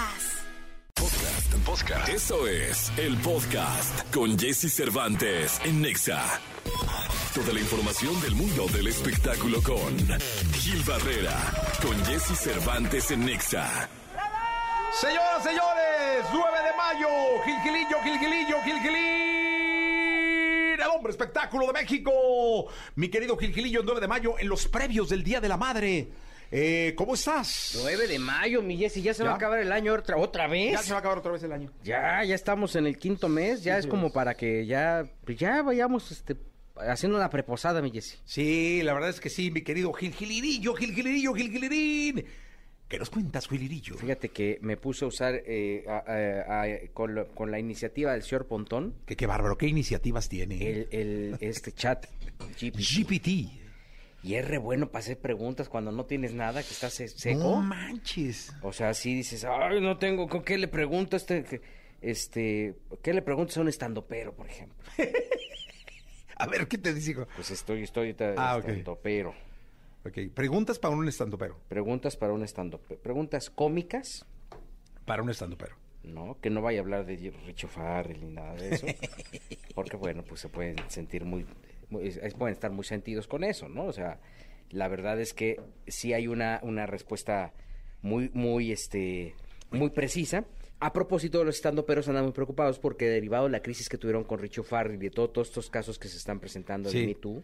Podcast, 0.00 1.54
podcast. 1.66 2.08
Eso 2.08 2.46
es 2.46 2.90
el 2.96 3.18
podcast 3.18 4.14
con 4.14 4.38
Jesse 4.38 4.72
Cervantes 4.72 5.60
en 5.62 5.82
Nexa. 5.82 6.40
Toda 7.34 7.52
la 7.52 7.60
información 7.60 8.18
del 8.22 8.34
mundo 8.34 8.66
del 8.68 8.86
espectáculo 8.86 9.62
con 9.62 9.94
Gil 10.54 10.82
Barrera, 10.84 11.36
con 11.82 12.02
Jesse 12.06 12.34
Cervantes 12.34 13.10
en 13.10 13.26
Nexa. 13.26 13.90
Señoras, 14.98 15.42
señores, 15.42 16.24
9 16.32 16.58
de 16.64 16.76
mayo, 16.78 17.08
Gilgilillo, 17.44 18.00
Gilgilillo, 18.02 18.62
Gilgilín, 18.64 19.00
el 20.80 20.90
hombre 20.96 21.10
espectáculo 21.10 21.66
de 21.66 21.74
México. 21.74 22.10
Mi 22.94 23.10
querido 23.10 23.36
Gilgilillo, 23.36 23.82
9 23.84 24.00
de 24.00 24.08
mayo, 24.08 24.38
en 24.38 24.48
los 24.48 24.66
previos 24.66 25.10
del 25.10 25.22
Día 25.22 25.42
de 25.42 25.48
la 25.50 25.58
Madre. 25.58 26.29
Eh, 26.52 26.94
¿Cómo 26.96 27.14
estás? 27.14 27.78
9 27.80 28.08
de 28.08 28.18
mayo, 28.18 28.60
mi 28.62 28.76
Jessy, 28.76 29.02
ya 29.02 29.14
se 29.14 29.22
va 29.22 29.32
a 29.32 29.34
acabar 29.36 29.60
el 29.60 29.70
año 29.70 29.94
otra, 29.94 30.16
otra 30.16 30.48
vez. 30.48 30.72
Ya 30.72 30.78
se 30.82 30.90
va 30.90 30.96
a 30.96 31.00
acabar 31.00 31.18
otra 31.18 31.30
vez 31.30 31.42
el 31.44 31.52
año. 31.52 31.70
Ya, 31.84 32.24
ya 32.24 32.34
estamos 32.34 32.74
en 32.74 32.86
el 32.86 32.98
quinto 32.98 33.28
mes, 33.28 33.62
ya 33.62 33.78
es 33.78 33.86
como 33.86 34.12
para 34.12 34.34
que 34.34 34.66
ya, 34.66 35.04
pues 35.24 35.38
ya 35.38 35.62
vayamos 35.62 36.10
este, 36.10 36.36
haciendo 36.76 37.16
una 37.18 37.30
preposada, 37.30 37.80
mi 37.80 37.92
Jessy. 37.92 38.16
Sí, 38.24 38.82
la 38.82 38.94
verdad 38.94 39.10
es 39.10 39.20
que 39.20 39.30
sí, 39.30 39.52
mi 39.52 39.62
querido 39.62 39.92
Gilgilirillo, 39.92 40.74
Gilgilirillo, 40.74 41.34
Gilgilirín. 41.34 42.24
¿Qué 42.88 42.98
nos 42.98 43.08
cuentas, 43.10 43.46
Gilirillo? 43.46 43.94
Fíjate 43.96 44.30
que 44.30 44.58
me 44.62 44.76
puse 44.76 45.04
a 45.04 45.08
usar 45.08 45.40
eh, 45.46 45.84
a- 45.86 46.02
a- 46.04 46.62
a- 46.64 46.66
con, 46.92 47.14
lo- 47.14 47.28
con 47.28 47.52
la 47.52 47.60
iniciativa 47.60 48.10
del 48.14 48.24
señor 48.24 48.48
Pontón, 48.48 48.96
Que 49.06 49.14
qué 49.14 49.26
bárbaro, 49.26 49.56
¿qué 49.56 49.68
iniciativas 49.68 50.28
tiene? 50.28 50.68
el, 50.68 50.88
el- 50.90 51.36
este 51.38 51.70
chat 51.70 52.06
GPT. 52.60 52.78
GPT. 52.80 53.59
Y 54.22 54.34
es 54.34 54.46
re 54.46 54.58
bueno 54.58 54.90
para 54.90 55.00
hacer 55.00 55.18
preguntas 55.18 55.68
cuando 55.68 55.92
no 55.92 56.04
tienes 56.04 56.34
nada, 56.34 56.62
que 56.62 56.68
estás 56.70 56.92
se- 56.92 57.08
seco. 57.08 57.38
No 57.40 57.62
manches. 57.62 58.52
O 58.62 58.72
sea, 58.72 58.92
si 58.94 59.14
dices, 59.14 59.44
ay, 59.44 59.80
no 59.80 59.96
tengo, 59.98 60.28
¿con 60.28 60.42
qué 60.42 60.58
le 60.58 60.68
pregunto 60.68 61.16
a 61.16 61.18
este, 61.18 61.60
este, 62.02 62.74
qué 63.02 63.14
le 63.14 63.22
preguntas 63.22 63.56
a 63.56 63.60
un 63.62 63.68
estandopero, 63.68 64.34
por 64.34 64.46
ejemplo? 64.48 64.76
A 66.36 66.46
ver, 66.46 66.68
¿qué 66.68 66.78
te 66.78 66.94
dice? 66.94 67.10
hijo? 67.12 67.26
Pues 67.36 67.50
estoy, 67.50 67.82
estoy 67.82 68.14
ta- 68.14 68.34
Ah, 68.36 68.56
ok. 68.56 68.64
estandopero. 68.68 69.34
Ok, 70.06 70.18
preguntas 70.34 70.78
para 70.78 70.94
un 70.94 71.06
estandopero. 71.06 71.58
Preguntas 71.68 72.16
para 72.16 72.32
un 72.32 72.42
estandopero. 72.42 73.00
Preguntas 73.02 73.50
cómicas, 73.50 74.24
Para 75.04 75.22
un 75.22 75.28
estandopero. 75.30 75.76
¿no? 76.02 76.38
Que 76.40 76.48
no 76.48 76.62
vaya 76.62 76.78
a 76.78 76.82
hablar 76.82 77.04
de 77.04 77.16
Richo 77.44 77.68
Farrell 77.68 78.20
ni 78.24 78.30
nada 78.32 78.54
de 78.54 78.74
eso. 78.74 78.86
porque, 79.74 79.96
bueno, 79.98 80.22
pues 80.24 80.40
se 80.40 80.48
pueden 80.48 80.76
sentir 80.88 81.24
muy, 81.26 81.44
es- 82.00 82.34
pueden 82.34 82.52
estar 82.52 82.70
muy 82.70 82.84
sentidos 82.84 83.26
con 83.26 83.44
eso, 83.44 83.68
¿no? 83.68 83.84
O 83.86 83.92
sea, 83.92 84.20
la 84.70 84.88
verdad 84.88 85.20
es 85.20 85.34
que 85.34 85.60
sí 85.86 86.12
hay 86.12 86.26
una, 86.28 86.60
una 86.62 86.86
respuesta 86.86 87.52
muy, 88.02 88.30
muy, 88.34 88.70
este, 88.72 89.34
muy 89.70 89.90
precisa. 89.90 90.44
A 90.78 90.92
propósito 90.94 91.40
de 91.40 91.44
los 91.44 91.56
estandoperos 91.56 92.08
andan 92.08 92.24
muy 92.24 92.32
preocupados 92.32 92.78
porque 92.78 93.06
derivado 93.06 93.44
de 93.44 93.50
la 93.50 93.60
crisis 93.62 93.88
que 93.88 93.98
tuvieron 93.98 94.24
con 94.24 94.38
Richo 94.38 94.62
Farrell 94.62 94.94
y 94.94 94.98
de 94.98 95.10
todo- 95.10 95.28
todos 95.28 95.48
estos 95.48 95.68
casos 95.68 95.98
que 95.98 96.08
se 96.08 96.16
están 96.16 96.40
presentando 96.40 96.88
Sí. 96.88 97.00
en 97.00 97.06
Me 97.06 97.14
Too, 97.14 97.42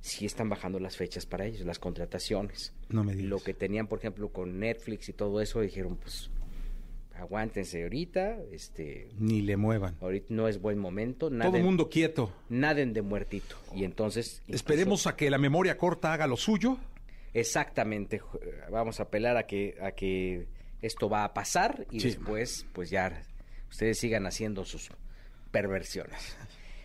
sí 0.00 0.24
están 0.26 0.48
bajando 0.48 0.78
las 0.78 0.96
fechas 0.96 1.26
para 1.26 1.46
ellos, 1.46 1.66
las 1.66 1.80
contrataciones. 1.80 2.72
No 2.88 3.02
me 3.02 3.14
digas. 3.14 3.28
Lo 3.30 3.38
que 3.40 3.54
tenían, 3.54 3.88
por 3.88 3.98
ejemplo, 3.98 4.28
con 4.28 4.60
Netflix 4.60 5.08
y 5.08 5.12
todo 5.14 5.40
eso, 5.40 5.60
dijeron, 5.62 5.96
pues, 5.96 6.30
aguántense 7.18 7.82
ahorita, 7.82 8.38
este, 8.52 9.08
Ni 9.18 9.42
le 9.42 9.56
muevan. 9.56 9.96
ahorita 10.00 10.26
no 10.30 10.48
es 10.48 10.60
buen 10.60 10.78
momento, 10.78 11.30
Todo 11.30 11.56
el 11.56 11.64
mundo 11.64 11.88
quieto. 11.88 12.32
naden 12.48 12.92
de 12.92 13.02
muertito. 13.02 13.56
Y 13.74 13.84
entonces... 13.84 14.40
incluso- 14.44 14.56
Esperemos 14.56 15.06
a 15.06 15.16
que 15.16 15.30
la 15.30 15.38
memoria 15.38 15.76
corta 15.78 16.12
haga 16.12 16.26
lo 16.26 16.36
suyo. 16.36 16.78
Exactamente, 17.34 18.20
vamos 18.70 18.98
a 19.00 19.04
apelar 19.04 19.36
a 19.36 19.46
que, 19.46 19.76
a 19.82 19.92
que 19.92 20.46
esto 20.82 21.08
va 21.08 21.24
a 21.24 21.34
pasar 21.34 21.86
y 21.90 22.00
Sí. 22.00 22.08
después, 22.08 22.66
pues 22.72 22.90
ya, 22.90 23.22
ustedes 23.70 23.98
sigan 23.98 24.26
haciendo 24.26 24.64
sus 24.64 24.88
perversiones. 25.50 26.36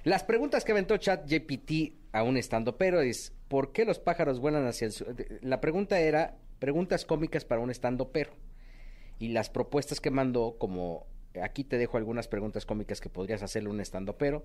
Las 0.04 0.24
preguntas 0.24 0.64
que 0.66 0.72
aventó 0.72 0.98
ChatGPT 0.98 1.94
a 2.12 2.24
un 2.24 2.38
estando 2.38 2.78
pero 2.78 3.02
es, 3.02 3.34
¿por 3.48 3.72
qué 3.72 3.86
los 3.86 4.00
pájaros 4.00 4.40
vuelan 4.40 4.66
hacia 4.66 4.88
el 4.88 4.92
sur? 4.92 5.16
La 5.42 5.62
pregunta 5.62 6.00
era, 6.00 6.36
preguntas 6.60 7.06
cómicas 7.06 7.46
para 7.46 7.62
un 7.62 7.70
estando 7.72 8.12
pero. 8.12 8.32
Y 9.22 9.28
las 9.28 9.52
propuestas 9.52 10.02
que 10.02 10.10
mandó, 10.10 10.56
como 10.58 11.06
aquí 11.44 11.64
te 11.64 11.78
dejo 11.78 11.98
algunas 11.98 12.28
preguntas 12.28 12.66
cómicas 12.66 13.00
que 13.00 13.08
podrías 13.08 13.44
hacerle 13.44 13.70
un 13.70 13.80
estando 13.80 14.18
pero, 14.18 14.44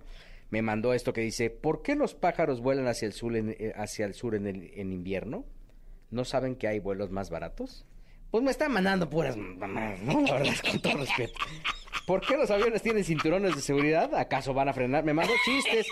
me 0.50 0.60
mandó 0.60 0.92
esto 0.92 1.14
que 1.14 1.22
dice, 1.22 1.48
¿por 1.48 1.80
qué 1.80 1.96
los 1.96 2.14
pájaros 2.14 2.60
vuelan 2.60 2.86
hacia 2.86 3.06
el 3.06 3.14
sur 3.14 3.34
en, 3.36 3.56
eh, 3.58 3.72
sur 4.12 4.34
en, 4.34 4.46
el, 4.46 4.70
en 4.74 4.92
invierno? 4.92 5.46
¿No 6.10 6.26
saben 6.26 6.56
que 6.56 6.68
hay 6.68 6.78
vuelos 6.78 7.10
más 7.10 7.30
baratos? 7.30 7.86
Pues 8.36 8.44
me 8.44 8.50
están 8.50 8.70
mandando 8.70 9.08
puras 9.08 9.34
mamadas, 9.34 9.98
¿no? 10.02 10.20
La 10.20 10.34
verdad, 10.34 10.52
con 10.70 10.78
todo 10.78 10.98
respeto. 10.98 11.38
¿Por 12.06 12.20
qué 12.20 12.36
los 12.36 12.50
aviones 12.50 12.82
tienen 12.82 13.02
cinturones 13.02 13.56
de 13.56 13.62
seguridad? 13.62 14.14
¿Acaso 14.14 14.52
van 14.52 14.68
a 14.68 14.74
frenar? 14.74 15.04
Me 15.04 15.14
mandó 15.14 15.32
chistes. 15.42 15.86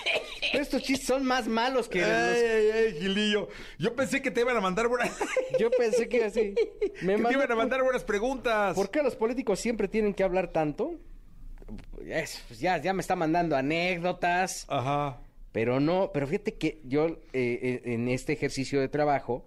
Pero 0.53 0.63
estos 0.63 0.83
chistes 0.83 1.07
son 1.07 1.25
más 1.25 1.49
malos 1.49 1.89
que 1.89 2.03
los... 2.03 2.11
ay, 2.11 2.71
ay, 2.71 3.01
Gilillo. 3.01 3.49
Yo 3.79 3.95
pensé 3.97 4.21
que 4.21 4.31
te 4.31 4.43
iban 4.43 4.59
a 4.59 4.61
mandar 4.61 4.89
buenas. 4.89 5.19
Yo 5.59 5.71
pensé 5.71 6.07
que 6.07 6.25
así. 6.25 6.55
Me 7.01 7.17
que 7.17 7.23
te 7.23 7.33
iban 7.33 7.51
a 7.51 7.57
mandar 7.57 7.83
buenas 7.83 8.05
preguntas. 8.05 8.77
¿Por 8.77 8.91
qué 8.91 9.03
los 9.03 9.17
políticos 9.17 9.59
siempre 9.59 9.89
tienen 9.89 10.13
que 10.13 10.23
hablar 10.23 10.49
tanto? 10.49 10.97
Es, 12.07 12.45
pues 12.47 12.61
ya, 12.61 12.77
ya 12.77 12.93
me 12.93 13.01
está 13.01 13.17
mandando 13.17 13.57
anécdotas. 13.57 14.67
Ajá. 14.69 15.19
Pero 15.51 15.81
no, 15.81 16.11
pero 16.13 16.27
fíjate 16.27 16.57
que 16.57 16.83
yo 16.85 17.07
eh, 17.07 17.23
eh, 17.33 17.83
en 17.85 18.09
este 18.09 18.35
ejercicio 18.35 18.83
de 18.83 18.89
trabajo, 18.91 19.47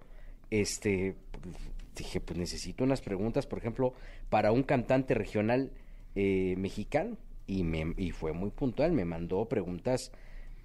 este, 0.50 1.16
dije, 2.03 2.19
pues 2.19 2.38
necesito 2.38 2.84
unas 2.84 3.02
preguntas, 3.02 3.46
por 3.46 3.59
ejemplo, 3.59 3.94
para 4.30 4.52
un 4.52 4.63
cantante 4.63 5.13
regional 5.13 5.72
eh, 6.16 6.56
mexicano. 6.58 7.18
Y, 7.46 7.63
me, 7.63 7.94
y 7.97 8.12
fue 8.12 8.34
muy 8.34 8.50
puntual, 8.50 8.91
me 8.91 9.06
mandó 9.06 9.46
preguntas, 9.46 10.12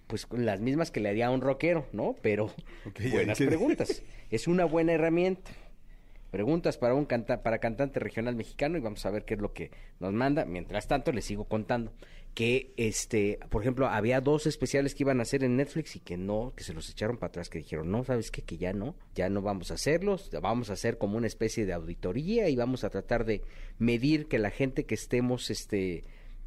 pues 0.09 0.27
las 0.33 0.61
mismas 0.61 0.91
que 0.91 0.99
le 0.99 1.11
haría 1.11 1.29
a 1.29 1.31
un 1.31 1.41
rockero, 1.41 1.87
¿no? 1.93 2.17
Pero 2.21 2.51
buenas 3.13 3.39
preguntas. 3.39 4.03
Es 4.31 4.49
una 4.49 4.65
buena 4.65 4.93
herramienta. 4.93 5.53
Preguntas 6.33 6.79
para 6.79 6.95
un 6.95 7.05
canta 7.05 7.43
para 7.43 7.59
cantante 7.59 8.01
regional 8.01 8.35
mexicano 8.35 8.79
y 8.79 8.81
vamos 8.81 9.05
a 9.05 9.11
ver 9.11 9.25
qué 9.27 9.35
es 9.35 9.41
lo 9.41 9.53
que 9.53 9.71
nos 10.01 10.13
manda. 10.13 10.47
Mientras 10.47 10.89
tanto, 10.89 11.13
les 11.13 11.27
sigo 11.27 11.45
contando 11.45 11.93
que, 12.35 12.73
este, 12.77 13.39
por 13.51 13.63
ejemplo, 13.63 13.89
había 13.89 14.21
dos 14.21 14.47
especiales 14.47 14.95
que 14.95 15.03
iban 15.03 15.21
a 15.21 15.23
hacer 15.23 15.45
en 15.45 15.57
Netflix 15.57 15.97
y 15.97 16.01
que 16.01 16.17
no, 16.17 16.55
que 16.57 16.65
se 16.65 16.73
los 16.73 16.89
echaron 16.89 17.19
para 17.19 17.29
atrás, 17.29 17.51
que 17.51 17.59
dijeron, 17.59 17.91
no, 17.91 18.05
¿sabes 18.05 18.31
qué? 18.31 18.43
Que 18.43 18.57
ya 18.57 18.73
no, 18.73 18.97
ya 19.15 19.29
no 19.29 19.43
vamos 19.43 19.71
a 19.71 19.75
hacerlos, 19.75 20.31
vamos 20.41 20.71
a 20.71 20.75
hacer 20.75 20.97
como 20.97 21.19
una 21.19 21.27
especie 21.27 21.67
de 21.67 21.75
auditoría 21.75 22.49
y 22.49 22.57
vamos 22.57 22.85
a 22.85 22.91
tratar 22.91 23.25
de 23.25 23.43
medir 23.79 24.29
que 24.29 24.39
la 24.39 24.51
gente 24.51 24.85
que 24.87 24.95
estemos, 24.95 25.51
este, 25.51 26.05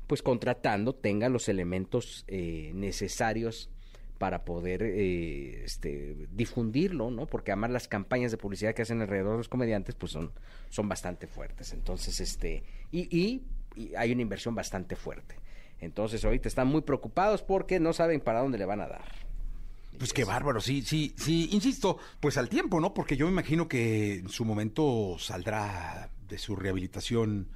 pues 0.08 0.22
contratando 0.22 0.94
tenga 0.94 1.30
los 1.30 1.50
elementos 1.50 2.26
eh, 2.28 2.72
necesarios 2.74 3.70
para 4.18 4.46
poder 4.46 4.82
eh, 4.84 5.64
este, 5.66 6.28
difundirlo, 6.32 7.12
¿no? 7.12 7.28
Porque 7.28 7.52
además 7.52 7.72
las 7.72 7.88
campañas 7.88 8.32
de 8.32 8.38
publicidad 8.38 8.74
que 8.74 8.82
hacen 8.82 9.02
alrededor 9.02 9.34
de 9.34 9.38
los 9.40 9.50
comediantes, 9.50 9.96
pues 9.96 10.14
son, 10.14 10.32
son 10.70 10.88
bastante 10.88 11.28
fuertes. 11.28 11.74
Entonces, 11.74 12.20
este, 12.22 12.64
y, 12.92 13.44
hay 13.98 14.12
una 14.14 14.22
inversión 14.22 14.56
bastante 14.56 14.96
fuerte. 14.96 15.36
Entonces, 15.86 16.24
ahorita 16.26 16.48
están 16.48 16.68
muy 16.68 16.82
preocupados 16.82 17.42
porque 17.42 17.80
no 17.80 17.94
saben 17.94 18.20
para 18.22 18.42
dónde 18.42 18.58
le 18.58 18.66
van 18.66 18.82
a 18.82 18.88
dar. 18.88 19.06
Pues 19.98 20.12
qué 20.12 20.26
bárbaro, 20.26 20.60
sí, 20.60 20.82
sí, 20.82 21.14
sí, 21.18 21.48
insisto, 21.52 21.98
pues 22.20 22.38
al 22.38 22.50
tiempo, 22.50 22.82
¿no? 22.82 22.94
Porque 22.94 23.16
yo 23.16 23.26
me 23.28 23.32
imagino 23.32 23.68
que 23.68 24.16
en 24.16 24.30
su 24.30 24.44
momento 24.44 25.16
saldrá 25.20 26.10
de 26.28 26.38
su 26.38 26.56
rehabilitación 26.56 27.48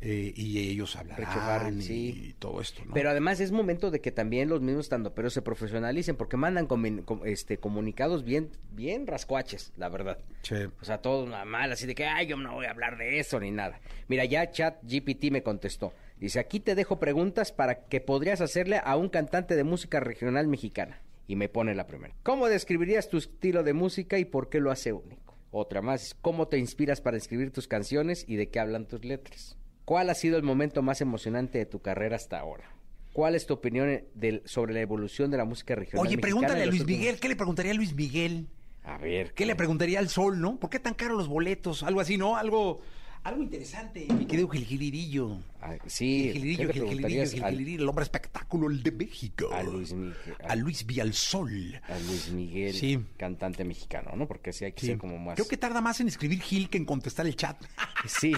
eh, 0.00 0.32
y 0.36 0.58
ellos 0.58 0.96
hablarán 0.96 1.78
y, 1.78 1.82
sí. 1.82 2.34
todo 2.38 2.60
esto, 2.60 2.84
¿no? 2.84 2.92
Pero 2.94 3.10
además 3.10 3.40
es 3.40 3.52
momento 3.52 3.90
de 3.90 4.00
que 4.00 4.12
también 4.12 4.48
los 4.48 4.60
mismos 4.60 4.86
estandoperos 4.86 5.32
se 5.32 5.40
profesionalicen 5.42 6.16
porque 6.16 6.36
mandan 6.36 6.66
com- 6.66 7.20
este, 7.24 7.58
comunicados 7.58 8.24
bien, 8.24 8.50
bien 8.72 9.06
rascuaches, 9.06 9.72
la 9.76 9.88
verdad. 9.88 10.18
Che, 10.42 10.66
O 10.80 10.84
sea, 10.84 10.98
todo 10.98 11.26
mal, 11.46 11.72
así 11.72 11.86
de 11.86 11.94
que, 11.94 12.04
ay, 12.06 12.26
yo 12.26 12.36
no 12.36 12.54
voy 12.54 12.66
a 12.66 12.70
hablar 12.70 12.98
de 12.98 13.18
eso 13.18 13.40
ni 13.40 13.50
nada. 13.50 13.80
Mira, 14.08 14.24
ya 14.24 14.50
Chat 14.50 14.82
GPT 14.82 15.30
me 15.30 15.42
contestó. 15.42 15.92
Dice, 16.18 16.38
aquí 16.38 16.60
te 16.60 16.74
dejo 16.74 16.98
preguntas 16.98 17.52
para 17.52 17.86
que 17.86 18.00
podrías 18.00 18.40
hacerle 18.40 18.80
a 18.82 18.96
un 18.96 19.08
cantante 19.08 19.56
de 19.56 19.64
música 19.64 20.00
regional 20.00 20.46
mexicana. 20.48 21.00
Y 21.26 21.36
me 21.36 21.48
pone 21.48 21.74
la 21.74 21.86
primera. 21.86 22.14
¿Cómo 22.22 22.48
describirías 22.48 23.08
tu 23.08 23.16
estilo 23.16 23.62
de 23.62 23.72
música 23.72 24.18
y 24.18 24.24
por 24.26 24.48
qué 24.50 24.60
lo 24.60 24.70
hace 24.70 24.92
único? 24.92 25.36
Otra 25.50 25.80
más, 25.82 26.14
¿cómo 26.20 26.48
te 26.48 26.58
inspiras 26.58 27.00
para 27.00 27.16
escribir 27.16 27.50
tus 27.50 27.66
canciones 27.68 28.24
y 28.28 28.36
de 28.36 28.48
qué 28.48 28.60
hablan 28.60 28.86
tus 28.86 29.04
letras? 29.04 29.56
¿Cuál 29.84 30.10
ha 30.10 30.14
sido 30.14 30.36
el 30.36 30.42
momento 30.42 30.82
más 30.82 31.00
emocionante 31.00 31.58
de 31.58 31.66
tu 31.66 31.80
carrera 31.80 32.16
hasta 32.16 32.38
ahora? 32.38 32.64
¿Cuál 33.12 33.34
es 33.36 33.46
tu 33.46 33.54
opinión 33.54 34.02
del- 34.14 34.42
sobre 34.44 34.74
la 34.74 34.80
evolución 34.80 35.30
de 35.30 35.36
la 35.38 35.44
música 35.44 35.74
regional? 35.74 36.06
Oye, 36.06 36.18
pregúntale 36.18 36.62
a 36.62 36.66
Luis 36.66 36.80
últimos- 36.80 36.98
Miguel, 37.00 37.20
¿qué 37.20 37.28
le 37.28 37.36
preguntaría 37.36 37.72
a 37.72 37.74
Luis 37.76 37.94
Miguel? 37.94 38.48
A 38.82 38.98
ver, 38.98 39.32
¿Qué 39.32 39.46
le 39.46 39.54
preguntaría 39.56 40.00
al 40.00 40.08
sol, 40.10 40.40
no? 40.40 40.58
¿Por 40.58 40.68
qué 40.68 40.78
tan 40.78 40.92
caros 40.94 41.16
los 41.16 41.28
boletos? 41.28 41.82
Algo 41.84 42.00
así, 42.00 42.18
¿no? 42.18 42.36
Algo, 42.36 42.80
algo 43.24 43.42
interesante, 43.42 44.06
mi 44.18 44.26
querido 44.26 44.48
Gilgilirillo. 44.48 45.38
Ah, 45.60 45.76
sí, 45.86 46.24
¿qué 46.26 46.32
Gilgilirillo, 46.34 46.72
Gilgilirillo, 46.72 47.24
Gilgilirillo, 47.30 47.82
el 47.82 47.88
hombre 47.88 48.02
espectáculo, 48.04 48.68
el 48.68 48.82
de 48.82 48.92
México. 48.92 49.48
a 49.52 49.62
Luis 49.62 49.92
Miguel? 49.94 50.14
A 50.46 50.54
Luis 50.56 50.84
Vialsol. 50.86 51.80
a 51.88 51.98
Luis 52.00 52.30
Miguel, 52.30 52.74
Sí. 52.74 52.98
cantante 53.16 53.64
mexicano, 53.64 54.12
¿no? 54.14 54.28
Porque 54.28 54.52
sí 54.52 54.66
hay 54.66 54.72
que 54.72 54.80
Sí. 54.82 54.86
ser 54.88 54.98
como 54.98 55.18
más... 55.18 55.34
Creo 55.36 55.48
que 55.48 55.56
tarda 55.56 55.80
más 55.80 56.00
en 56.00 56.08
escribir 56.08 56.40
Gil 56.42 56.68
que 56.68 56.76
en 56.78 56.84
contestar 56.84 57.26
el 57.26 57.34
chat. 57.36 57.56
Sí, 58.06 58.34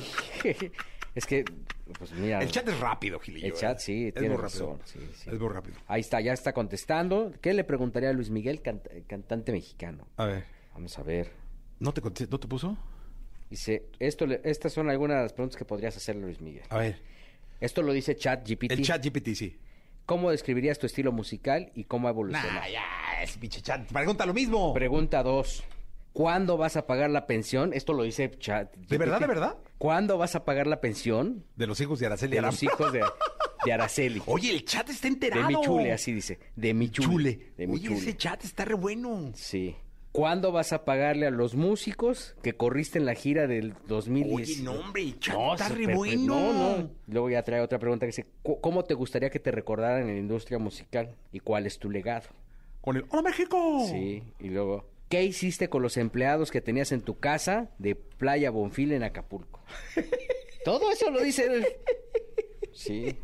es 1.16 1.26
que, 1.26 1.44
pues 1.98 2.12
mira... 2.12 2.40
El 2.40 2.50
chat 2.52 2.68
es 2.68 2.78
rápido, 2.78 3.18
Gilillo. 3.18 3.46
El 3.48 3.54
chat, 3.54 3.78
¿eh? 3.78 3.82
sí, 3.82 4.06
es 4.08 4.14
tiene 4.14 4.36
razón, 4.36 4.78
sí, 4.84 5.00
sí. 5.16 5.30
Es 5.30 5.40
muy 5.40 5.48
rápido. 5.48 5.76
Ahí 5.88 6.00
está, 6.00 6.20
ya 6.20 6.32
está 6.32 6.52
contestando. 6.52 7.32
¿Qué 7.40 7.52
le 7.54 7.64
preguntaría 7.64 8.10
a 8.10 8.12
Luis 8.12 8.30
Miguel, 8.30 8.62
cant- 8.62 8.88
cantante 9.08 9.50
mexicano? 9.50 10.06
A 10.16 10.26
ver, 10.26 10.44
Vamos 10.74 10.96
a 10.98 11.02
ver. 11.02 11.32
¿no 11.80 11.92
te, 11.92 12.00
¿no 12.02 12.38
te 12.38 12.46
puso? 12.46 12.76
Dice, 13.50 13.86
esto 13.98 14.26
le- 14.26 14.40
estas 14.44 14.72
son 14.72 14.90
algunas 14.90 15.18
de 15.18 15.22
las 15.24 15.32
preguntas 15.32 15.56
que 15.56 15.64
podrías 15.64 15.96
hacerle 15.96 16.22
Luis 16.22 16.40
Miguel. 16.40 16.64
A 16.68 16.78
ver. 16.78 17.00
Esto 17.60 17.82
lo 17.82 17.92
dice 17.92 18.16
Chat 18.16 18.46
GPT. 18.48 18.72
El 18.72 18.82
chat 18.82 19.04
GPT, 19.04 19.34
sí. 19.34 19.58
¿Cómo 20.04 20.30
describirías 20.30 20.78
tu 20.78 20.86
estilo 20.86 21.10
musical 21.12 21.72
y 21.74 21.84
cómo 21.84 22.06
ha 22.08 22.10
evolucionado? 22.10 22.52
Nah, 22.52 22.68
ya, 22.68 23.22
ese 23.22 23.38
pinche 23.38 23.60
chat. 23.60 23.90
Pregunta 23.92 24.24
lo 24.26 24.34
mismo. 24.34 24.72
Pregunta 24.74 25.22
2. 25.22 25.64
¿Cuándo 26.12 26.56
vas 26.56 26.76
a 26.76 26.86
pagar 26.86 27.10
la 27.10 27.26
pensión? 27.26 27.72
Esto 27.74 27.92
lo 27.92 28.02
dice 28.04 28.30
Chat. 28.38 28.74
¿De 28.76 28.96
verdad, 28.98 29.20
de 29.20 29.26
verdad? 29.26 29.56
¿Cuándo 29.78 30.16
vas 30.16 30.34
a 30.34 30.44
pagar 30.46 30.66
la 30.66 30.80
pensión 30.80 31.44
De 31.56 31.66
los 31.66 31.78
hijos 31.80 31.98
de 31.98 32.06
Araceli 32.06 32.32
de 32.32 32.38
Aram. 32.38 32.52
los 32.52 32.62
hijos 32.62 32.90
de, 32.92 33.00
de 33.66 33.72
Araceli? 33.72 34.22
Oye, 34.26 34.50
el 34.50 34.64
chat 34.64 34.88
está 34.88 35.08
de 35.08 35.14
enterado. 35.14 35.46
mi 35.48 35.60
chule, 35.60 35.92
así 35.92 36.12
dice. 36.14 36.38
De 36.56 36.72
mi 36.72 36.88
chule. 36.88 37.06
Chule. 37.08 37.52
De 37.58 37.66
mi 37.66 37.74
Oye, 37.74 37.88
chule. 37.88 37.98
ese 37.98 38.16
chat 38.16 38.42
está 38.44 38.64
re 38.64 38.74
bueno. 38.74 39.30
Sí. 39.34 39.76
¿Cuándo 40.16 40.50
vas 40.50 40.72
a 40.72 40.84
pagarle 40.86 41.26
a 41.26 41.30
los 41.30 41.54
músicos 41.54 42.34
que 42.42 42.54
corriste 42.56 42.98
en 42.98 43.04
la 43.04 43.14
gira 43.14 43.46
del 43.46 43.74
2010? 43.86 44.48
Oye, 44.50 44.62
no, 44.62 44.72
hombre, 44.72 45.14
No, 45.28 45.52
está 45.54 45.68
re 45.68 45.94
bueno. 45.94 46.22
No, 46.24 46.78
no. 46.78 46.90
Luego 47.06 47.28
ya 47.30 47.42
trae 47.42 47.60
otra 47.60 47.78
pregunta 47.78 48.06
que 48.06 48.08
dice, 48.08 48.26
"¿Cu- 48.42 48.60
¿cómo 48.60 48.84
te 48.84 48.94
gustaría 48.94 49.28
que 49.28 49.38
te 49.40 49.50
recordaran 49.50 50.02
en 50.08 50.14
la 50.14 50.18
industria 50.20 50.58
musical? 50.58 51.14
¿Y 51.32 51.40
cuál 51.40 51.66
es 51.66 51.78
tu 51.78 51.90
legado? 51.90 52.28
Con 52.80 52.96
el 52.96 53.04
¡Hola, 53.10 53.22
México! 53.22 53.86
Sí. 53.90 54.22
Y 54.40 54.48
luego, 54.48 54.86
¿qué 55.10 55.22
hiciste 55.22 55.68
con 55.68 55.82
los 55.82 55.96
empleados 55.98 56.50
que 56.50 56.60
tenías 56.62 56.92
en 56.92 57.02
tu 57.02 57.18
casa 57.18 57.70
de 57.78 57.94
Playa 57.94 58.50
Bonfil 58.50 58.92
en 58.92 59.02
Acapulco? 59.02 59.60
Todo 60.64 60.90
eso 60.92 61.10
lo 61.10 61.20
dice 61.20 61.44
él. 61.46 61.66
Sí. 62.72 63.18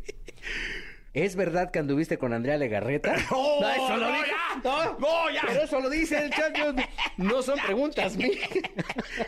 ¿Es 1.13 1.35
verdad 1.35 1.69
que 1.69 1.77
anduviste 1.77 2.17
con 2.17 2.33
Andrea 2.33 2.57
Legarreta? 2.57 3.15
¡No, 3.31 3.69
eso 3.69 3.97
lo 3.97 4.07
no, 4.09 4.13
dice- 4.17 4.27
ya! 4.29 4.61
No, 4.63 4.97
¡No, 4.99 5.29
ya! 5.29 5.41
Pero 5.45 5.61
eso 5.63 5.79
lo 5.79 5.89
dice 5.91 6.17
el 6.25 6.31
chat. 6.31 6.55
yo- 6.57 6.73
No 7.17 7.43
son 7.43 7.59
preguntas 7.59 8.15
mías. 8.17 8.49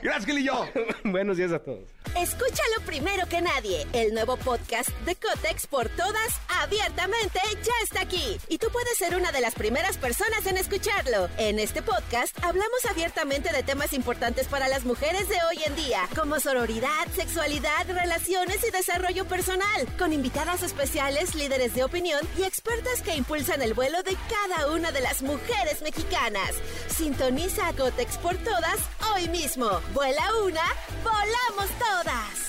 Gracias, 0.02 0.26
Gilillo. 0.26 0.66
Buenos 1.04 1.38
días 1.38 1.52
a 1.52 1.60
todos. 1.60 1.88
Escúchalo 2.18 2.82
primero 2.88 3.28
que 3.28 3.40
nadie. 3.42 3.86
El 3.94 4.16
nuevo 4.16 4.36
podcast 4.38 4.90
de 5.06 5.16
Cotex 5.16 5.68
por 5.68 5.90
todas, 5.90 6.42
abiertamente, 6.64 7.40
ya 7.62 7.74
está 7.84 8.02
aquí. 8.02 8.38
Y 8.48 8.58
tú 8.58 8.68
puedes 8.72 8.98
ser 8.98 9.16
una 9.16 9.32
de 9.32 9.42
las 9.42 9.54
primeras 9.54 9.98
personas 9.98 10.44
en 10.48 10.58
escucharlo. 10.58 11.30
En 11.38 11.60
este 11.60 11.84
podcast 11.84 12.36
hablamos 12.44 12.84
abiertamente 12.90 13.52
de 13.52 13.62
temas 13.62 13.94
importantes 13.94 14.48
para 14.48 14.68
las 14.70 14.86
mujeres 14.86 15.28
de 15.30 15.36
hoy 15.52 15.62
en 15.68 15.76
día, 15.76 16.02
como 16.16 16.40
sororidad, 16.40 17.06
sexualidad, 17.16 17.86
relaciones 17.90 18.64
y 18.68 18.72
desarrollo 18.72 19.26
personal, 19.26 19.86
con 20.00 20.14
invitadas 20.14 20.64
especiales, 20.64 21.36
líderes 21.36 21.75
de 21.76 21.84
opinión 21.84 22.22
y 22.38 22.44
expertas 22.44 23.02
que 23.02 23.16
impulsan 23.16 23.62
el 23.62 23.74
vuelo 23.74 24.02
de 24.02 24.16
cada 24.30 24.72
una 24.72 24.92
de 24.92 25.02
las 25.02 25.22
mujeres 25.22 25.82
mexicanas. 25.84 26.56
Sintoniza 26.88 27.68
a 27.68 27.74
Cotex 27.74 28.18
por 28.18 28.36
todas 28.38 28.80
hoy 29.14 29.28
mismo. 29.30 29.70
Vuela 29.94 30.24
una, 30.44 30.64
volamos 31.04 31.70
todas. 31.78 32.46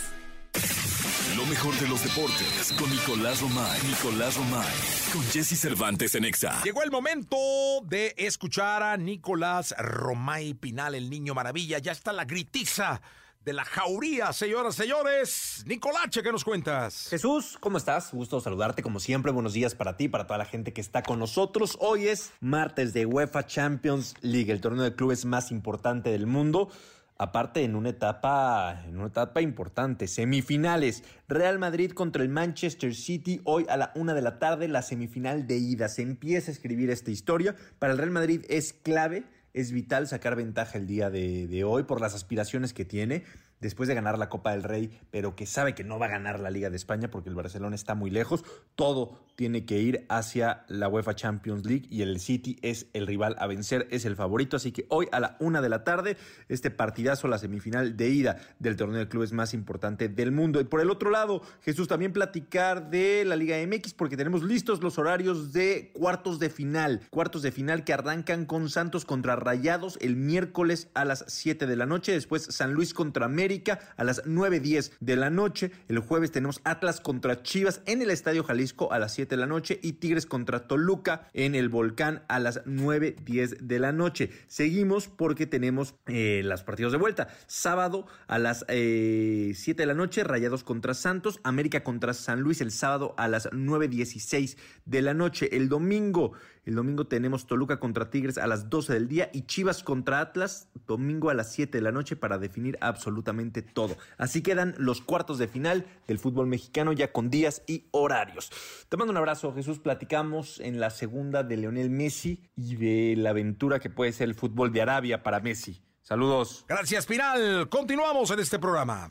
Lo 1.37 1.44
mejor 1.46 1.75
de 1.78 1.88
los 1.88 2.02
deportes 2.02 2.73
con 2.78 2.88
Nicolás 2.88 3.40
Romay. 3.43 3.82
Nicolás 3.82 4.37
Romay. 4.37 4.75
Con 5.12 5.23
Jesse 5.25 5.61
Cervantes 5.61 6.14
en 6.14 6.25
Exa. 6.25 6.62
Llegó 6.64 6.82
el 6.82 6.90
momento 6.90 7.37
de 7.84 8.14
escuchar 8.17 8.82
a 8.82 8.96
Nicolás 8.96 9.75
Romay 9.76 10.55
Pinal, 10.55 10.94
el 10.94 11.11
niño 11.11 11.34
maravilla. 11.34 11.79
Ya 11.79 11.93
está 11.93 12.12
la 12.12 12.25
gritiza 12.25 13.02
de 13.46 13.52
la 13.52 13.64
jauría, 13.64 14.32
señoras, 14.32 14.75
señores. 14.75 15.62
Nicolache, 15.69 16.20
¿qué 16.20 16.32
nos 16.32 16.43
cuentas? 16.43 17.06
Jesús, 17.08 17.56
¿cómo 17.60 17.78
estás? 17.78 18.12
Gusto 18.12 18.40
saludarte 18.40 18.82
como 18.82 18.98
siempre. 18.98 19.31
Buenos 19.31 19.52
días 19.52 19.76
para 19.76 19.96
ti, 19.96 20.08
para 20.08 20.26
toda 20.26 20.38
la 20.38 20.46
gente 20.46 20.72
que 20.72 20.81
está 20.81 21.04
con 21.04 21.20
nosotros. 21.20 21.78
Hoy 21.81 22.08
es 22.08 22.32
martes 22.40 22.93
de 22.93 23.06
UEFA 23.06 23.46
Champions 23.46 24.16
League, 24.20 24.50
el 24.50 24.60
torneo 24.60 24.82
de 24.82 24.96
clubes 24.96 25.25
más 25.25 25.52
importante 25.52 26.10
del 26.10 26.26
mundo. 26.26 26.70
Aparte, 27.19 27.62
en 27.62 27.76
una 27.76 27.90
etapa, 27.90 28.82
en 28.84 28.98
una 28.98 29.06
etapa 29.06 29.40
importante, 29.40 30.08
semifinales. 30.08 31.04
Real 31.28 31.60
Madrid 31.60 31.93
contra 31.93 32.25
el 32.25 32.28
Manchester 32.28 32.96
City. 32.96 33.40
Hoy 33.44 33.64
a 33.69 33.76
la 33.76 33.93
una 33.94 34.12
de 34.12 34.22
la 34.22 34.40
tarde, 34.40 34.66
la 34.66 34.82
semifinal 34.82 35.46
de 35.46 35.56
ida. 35.56 35.88
Se 35.88 36.02
empieza 36.02 36.50
a 36.50 36.54
escribir 36.54 36.90
esta 36.90 37.12
historia. 37.12 37.54
Para 37.78 37.93
el 37.93 37.98
Real 37.98 38.10
Madrid 38.10 38.44
es 38.48 38.72
clave, 38.72 39.25
es 39.56 39.73
vital 39.73 40.06
sacar 40.06 40.37
ventaja 40.37 40.76
el 40.76 40.87
día 40.87 41.08
de, 41.08 41.64
hoy 41.64 41.85
por 41.85 42.03
las 42.03 42.14
aspiraciones 42.14 42.75
que 42.75 42.85
tiene 42.85 43.25
después 43.61 43.88
de 43.88 43.94
ganar 43.94 44.19
la 44.19 44.29
Copa 44.29 44.53
del 44.53 44.62
Rey, 44.62 45.00
pero 45.11 45.37
que 45.37 45.47
sabe 45.47 45.75
que 45.75 45.85
no 45.85 45.99
va 45.99 46.06
a 46.06 46.11
ganar 46.11 46.41
la 46.41 46.50
Liga 46.50 46.70
de 46.70 46.76
España 46.76 47.11
porque 47.11 47.29
el 47.29 47.35
Barcelona 47.35 47.75
está 47.75 47.94
muy 47.94 48.11
lejos. 48.11 48.44
Todo 48.75 49.19
tiene 49.37 49.64
que 49.64 49.79
ir 49.79 50.06
hacia 50.08 50.64
la 50.69 50.88
UEFA 50.88 51.14
Champions 51.14 51.64
League 51.64 51.87
y 51.91 52.03
el 52.03 52.20
City 52.20 52.58
es 52.62 52.87
el 52.93 53.06
rival 53.06 53.37
a 53.38 53.47
vencer, 53.47 53.87
es 53.91 54.05
el 54.05 54.17
favorito. 54.17 54.56
Así 54.56 54.73
que 54.73 54.87
hoy 54.88 55.08
a 55.12 55.20
la 55.20 55.37
una 55.41 55.61
de 55.61 55.69
la 55.69 55.85
tarde, 55.85 56.17
este 56.49 56.70
partidazo, 56.70 57.29
la 57.29 57.38
semifinal 57.38 57.97
de 57.97 58.08
ida 58.08 58.38
del 58.58 58.76
torneo 58.76 58.99
de 58.99 59.08
clubes 59.08 59.32
más 59.32 59.55
importante 59.55 60.08
del 60.08 60.32
mundo. 60.32 60.61
Y 60.61 60.64
por 60.64 60.81
el 60.81 60.91
otro 60.91 61.11
lado, 61.11 61.43
Jesús, 61.62 61.88
también 61.88 62.12
platicar 62.12 62.91
de 62.91 63.25
la 63.25 63.37
Liga 63.37 63.56
MX 63.67 63.94
porque 63.94 64.17
tenemos 64.17 64.43
listos 64.43 64.82
los 64.82 64.99
horarios 64.99 65.53
de 65.53 65.91
cuartos 65.94 66.38
de 66.38 66.50
final. 66.50 67.03
Cuartos 67.11 67.43
de 67.43 67.53
final 67.53 67.85
que 67.85 67.93
arrancan 67.93 68.47
con 68.47 68.69
Santos 68.70 69.05
contra 69.05 69.37
Rayados 69.37 69.99
el 70.00 70.17
miércoles 70.17 70.88
a 70.94 71.05
las 71.05 71.25
7 71.29 71.67
de 71.67 71.76
la 71.76 71.87
noche. 71.87 72.12
Después 72.12 72.43
San 72.43 72.73
Luis 72.73 72.94
contra 72.94 73.29
América 73.46 73.78
a 73.96 74.02
las 74.02 74.25
9.10 74.25 74.90
de 74.98 75.14
la 75.14 75.31
noche. 75.31 75.70
El 75.87 76.00
jueves 76.00 76.32
tenemos 76.32 76.60
Atlas 76.64 77.00
contra 77.00 77.44
Chivas 77.44 77.81
en 77.87 78.02
el 78.02 78.10
Estadio 78.10 78.43
Jalisco 78.43 78.93
a 78.93 78.98
las 78.98 79.15
7 79.15 79.36
de 79.36 79.41
la 79.41 79.46
noche 79.46 79.79
y 79.84 79.93
Tigres 79.93 80.26
contra 80.26 80.67
Toluca 80.67 81.31
en 81.32 81.55
el 81.55 81.69
Volcán 81.69 82.24
a 82.26 82.41
las 82.41 82.65
9.10 82.65 83.58
de 83.58 83.79
la 83.79 83.93
noche. 83.93 84.31
Seguimos 84.48 85.06
porque 85.06 85.46
tenemos 85.46 85.94
eh, 86.06 86.43
los 86.44 86.65
partidos 86.65 86.91
de 86.91 86.98
vuelta. 86.98 87.29
Sábado 87.46 88.08
a 88.26 88.41
las 88.41 88.65
eh, 88.67 89.53
7 89.55 89.81
de 89.81 89.86
la 89.86 89.94
noche, 89.94 90.24
Rayados 90.24 90.65
contra 90.65 90.94
Santos, 90.94 91.38
América 91.44 91.84
contra 91.84 92.15
San 92.15 92.41
Luis 92.41 92.60
el 92.60 92.72
sábado 92.72 93.15
a 93.17 93.29
las 93.29 93.48
9.16 93.53 94.56
de 94.86 95.03
la 95.03 95.15
noche. 95.15 95.56
El 95.56 95.69
domingo, 95.69 96.32
el 96.65 96.74
domingo 96.74 97.06
tenemos 97.06 97.46
Toluca 97.46 97.79
contra 97.79 98.10
Tigres 98.10 98.38
a 98.38 98.48
las 98.48 98.69
12 98.69 98.93
del 98.93 99.06
día 99.06 99.31
y 99.32 99.43
Chivas 99.43 99.84
contra 99.84 100.19
Atlas 100.19 100.69
domingo 100.88 101.31
a 101.31 101.34
las 101.34 101.53
7 101.53 101.79
de 101.79 101.82
la 101.82 101.93
noche 101.93 102.17
para 102.17 102.38
definir 102.38 102.76
absolutamente 102.81 103.35
todo. 103.74 103.96
Así 104.19 104.43
quedan 104.43 104.74
los 104.78 105.00
cuartos 105.00 105.38
de 105.38 105.48
final 105.48 105.86
del 106.06 106.19
fútbol 106.19 106.46
mexicano 106.46 106.93
ya 106.93 107.12
con 107.12 107.31
días 107.31 107.62
y 107.66 107.84
horarios. 107.90 108.50
Te 108.88 108.96
mando 108.96 109.12
un 109.12 109.19
abrazo, 109.19 109.52
Jesús. 109.55 109.78
Platicamos 109.78 110.60
en 110.60 110.81
la 110.81 110.90
segunda 110.90 111.43
de 111.43 111.56
Leonel 111.56 111.90
Messi 111.90 112.40
y 112.56 112.76
de 112.76 113.14
la 113.16 113.31
aventura 113.31 113.78
que 113.78 113.90
puede 113.90 114.12
ser 114.12 114.28
el 114.28 114.34
fútbol 114.34 114.72
de 114.72 114.82
Arabia 114.82 115.22
para 115.22 115.40
Messi. 115.40 115.82
Saludos. 116.02 116.64
Gracias, 116.69 117.05
Pinal. 117.05 117.69
Continuamos 117.69 118.31
en 118.31 118.38
este 118.38 118.58
programa. 118.58 119.10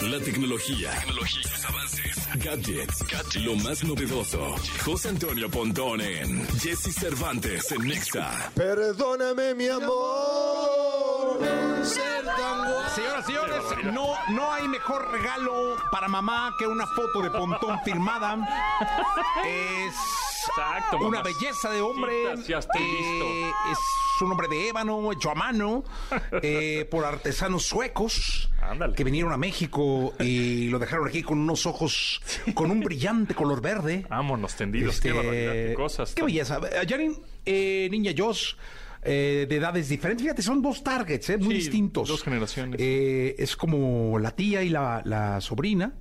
La 0.00 0.20
tecnología, 0.20 0.90
tecnologías, 1.00 1.64
avances, 1.64 2.28
gadgets, 2.44 3.02
gadgets, 3.10 3.36
lo 3.36 3.56
más 3.56 3.82
novedoso. 3.84 4.54
José 4.84 5.08
Antonio 5.08 5.48
Pontón 5.48 6.02
en 6.02 6.46
Jesse 6.58 6.94
Cervantes 6.94 7.72
en 7.72 7.88
Nexa. 7.88 8.52
Perdóname, 8.54 9.54
mi 9.54 9.68
amor. 9.68 11.63
Ser 11.84 12.24
tan 12.24 12.58
guapo. 12.72 12.88
Señoras 12.94 13.24
y 13.24 13.26
señores, 13.26 13.62
no, 13.92 14.06
no 14.30 14.52
hay 14.52 14.68
mejor 14.68 15.10
regalo 15.10 15.76
para 15.90 16.08
mamá 16.08 16.54
que 16.58 16.66
una 16.66 16.86
foto 16.86 17.20
de 17.22 17.30
Pontón 17.30 17.78
firmada. 17.84 18.38
Es 19.46 19.94
Exacto, 20.46 20.98
una 20.98 21.18
mamacita, 21.18 21.38
belleza 21.40 21.70
de 21.70 21.80
hombre. 21.80 22.12
ya 22.46 22.58
estoy 22.58 22.82
listo. 22.82 23.24
Eh, 23.24 23.50
es 23.72 23.78
un 24.22 24.30
hombre 24.30 24.46
de 24.48 24.68
ébano, 24.68 25.10
hecho 25.12 25.30
a 25.30 25.34
mano, 25.34 25.84
eh, 26.42 26.86
por 26.90 27.04
artesanos 27.04 27.64
suecos. 27.64 28.50
Ándale. 28.62 28.94
Que 28.94 29.04
vinieron 29.04 29.32
a 29.32 29.36
México 29.36 30.12
y 30.20 30.68
lo 30.68 30.78
dejaron 30.78 31.08
aquí 31.08 31.22
con 31.22 31.38
unos 31.38 31.66
ojos 31.66 32.20
con 32.54 32.70
un 32.70 32.80
brillante 32.80 33.34
color 33.34 33.60
verde. 33.60 34.06
Vámonos 34.08 34.54
tendidos, 34.54 35.00
qué 35.00 35.08
Este, 35.08 35.18
barbaridad, 35.18 35.52
qué 35.52 35.74
cosas. 35.74 36.10
Qué 36.14 36.20
tan- 36.22 36.26
belleza. 36.26 36.60
Yarin, 36.84 37.18
eh, 37.46 37.88
niña 37.90 38.12
Joss, 38.16 38.56
eh, 39.04 39.46
de 39.48 39.56
edades 39.56 39.88
diferentes. 39.88 40.22
Fíjate, 40.22 40.42
son 40.42 40.62
dos 40.62 40.82
targets, 40.82 41.30
eh, 41.30 41.36
muy 41.38 41.48
Sí, 41.54 41.54
distintos. 41.60 42.08
dos 42.08 42.22
generaciones. 42.22 42.80
Eh, 42.80 43.34
es 43.38 43.56
como 43.56 44.18
la 44.18 44.30
tía 44.32 44.62
y 44.62 44.68
la, 44.70 45.02
la 45.04 45.40
sobrina. 45.40 45.92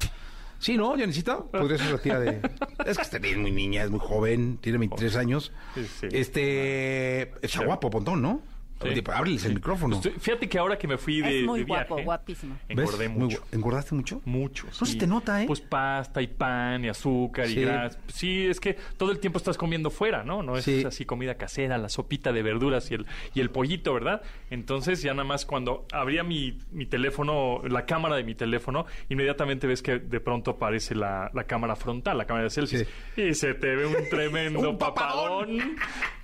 Sí, 0.60 0.77
¿no, 0.77 0.98
Janisita? 0.98 1.43
Podría 1.43 1.77
ser 1.77 1.91
la 1.91 1.98
tía 1.98 2.19
de... 2.19 2.39
Es 2.86 2.95
que 2.98 3.03
está 3.03 3.17
bien, 3.17 3.41
muy 3.41 3.51
niña, 3.51 3.83
es 3.83 3.89
muy 3.91 4.00
joven, 4.00 4.57
tiene 4.62 4.77
23 4.77 5.15
años. 5.17 5.51
Sí, 5.75 5.86
sí. 6.00 6.07
Este... 6.12 7.33
Está 7.45 7.65
guapo, 7.65 7.89
Pontón, 7.89 8.22
¿no? 8.22 8.41
Sí. 8.83 9.03
Ábreles 9.13 9.45
el 9.45 9.53
micrófono. 9.55 9.95
Estoy- 9.97 10.13
fíjate 10.19 10.49
que 10.49 10.57
ahora 10.57 10.77
que 10.77 10.87
me 10.87 10.97
fui 10.97 11.21
de, 11.21 11.39
Es 11.41 11.45
muy 11.45 11.59
de 11.59 11.65
viaje, 11.65 11.85
guapo, 11.87 12.03
guapísimo. 12.03 12.55
¿Ves? 12.67 12.77
engordé 12.79 13.09
Muy 13.09 13.19
mucho. 13.23 13.41
gu- 13.41 13.45
¿Engordaste 13.55 13.95
mucho? 13.95 14.21
Mucho. 14.25 14.67
No 14.79 14.85
se 14.85 14.97
te 14.97 15.07
nota, 15.07 15.41
¿eh? 15.41 15.45
Pues 15.47 15.61
pasta 15.61 16.21
y 16.21 16.27
pan 16.27 16.83
y 16.85 16.89
azúcar 16.89 17.47
Sí. 17.47 17.59
y 17.59 17.63
grasa. 17.63 17.99
Sí, 18.07 18.45
es 18.47 18.59
que 18.59 18.77
todo 18.97 19.11
el 19.11 19.19
tiempo 19.19 19.37
estás 19.37 19.57
comiendo 19.57 19.89
fuera, 19.89 20.23
¿no? 20.23 20.43
No 20.43 20.57
es 20.57 20.65
Sí. 20.65 20.83
así 20.85 21.05
comida 21.05 21.35
casera, 21.35 21.77
la 21.77 21.89
sopita 21.89 22.31
de 22.31 22.41
verduras 22.43 22.89
y 22.91 22.95
el, 22.95 23.05
y 23.33 23.39
el 23.41 23.49
pollito, 23.49 23.93
¿verdad? 23.93 24.21
Entonces 24.49 25.01
ya 25.01 25.13
nada 25.13 25.23
más 25.23 25.45
cuando 25.45 25.85
abría 25.91 26.23
mi, 26.23 26.57
mi 26.71 26.85
teléfono, 26.85 27.61
la 27.67 27.85
cámara 27.85 28.15
de 28.15 28.23
mi 28.23 28.35
teléfono, 28.35 28.85
inmediatamente 29.09 29.67
ves 29.67 29.81
que 29.81 29.99
de 29.99 30.19
pronto 30.19 30.51
aparece 30.51 30.95
la, 30.95 31.29
la 31.33 31.43
cámara 31.45 31.75
frontal, 31.75 32.17
la 32.17 32.25
cámara 32.25 32.45
de 32.45 32.49
selfies. 32.49 32.87
Y 33.17 33.33
se 33.33 33.53
te 33.53 33.75
ve 33.75 33.85
un 33.85 33.95
tremendo 34.09 34.69
Un 34.69 34.77
papadón. 34.77 35.57
papadón. 35.57 35.75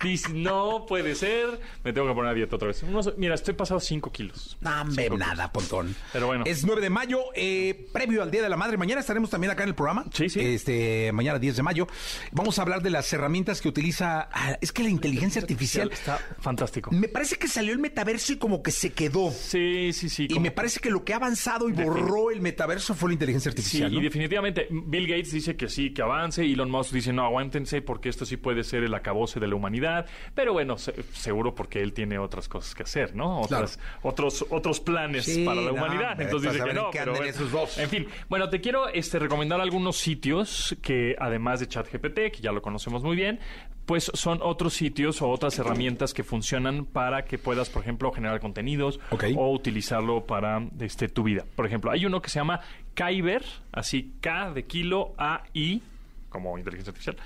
Dices, 0.04 0.34
no 0.34 0.86
puede 0.88 1.16
ser. 1.16 1.60
Me 1.84 1.92
tengo 1.94 2.08
que 2.08 2.14
poner 2.14 2.32
a 2.32 2.34
dieta 2.34 2.49
otra 2.56 2.68
vez. 2.68 2.84
Unos- 2.84 3.14
mira, 3.18 3.36
estoy 3.36 3.54
pasado 3.54 3.80
5 3.80 4.12
kilos. 4.12 4.58
No, 4.62 4.82
hombre, 4.82 5.04
Cinco 5.06 5.18
nada, 5.18 5.52
Pontón. 5.52 5.96
Pero 6.14 6.28
bueno. 6.28 6.44
Es 6.48 6.66
9 6.66 6.82
de 6.82 6.90
mayo, 6.90 7.20
eh, 7.36 7.88
previo 7.94 8.22
al 8.24 8.32
Día 8.32 8.42
de 8.42 8.50
la 8.50 8.58
Madre. 8.58 8.78
Mañana 8.78 9.02
estaremos 9.02 9.30
también 9.30 9.52
acá 9.52 9.64
en 9.64 9.70
el 9.70 9.76
programa. 9.76 10.06
Sí, 10.14 10.30
sí. 10.30 10.40
Este, 10.42 11.12
mañana 11.12 11.40
10 11.40 11.56
de 11.58 11.64
mayo. 11.64 11.88
Vamos 12.32 12.60
a 12.60 12.62
hablar 12.64 12.82
de 12.82 12.90
las 12.90 13.12
herramientas 13.14 13.62
que 13.62 13.70
utiliza... 13.70 14.30
ah, 14.32 14.58
es 14.62 14.72
que 14.72 14.84
la 14.84 14.90
inteligencia 14.90 15.42
artificial... 15.42 15.90
Está 15.92 16.20
fantástico. 16.40 16.92
Me 16.92 17.08
parece 17.08 17.36
que 17.38 17.48
salió 17.48 17.74
el 17.74 17.80
metaverso 17.80 18.34
y 18.34 18.38
como 18.38 18.62
que 18.64 18.72
se 18.72 18.92
quedó. 18.94 19.32
Sí, 19.32 19.92
sí, 19.94 20.10
sí. 20.10 20.24
Y 20.26 20.28
como- 20.30 20.42
me 20.42 20.52
parece 20.52 20.80
que 20.80 20.90
lo 20.90 21.04
que 21.04 21.14
ha 21.14 21.18
avanzado 21.18 21.70
y 21.70 21.74
borró 21.74 22.32
el 22.32 22.42
metaverso 22.42 22.94
fue 22.96 23.10
la 23.10 23.14
inteligencia 23.14 23.52
Sí, 23.52 23.58
artificial. 23.58 23.94
y 23.94 23.96
¿no? 23.98 24.02
definitivamente 24.02 24.68
Bill 24.70 25.08
Gates 25.08 25.32
dice 25.32 25.56
que 25.56 25.70
sí, 25.70 25.94
que 25.94 26.02
avance, 26.02 26.44
Elon 26.44 26.70
Musk 26.70 26.92
dice 26.94 27.14
no, 27.14 27.24
aguántense 27.26 27.82
porque 27.82 28.10
esto 28.10 28.26
sí 28.26 28.38
puede 28.38 28.64
ser 28.64 28.84
el 28.84 28.94
acabose 28.94 29.40
de 29.40 29.48
la 29.48 29.56
humanidad, 29.56 30.06
pero 30.36 30.54
bueno, 30.54 30.78
se- 30.78 30.94
seguro 31.14 31.56
porque 31.56 31.82
él 31.82 31.94
tiene 31.94 32.18
otras 32.30 32.48
cosas 32.48 32.76
que 32.76 32.84
hacer, 32.84 33.16
¿no? 33.16 33.42
Otras, 33.42 33.80
otros, 34.04 34.46
otros 34.50 34.80
planes 34.80 35.26
Sí, 35.26 35.44
para 35.44 35.62
la 35.62 35.74
humanidad. 35.74 36.22
Entonces 36.22 36.54
dice 36.54 36.64
que 36.64 36.74
no, 36.74 36.86
en 36.86 36.92
qué 36.92 37.00
pero 37.00 37.12
andan 37.12 37.26
bueno. 37.26 37.30
esos 37.32 37.52
dos. 37.52 37.78
En 37.78 37.90
fin, 37.90 38.08
bueno, 38.30 38.50
te 38.50 38.62
quiero 38.62 38.88
este, 38.88 39.20
recomendar 39.20 39.60
algunos 39.60 39.98
sitios 39.98 40.78
que 40.82 41.16
además 41.20 41.60
de 41.60 41.68
ChatGPT, 41.68 42.32
que 42.32 42.40
ya 42.42 42.52
lo 42.52 42.62
conocemos 42.62 43.04
muy 43.04 43.16
bien, 43.16 43.40
pues 43.86 44.12
son 44.14 44.40
otros 44.44 44.76
sitios 44.76 45.22
o 45.24 45.30
otras 45.30 45.58
herramientas 45.58 46.14
que 46.14 46.24
funcionan 46.24 46.86
para 46.86 47.26
que 47.26 47.40
puedas, 47.40 47.70
por 47.70 47.82
ejemplo, 47.82 48.12
generar 48.12 48.40
contenidos 48.40 49.00
o 49.36 49.52
utilizarlo 49.52 50.28
para 50.28 50.62
este, 50.80 51.10
tu 51.10 51.24
vida. 51.24 51.46
Por 51.56 51.66
ejemplo, 51.66 51.90
hay 51.90 52.06
uno 52.06 52.22
que 52.22 52.30
se 52.30 52.38
llama 52.40 52.62
Kyber, 52.94 53.44
así 53.72 54.14
K 54.22 54.52
de 54.52 54.66
kilo, 54.66 55.16
A, 55.18 55.44
I, 55.54 55.82
como 56.30 56.56
inteligencia 56.58 56.92
artificial, 56.92 57.18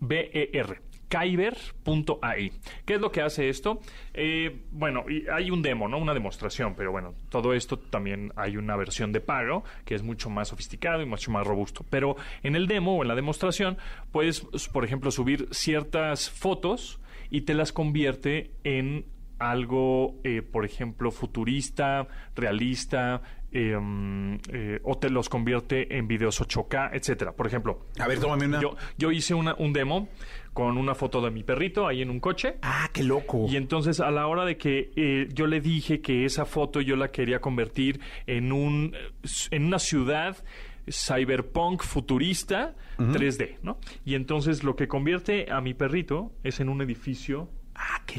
B, 0.00 0.30
E, 0.32 0.58
R. 0.58 0.80
Kyber.ai. 1.08 2.52
¿Qué 2.84 2.94
es 2.94 3.00
lo 3.00 3.12
que 3.12 3.22
hace 3.22 3.48
esto? 3.48 3.80
Eh, 4.14 4.64
bueno, 4.70 5.04
hay 5.32 5.50
un 5.50 5.62
demo, 5.62 5.88
¿no? 5.88 5.98
Una 5.98 6.14
demostración, 6.14 6.74
pero 6.74 6.92
bueno, 6.92 7.14
todo 7.28 7.54
esto 7.54 7.78
también 7.78 8.32
hay 8.36 8.56
una 8.56 8.76
versión 8.76 9.12
de 9.12 9.20
pago 9.20 9.64
que 9.84 9.94
es 9.94 10.02
mucho 10.02 10.30
más 10.30 10.48
sofisticado 10.48 11.02
y 11.02 11.06
mucho 11.06 11.30
más 11.30 11.46
robusto. 11.46 11.84
Pero 11.90 12.16
en 12.42 12.56
el 12.56 12.66
demo 12.66 12.96
o 12.96 13.02
en 13.02 13.08
la 13.08 13.14
demostración 13.14 13.78
puedes, 14.12 14.40
por 14.72 14.84
ejemplo, 14.84 15.10
subir 15.10 15.48
ciertas 15.52 16.30
fotos 16.30 17.00
y 17.30 17.42
te 17.42 17.54
las 17.54 17.72
convierte 17.72 18.52
en 18.64 19.06
algo, 19.38 20.18
eh, 20.24 20.42
por 20.42 20.64
ejemplo, 20.64 21.10
futurista, 21.10 22.08
realista, 22.34 23.22
eh, 23.58 23.76
mm, 23.80 24.34
eh, 24.52 24.80
o 24.84 24.98
te 24.98 25.08
los 25.08 25.28
convierte 25.28 25.96
en 25.96 26.06
videos 26.06 26.40
8K, 26.40 26.90
etcétera. 26.92 27.32
Por 27.32 27.46
ejemplo, 27.46 27.86
A 27.98 28.06
ver, 28.06 28.18
tómame 28.20 28.46
una. 28.46 28.60
yo, 28.60 28.76
yo 28.98 29.10
hice 29.12 29.34
una- 29.34 29.54
un 29.58 29.72
demo 29.72 30.08
con 30.52 30.76
una 30.78 30.94
foto 30.94 31.20
de 31.20 31.30
mi 31.30 31.42
perrito 31.42 31.86
ahí 31.86 32.02
en 32.02 32.10
un 32.10 32.20
coche. 32.20 32.56
Ah, 32.62 32.88
qué 32.92 33.02
loco. 33.02 33.46
Y 33.48 33.56
entonces 33.56 34.00
a 34.00 34.10
la 34.10 34.26
hora 34.26 34.44
de 34.44 34.56
que 34.56 34.90
eh, 34.96 35.28
yo 35.32 35.46
le 35.46 35.60
dije 35.60 36.00
que 36.00 36.24
esa 36.24 36.44
foto 36.44 36.80
yo 36.80 36.96
la 36.96 37.10
quería 37.10 37.40
convertir 37.40 38.00
en 38.26 38.52
un 38.52 38.94
en 39.50 39.64
una 39.64 39.78
ciudad 39.78 40.36
cyberpunk 40.90 41.82
futurista 41.82 42.74
3D, 42.98 43.58
¿no? 43.62 43.78
Y 44.04 44.14
entonces 44.14 44.62
lo 44.64 44.76
que 44.76 44.88
convierte 44.88 45.50
a 45.50 45.60
mi 45.60 45.74
perrito 45.74 46.32
es 46.44 46.60
en 46.60 46.68
un 46.68 46.80
edificio 46.80 47.48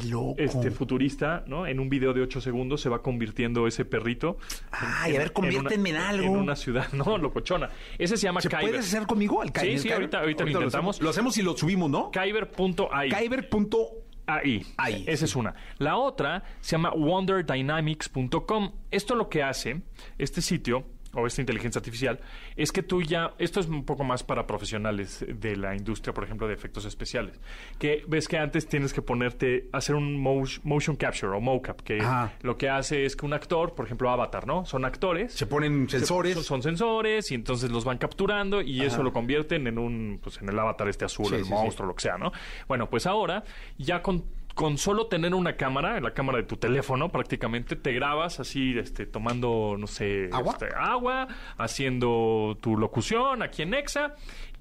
qué 0.02 0.08
loco. 0.08 0.34
este 0.38 0.70
futurista, 0.70 1.44
¿no? 1.46 1.66
En 1.66 1.80
un 1.80 1.88
video 1.88 2.12
de 2.12 2.22
8 2.22 2.40
segundos 2.40 2.80
se 2.80 2.88
va 2.88 3.02
convirtiendo 3.02 3.66
ese 3.66 3.84
perrito. 3.84 4.38
Ay, 4.70 5.16
a 5.16 5.18
ver, 5.18 5.32
conviértenme 5.32 5.90
en 5.90 5.96
una- 5.96 6.08
algo. 6.08 6.24
En 6.24 6.36
una 6.40 6.56
ciudad, 6.56 6.86
no, 6.92 7.18
locochona. 7.18 7.70
Ese 7.98 8.16
se 8.16 8.24
llama 8.26 8.40
¿Se 8.40 8.48
Kyber. 8.48 8.64
puede 8.66 8.78
hacer 8.78 9.06
conmigo 9.06 9.40
al 9.42 9.48
Sí, 9.48 9.52
Kyber? 9.54 9.78
sí, 9.78 9.92
ahorita, 9.92 10.20
ahorita 10.20 10.44
lo 10.44 10.50
intentamos. 10.50 11.00
Lo 11.00 11.10
hacemos 11.10 11.36
y 11.38 11.42
lo 11.42 11.56
subimos, 11.56 11.90
¿no? 11.90 12.10
Kyber.ai. 12.10 13.10
Kyber.ai. 13.10 13.98
Ahí. 14.30 14.62
Ahí, 14.76 15.04
Esa 15.08 15.24
es 15.24 15.34
una. 15.36 15.54
La 15.78 15.96
otra 15.96 16.42
se 16.60 16.72
llama 16.72 16.92
wonderdynamics.com. 16.94 18.72
Esto 18.90 19.14
lo 19.14 19.28
que 19.30 19.42
hace, 19.42 19.80
este 20.18 20.42
sitio, 20.42 20.84
o 21.18 21.26
esta 21.26 21.40
inteligencia 21.40 21.78
artificial, 21.78 22.20
es 22.56 22.72
que 22.72 22.82
tú 22.82 23.02
ya, 23.02 23.34
esto 23.38 23.60
es 23.60 23.66
un 23.66 23.84
poco 23.84 24.04
más 24.04 24.22
para 24.22 24.46
profesionales 24.46 25.24
de 25.28 25.56
la 25.56 25.74
industria, 25.76 26.14
por 26.14 26.24
ejemplo, 26.24 26.48
de 26.48 26.54
efectos 26.54 26.84
especiales, 26.84 27.40
que 27.78 28.04
ves 28.06 28.28
que 28.28 28.38
antes 28.38 28.66
tienes 28.66 28.92
que 28.92 29.02
ponerte, 29.02 29.68
hacer 29.72 29.94
un 29.94 30.20
motion, 30.20 30.96
capture 30.96 31.36
o 31.36 31.40
mocap, 31.40 31.80
que 31.80 32.00
Ajá. 32.00 32.32
lo 32.42 32.56
que 32.56 32.68
hace 32.68 33.04
es 33.04 33.16
que 33.16 33.26
un 33.26 33.32
actor, 33.32 33.74
por 33.74 33.86
ejemplo, 33.86 34.10
Avatar, 34.10 34.46
¿no? 34.46 34.64
Son 34.64 34.84
actores. 34.84 35.32
Se 35.32 35.46
ponen 35.46 35.88
sensores. 35.88 36.34
Son, 36.34 36.44
son 36.44 36.62
sensores 36.62 37.30
y 37.30 37.34
entonces 37.34 37.70
los 37.70 37.84
van 37.84 37.98
capturando 37.98 38.62
y 38.62 38.82
eso 38.82 39.02
lo 39.02 39.12
convierten 39.12 39.66
en 39.66 39.78
un, 39.78 40.20
pues 40.22 40.40
en 40.40 40.48
el 40.48 40.58
avatar 40.58 40.88
este 40.88 41.04
azul, 41.04 41.26
Sí, 41.26 41.34
el 41.36 41.44
sí, 41.44 41.50
monstruo, 41.50 41.86
lo 41.88 41.94
que 41.94 42.02
sea, 42.02 42.18
¿no? 42.18 42.32
Bueno, 42.66 42.88
pues 42.88 43.06
ahora 43.06 43.44
ya 43.76 44.02
con, 44.02 44.24
con 44.58 44.76
solo 44.76 45.06
tener 45.06 45.34
una 45.34 45.56
cámara, 45.56 46.00
la 46.00 46.12
cámara 46.12 46.38
de 46.38 46.42
tu 46.42 46.56
teléfono 46.56 47.12
prácticamente, 47.12 47.76
te 47.76 47.92
grabas 47.92 48.40
así, 48.40 48.76
este, 48.76 49.06
tomando, 49.06 49.76
no 49.78 49.86
sé, 49.86 50.30
¿Agua? 50.32 50.54
este, 50.54 50.74
agua, 50.74 51.28
haciendo 51.58 52.58
tu 52.60 52.76
locución 52.76 53.44
aquí 53.44 53.62
en 53.62 53.70
Nexa 53.70 54.16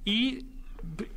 y 0.05 0.45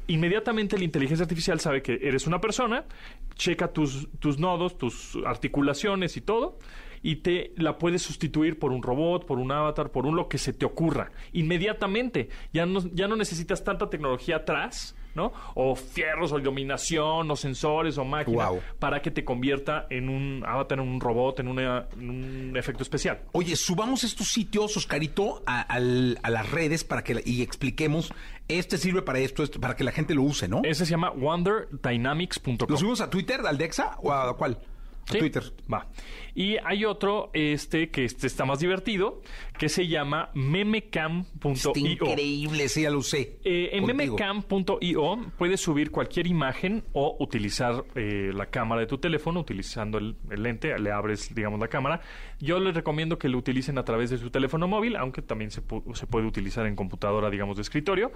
inmediatamente 0.07 0.79
la 0.79 0.85
inteligencia 0.85 1.25
artificial 1.25 1.61
sabe 1.61 1.83
que 1.83 1.99
eres 2.01 2.27
una 2.27 2.41
persona, 2.41 2.87
checa 3.35 3.69
tus, 3.69 4.09
tus 4.19 4.39
nodos, 4.39 4.79
tus 4.79 5.19
articulaciones 5.27 6.17
y 6.17 6.23
todo, 6.23 6.59
y 7.03 7.17
te 7.17 7.53
la 7.59 7.77
puedes 7.77 8.01
sustituir 8.01 8.59
por 8.59 8.73
un 8.73 8.83
robot, 8.83 9.27
por 9.27 9.41
un 9.41 9.53
avatar, 9.53 9.93
por 9.93 10.07
un 10.07 10.17
lo 10.17 10.27
que 10.31 10.39
se 10.39 10.55
te 10.55 10.65
ocurra. 10.65 11.13
Inmediatamente. 11.35 12.31
Ya 12.55 12.65
no, 12.65 12.81
ya 12.95 13.09
no 13.09 13.17
necesitas 13.17 13.63
tanta 13.63 13.91
tecnología 13.91 14.37
atrás, 14.37 14.97
¿no? 15.15 15.33
O 15.55 15.75
fierros, 15.77 16.33
o 16.33 16.39
iluminación, 16.39 17.31
o 17.31 17.37
sensores, 17.37 17.99
o 17.99 18.05
máquina, 18.05 18.49
para 18.79 19.03
que 19.03 19.11
te 19.11 19.25
convierta 19.25 19.87
en 19.91 20.09
un 20.09 20.45
avatar, 20.47 20.79
en 20.79 20.89
un 20.89 21.01
robot, 21.01 21.41
en, 21.41 21.49
una- 21.49 21.87
en 21.99 22.11
un 22.11 22.57
efecto 22.57 22.83
especial. 22.83 23.21
Oye, 23.33 23.57
subamos 23.57 24.05
estos 24.05 24.29
sitios, 24.29 24.77
Oscarito, 24.77 25.43
a, 25.47 25.61
a 25.63 25.79
las 25.81 26.51
redes 26.51 26.85
para 26.85 27.03
que 27.05 27.23
y 27.25 27.43
expliquemos. 27.43 28.13
Este 28.49 28.79
sirve 28.79 29.03
para 29.03 29.21
esto, 29.21 29.43
esto, 29.45 29.61
para 29.61 29.77
que 29.77 29.85
la 29.85 29.93
gente 29.93 30.15
lo 30.15 30.23
use, 30.23 30.49
¿no? 30.49 30.63
Ese 30.65 30.85
se 30.85 30.91
llama 30.91 31.11
wonderdynamics.com. 31.11 32.57
¿Lo 32.69 32.77
subimos 32.77 33.01
a 33.01 33.09
Twitter, 33.11 33.41
al 33.47 33.59
Dexa 33.59 33.97
o 34.03 34.13
a 34.13 34.37
cuál? 34.37 34.59
Sí. 35.05 35.19
Twitter. 35.19 35.43
Va. 35.73 35.87
Y 36.35 36.57
hay 36.65 36.85
otro, 36.85 37.31
este, 37.33 37.91
que 37.91 38.05
este 38.05 38.27
está 38.29 38.45
más 38.45 38.61
divertido, 38.61 39.21
que 39.59 39.69
se 39.69 39.89
llama 39.89 40.31
memecam.io. 40.35 41.73
Increíble, 41.75 42.69
sí, 42.69 42.83
ya 42.83 42.91
lo 42.91 42.99
usé. 42.99 43.39
Eh, 43.45 43.71
en 43.73 43.85
memecam.io 43.85 45.19
puedes 45.37 45.61
subir 45.61 45.91
cualquier 45.91 46.27
imagen 46.29 46.85
o 46.93 47.17
utilizar 47.19 47.85
eh, 47.97 48.31
la 48.33 48.47
cámara 48.47 48.81
de 48.83 48.87
tu 48.87 48.99
teléfono, 48.99 49.41
utilizando 49.41 49.99
el, 49.99 50.17
el 50.31 50.43
lente, 50.43 50.79
le 50.79 50.93
abres, 50.93 51.35
digamos, 51.35 51.59
la 51.59 51.69
cámara. 51.69 52.01
Yo 52.39 52.61
les 52.61 52.75
recomiendo 52.75 53.19
que 53.19 53.29
lo 53.29 53.39
utilicen 53.39 53.77
a 53.79 53.85
través 53.85 54.11
de 54.11 54.19
su 54.19 54.31
teléfono 54.31 54.69
móvil, 54.69 54.95
aunque 54.97 55.23
también 55.23 55.51
se, 55.51 55.63
pu- 55.67 55.95
se 55.95 56.07
puede 56.07 56.27
utilizar 56.27 56.67
en 56.67 56.77
computadora, 56.77 57.29
digamos, 57.31 57.57
de 57.57 57.63
escritorio. 57.63 58.13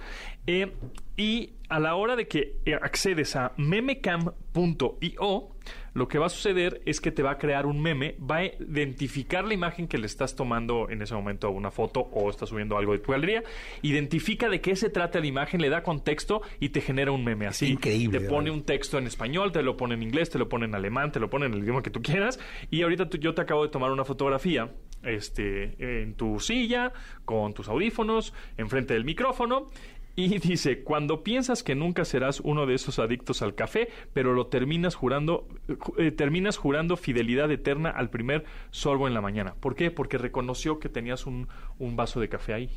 Eh, 0.47 0.71
y 1.17 1.51
a 1.67 1.79
la 1.79 1.95
hora 1.95 2.15
de 2.15 2.27
que 2.27 2.55
accedes 2.81 3.35
a 3.35 3.51
memecam.io, 3.57 5.49
lo 5.93 6.07
que 6.07 6.17
va 6.19 6.25
a 6.25 6.29
suceder 6.29 6.81
es 6.85 6.99
que 7.01 7.11
te 7.11 7.23
va 7.23 7.31
a 7.31 7.37
crear 7.37 7.65
un 7.65 7.81
meme, 7.81 8.15
va 8.19 8.37
a 8.37 8.45
identificar 8.45 9.45
la 9.45 9.53
imagen 9.53 9.87
que 9.87 9.97
le 9.97 10.05
estás 10.05 10.35
tomando 10.35 10.89
en 10.89 11.01
ese 11.01 11.13
momento 11.15 11.47
a 11.47 11.49
una 11.49 11.71
foto 11.71 12.01
o 12.01 12.29
estás 12.29 12.49
subiendo 12.49 12.77
algo 12.77 12.91
de 12.93 12.99
tu 12.99 13.11
galería, 13.11 13.43
identifica 13.81 14.49
de 14.49 14.61
qué 14.61 14.75
se 14.75 14.89
trata 14.89 15.19
la 15.19 15.27
imagen, 15.27 15.61
le 15.61 15.69
da 15.69 15.83
contexto 15.83 16.41
y 16.59 16.69
te 16.69 16.81
genera 16.81 17.11
un 17.11 17.23
meme 17.23 17.47
así. 17.47 17.67
increíble, 17.67 18.19
Te 18.19 18.25
pone 18.27 18.51
un 18.51 18.63
texto 18.63 18.97
en 18.97 19.07
español, 19.07 19.51
te 19.51 19.61
lo 19.63 19.77
pone 19.77 19.93
en 19.95 20.03
inglés, 20.03 20.29
te 20.29 20.37
lo 20.39 20.49
pone 20.49 20.65
en 20.65 20.75
alemán, 20.75 21.11
te 21.11 21.19
lo 21.19 21.29
pone 21.29 21.45
en 21.45 21.53
el 21.53 21.59
idioma 21.59 21.81
que 21.81 21.89
tú 21.89 22.01
quieras. 22.01 22.39
Y 22.71 22.81
ahorita 22.81 23.09
tú- 23.09 23.17
yo 23.17 23.33
te 23.33 23.41
acabo 23.41 23.63
de 23.63 23.69
tomar 23.69 23.91
una 23.91 24.05
fotografía 24.05 24.71
este, 25.03 26.01
en 26.01 26.15
tu 26.15 26.39
silla, 26.39 26.91
con 27.25 27.53
tus 27.53 27.67
audífonos, 27.67 28.33
enfrente 28.57 28.93
del 28.95 29.05
micrófono. 29.05 29.69
Y 30.17 30.37
dice, 30.39 30.81
cuando 30.83 31.23
piensas 31.23 31.61
que 31.61 31.75
nunca 31.75 32.05
serás 32.05 32.39
uno 32.39 32.65
de 32.65 32.75
esos 32.75 32.99
adictos 32.99 33.41
al 33.41 33.53
café, 33.53 33.89
pero 34.13 34.33
lo 34.33 34.47
terminas 34.47 34.95
jurando, 34.95 35.47
ju- 35.67 35.93
eh, 35.99 36.11
terminas 36.11 36.55
jurando 36.57 36.95
fidelidad 36.95 37.51
eterna 37.51 37.89
al 37.89 38.09
primer 38.09 38.45
sorbo 38.71 39.07
en 39.07 39.13
la 39.13 39.19
mañana. 39.21 39.55
¿Por 39.59 39.75
qué? 39.75 39.91
Porque 39.91 40.17
reconoció 40.17 40.79
que 40.79 40.87
tenías 40.89 41.25
un, 41.25 41.49
un 41.79 41.95
vaso 41.97 42.21
de 42.21 42.29
café 42.29 42.53
ahí. 42.53 42.69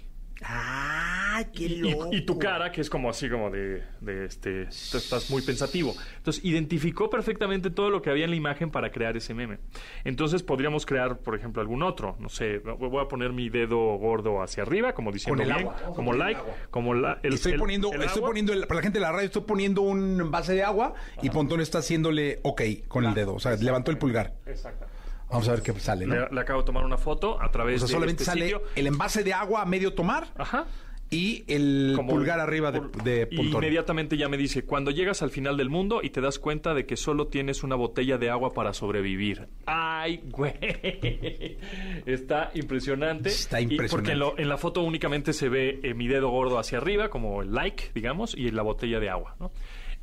Ah, 0.43 1.18
¡Ay, 1.39 1.47
qué 1.55 1.65
y, 1.65 1.77
loco! 1.79 2.09
y 2.13 2.23
tu 2.23 2.39
cara, 2.39 2.73
que 2.73 2.81
es 2.81 2.91
como 2.91 3.09
así, 3.11 3.29
como 3.31 3.51
de, 3.51 3.83
de 4.01 4.25
este, 4.25 4.67
tú 4.91 4.99
estás 4.99 5.31
muy 5.31 5.43
pensativo. 5.43 5.95
Entonces, 6.17 6.45
identificó 6.45 7.09
perfectamente 7.11 7.71
todo 7.71 7.91
lo 7.91 8.03
que 8.03 8.11
había 8.11 8.25
en 8.25 8.31
la 8.31 8.37
imagen 8.37 8.71
para 8.71 8.91
crear 8.91 9.17
ese 9.17 9.35
meme. 9.35 9.59
Entonces, 10.05 10.43
podríamos 10.43 10.85
crear, 10.85 11.19
por 11.19 11.35
ejemplo, 11.37 11.63
algún 11.63 11.83
otro. 11.83 12.17
No 12.19 12.29
sé, 12.29 12.59
voy 12.59 13.03
a 13.05 13.09
poner 13.09 13.33
mi 13.33 13.49
dedo 13.51 13.79
gordo 13.99 14.43
hacia 14.43 14.63
arriba, 14.65 14.95
como 14.95 15.13
diciendo 15.13 15.43
Con 15.43 15.51
el 15.51 15.55
bien, 15.57 15.69
agua, 15.69 15.95
como 15.95 16.13
like, 16.13 16.41
agua. 16.41 16.55
como 16.71 16.95
la, 16.95 17.19
el- 17.23 17.35
estoy 17.35 17.53
el- 17.53 17.59
poniendo, 17.59 17.93
el 17.93 18.03
estoy 18.03 18.19
agua. 18.19 18.29
poniendo, 18.31 18.53
el- 18.53 18.67
para 18.67 18.77
la 18.81 18.83
gente 18.83 18.99
de 18.99 19.03
la 19.05 19.13
radio, 19.13 19.27
estoy 19.27 19.43
poniendo 19.43 19.83
un 19.83 20.31
base 20.31 20.55
de 20.55 20.63
agua 20.65 20.95
y 21.23 21.31
Pontón 21.31 21.61
está 21.61 21.79
haciéndole 21.79 22.41
ok 22.43 22.63
con 22.89 23.05
el 23.05 23.15
dedo. 23.15 23.35
O 23.35 23.41
sea, 23.41 23.55
levantó 23.57 23.91
el 23.91 23.99
pulgar. 23.99 24.35
Exacto. 24.47 24.87
Vamos 25.31 25.47
a 25.47 25.53
ver 25.53 25.63
qué 25.63 25.73
sale, 25.79 26.07
¿no? 26.07 26.15
Le, 26.15 26.27
le 26.31 26.41
acabo 26.41 26.61
de 26.61 26.65
tomar 26.67 26.85
una 26.87 26.97
foto 26.97 27.39
a 27.39 27.49
O 27.49 27.51
través 27.51 27.81
sea, 27.83 27.87
de 27.87 27.93
solamente 27.93 28.23
este 28.23 28.33
sale 28.33 28.47
sitio. 28.47 28.63
el 28.75 28.87
envase 28.87 29.23
de 29.23 29.35
agua 29.35 29.61
a 29.61 29.67
medio 29.67 29.93
tomar 29.93 30.27
Ajá. 30.39 30.65
Y 31.11 31.45
el 31.49 31.95
Como 31.97 32.11
pulgar 32.13 32.39
arriba 32.39 32.71
de, 32.71 32.83
pul- 32.83 33.03
de 33.03 33.29
inmediatamente 33.31 34.17
ya 34.19 34.29
me 34.29 34.37
dice, 34.37 34.65
cuando 34.65 34.91
llegas 34.91 35.23
al 35.23 35.31
final 35.31 35.57
del 35.57 35.71
mundo 35.71 36.01
y 36.03 36.11
te 36.11 36.21
das 36.21 36.39
cuenta 36.39 36.75
de 36.75 36.85
que 36.85 36.97
solo 36.99 37.29
tienes 37.29 37.63
una 37.63 37.77
botella 37.77 38.19
de 38.19 38.29
agua 38.29 38.53
para 38.53 38.75
sobrevivir. 38.75 39.49
¡Ay, 39.67 40.21
güey! 40.31 40.53
Está 42.07 42.51
impresionante. 42.55 43.29
Está 43.31 43.61
Y 43.61 43.65
porque 43.67 43.75
impresionante. 43.75 44.13
en, 44.13 44.19
lo- 44.19 44.39
en 44.39 44.49
la 44.49 44.59
foto 44.59 44.83
únicamente 44.83 45.33
se 45.33 45.49
ve 45.49 45.81
eh, 45.83 45.95
mi 45.95 46.09
dedo 46.09 46.29
gordo 46.31 46.59
hacia 46.59 46.79
arriba, 46.79 47.09
como 47.11 47.43
el 47.43 47.53
like, 47.55 47.91
digamos, 47.95 48.35
y 48.37 48.51
la 48.51 48.63
botella 48.63 49.01
de 49.01 49.11
agua, 49.11 49.37
¿no? 49.41 49.51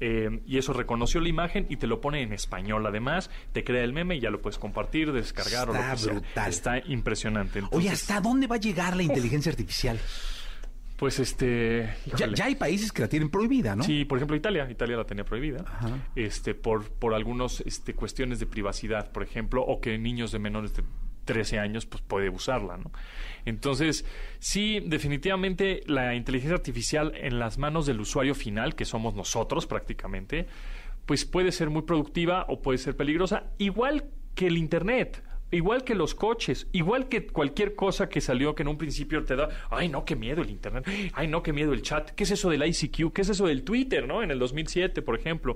Eh, 0.02 0.42
y 0.46 0.58
eso 0.58 0.74
reconoció 0.74 1.22
la 1.22 1.30
imagen 1.30 1.68
y 1.70 1.78
te 1.78 1.88
lo 1.88 2.02
pone 2.02 2.22
en 2.22 2.34
español. 2.34 2.86
Además, 2.86 3.30
te 3.54 3.64
crea 3.64 3.82
el 3.84 3.94
meme 3.94 4.18
y 4.18 4.20
ya 4.20 4.30
lo 4.30 4.42
puedes 4.42 4.60
compartir, 4.60 5.14
descargar 5.14 5.70
o 5.70 5.74
lo 5.74 5.80
Está 5.80 5.92
que 5.94 5.98
sea. 5.98 6.14
brutal. 6.14 6.50
Está 6.50 6.78
impresionante. 6.80 7.62
Oye, 7.72 7.90
¿hasta 7.90 8.20
dónde 8.20 8.46
va 8.48 8.56
a 8.58 8.60
llegar 8.60 8.98
la 8.98 9.04
inteligencia 9.04 9.52
artificial? 9.52 9.98
Pues 10.98 11.20
este. 11.20 11.94
Ya, 12.16 12.46
hay 12.46 12.56
países 12.56 12.92
que 12.92 13.02
la 13.02 13.10
tienen 13.10 13.30
prohibida, 13.30 13.76
¿no? 13.76 13.84
Sí, 13.84 14.06
por 14.06 14.18
ejemplo, 14.18 14.38
Italia. 14.38 14.70
Italia 14.70 14.96
la 14.96 15.06
tenía 15.06 15.26
prohibida. 15.26 15.66
Este, 16.16 16.56
por, 16.56 16.90
por 16.90 17.14
algunas 17.14 17.62
este, 17.62 17.94
cuestiones 17.94 18.40
de 18.40 18.46
privacidad, 18.46 19.12
por 19.12 19.24
ejemplo, 19.24 19.62
o 19.62 19.82
que 19.82 19.98
niños 19.98 20.32
de 20.32 20.40
menores 20.40 20.74
de 20.74 20.84
13 21.26 21.60
años 21.60 21.86
pues 21.86 22.02
puede 22.02 22.30
usarla, 22.30 22.78
¿no? 22.78 22.92
Entonces, 23.44 24.06
sí, 24.40 24.80
definitivamente 24.86 25.82
la 25.88 26.16
inteligencia 26.16 26.56
artificial 26.56 27.14
en 27.16 27.40
las 27.40 27.58
manos 27.58 27.86
del 27.86 28.00
usuario 28.00 28.36
final, 28.36 28.76
que 28.76 28.86
somos 28.86 29.16
nosotros 29.16 29.66
prácticamente, 29.66 30.48
pues 31.06 31.26
puede 31.26 31.52
ser 31.52 31.70
muy 31.70 31.82
productiva 31.82 32.46
o 32.48 32.62
puede 32.62 32.78
ser 32.78 32.96
peligrosa, 32.96 33.52
igual 33.58 34.06
que 34.34 34.48
el 34.48 34.58
internet. 34.58 35.24
Igual 35.52 35.84
que 35.84 35.96
los 35.96 36.16
coches, 36.16 36.68
igual 36.72 37.08
que 37.08 37.28
cualquier 37.28 37.76
cosa 37.76 38.10
que 38.10 38.20
salió 38.20 38.56
que 38.56 38.64
en 38.64 38.68
un 38.68 38.78
principio 38.78 39.24
te 39.24 39.36
da, 39.36 39.50
ay 39.70 39.90
no, 39.90 40.04
qué 40.04 40.16
miedo 40.16 40.42
el 40.42 40.50
internet, 40.50 40.86
ay 41.14 41.28
no, 41.28 41.44
qué 41.44 41.54
miedo 41.54 41.72
el 41.74 41.82
chat, 41.82 42.12
¿qué 42.12 42.24
es 42.24 42.32
eso 42.32 42.50
del 42.50 42.66
ICQ? 42.66 43.14
¿Qué 43.14 43.22
es 43.22 43.30
eso 43.30 43.46
del 43.46 43.64
Twitter, 43.64 44.08
no? 44.08 44.24
En 44.24 44.32
el 44.32 44.40
2007, 44.40 45.02
por 45.02 45.18
ejemplo. 45.18 45.56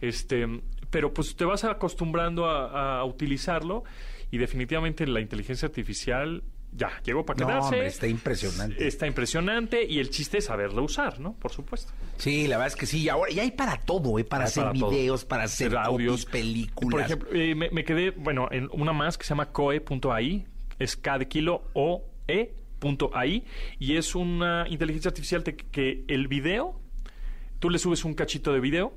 Este, 0.00 0.46
pero 0.90 1.14
pues 1.14 1.36
te 1.36 1.44
vas 1.44 1.64
acostumbrando 1.64 2.46
a, 2.46 3.04
utilizarlo 3.04 3.84
y 4.30 4.38
definitivamente 4.38 5.06
la 5.06 5.20
inteligencia 5.20 5.66
artificial 5.66 6.42
ya 6.72 6.90
llegó 7.04 7.24
para 7.26 7.40
No, 7.40 7.46
quedarse. 7.46 7.64
hombre, 7.68 7.86
está 7.86 8.06
impresionante. 8.06 8.86
Está 8.86 9.06
impresionante 9.06 9.84
y 9.84 9.98
el 9.98 10.10
chiste 10.10 10.38
es 10.38 10.44
saberlo 10.44 10.82
usar, 10.84 11.18
¿no? 11.20 11.34
Por 11.34 11.50
supuesto. 11.52 11.92
Sí, 12.16 12.46
la 12.46 12.56
verdad 12.58 12.68
es 12.68 12.76
que 12.76 12.86
sí. 12.86 13.08
Ahora 13.08 13.32
ya 13.32 13.42
hay 13.42 13.50
para 13.50 13.76
todo, 13.76 14.18
¿eh? 14.18 14.24
Para 14.24 14.44
Hay 14.44 14.48
hacer 14.48 14.64
para 14.64 14.78
todo. 14.78 14.90
videos, 14.90 15.24
para 15.24 15.44
hacer 15.44 15.76
audios, 15.76 16.26
películas. 16.26 16.90
Por 16.92 17.00
ejemplo, 17.00 17.28
eh, 17.32 17.54
me, 17.54 17.70
me 17.70 17.84
quedé, 17.84 18.10
bueno, 18.10 18.48
en 18.50 18.68
una 18.72 18.92
más 18.92 19.18
que 19.18 19.24
se 19.24 19.30
llama 19.30 19.50
coe.ai, 19.52 20.46
es 20.78 20.96
K 20.96 21.18
de 21.18 21.28
kilo 21.28 21.62
o 21.74 22.04
e 22.28 22.54
punto 22.78 23.10
AI, 23.14 23.44
y 23.78 23.96
es 23.96 24.14
una 24.14 24.64
inteligencia 24.68 25.10
artificial 25.10 25.42
que 25.44 26.04
el 26.08 26.28
video, 26.28 26.80
tú 27.58 27.68
le 27.68 27.78
subes 27.78 28.04
un 28.06 28.14
cachito 28.14 28.52
de 28.54 28.60
video 28.60 28.94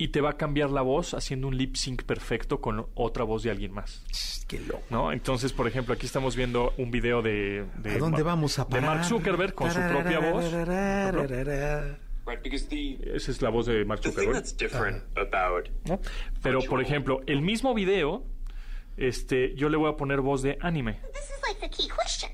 y 0.00 0.08
te 0.08 0.22
va 0.22 0.30
a 0.30 0.36
cambiar 0.38 0.70
la 0.70 0.80
voz 0.80 1.12
haciendo 1.12 1.46
un 1.46 1.58
lip 1.58 1.76
sync 1.76 2.04
perfecto 2.04 2.62
con 2.62 2.86
otra 2.94 3.22
voz 3.22 3.42
de 3.42 3.50
alguien 3.50 3.70
más. 3.72 4.02
Qué 4.48 4.58
loco. 4.58 4.82
¿No? 4.88 5.12
Entonces, 5.12 5.52
por 5.52 5.68
ejemplo, 5.68 5.92
aquí 5.92 6.06
estamos 6.06 6.36
viendo 6.36 6.72
un 6.78 6.90
video 6.90 7.20
de, 7.20 7.66
de 7.76 7.90
¿A 7.90 7.98
dónde 7.98 8.22
vamos 8.22 8.58
a 8.58 8.64
de 8.64 8.70
parar? 8.70 8.96
Mark 8.96 9.04
Zuckerberg 9.04 9.52
con 9.52 9.70
su 9.70 9.78
propia 9.78 10.20
voz. 10.20 10.46
por 10.46 10.60
ejemplo. 10.62 11.98
Right, 12.26 12.42
because 12.42 12.66
the 12.68 12.98
Esa 13.14 13.30
es 13.30 13.42
la 13.42 13.50
voz 13.50 13.66
de 13.66 13.84
Mark 13.84 14.02
Zuckerberg. 14.02 14.42
about 15.16 15.68
¿no? 15.84 16.00
Pero, 16.42 16.60
por 16.60 16.80
ejemplo, 16.80 17.20
el 17.26 17.42
mismo 17.42 17.74
video, 17.74 18.24
este, 18.96 19.54
yo 19.54 19.68
le 19.68 19.76
voy 19.76 19.92
a 19.92 19.98
poner 19.98 20.22
voz 20.22 20.40
de 20.40 20.56
anime. 20.62 20.94
This 21.12 21.24
is 21.24 21.42
like 21.46 21.60
the 21.60 21.68
key 21.68 21.90
question, 21.90 22.30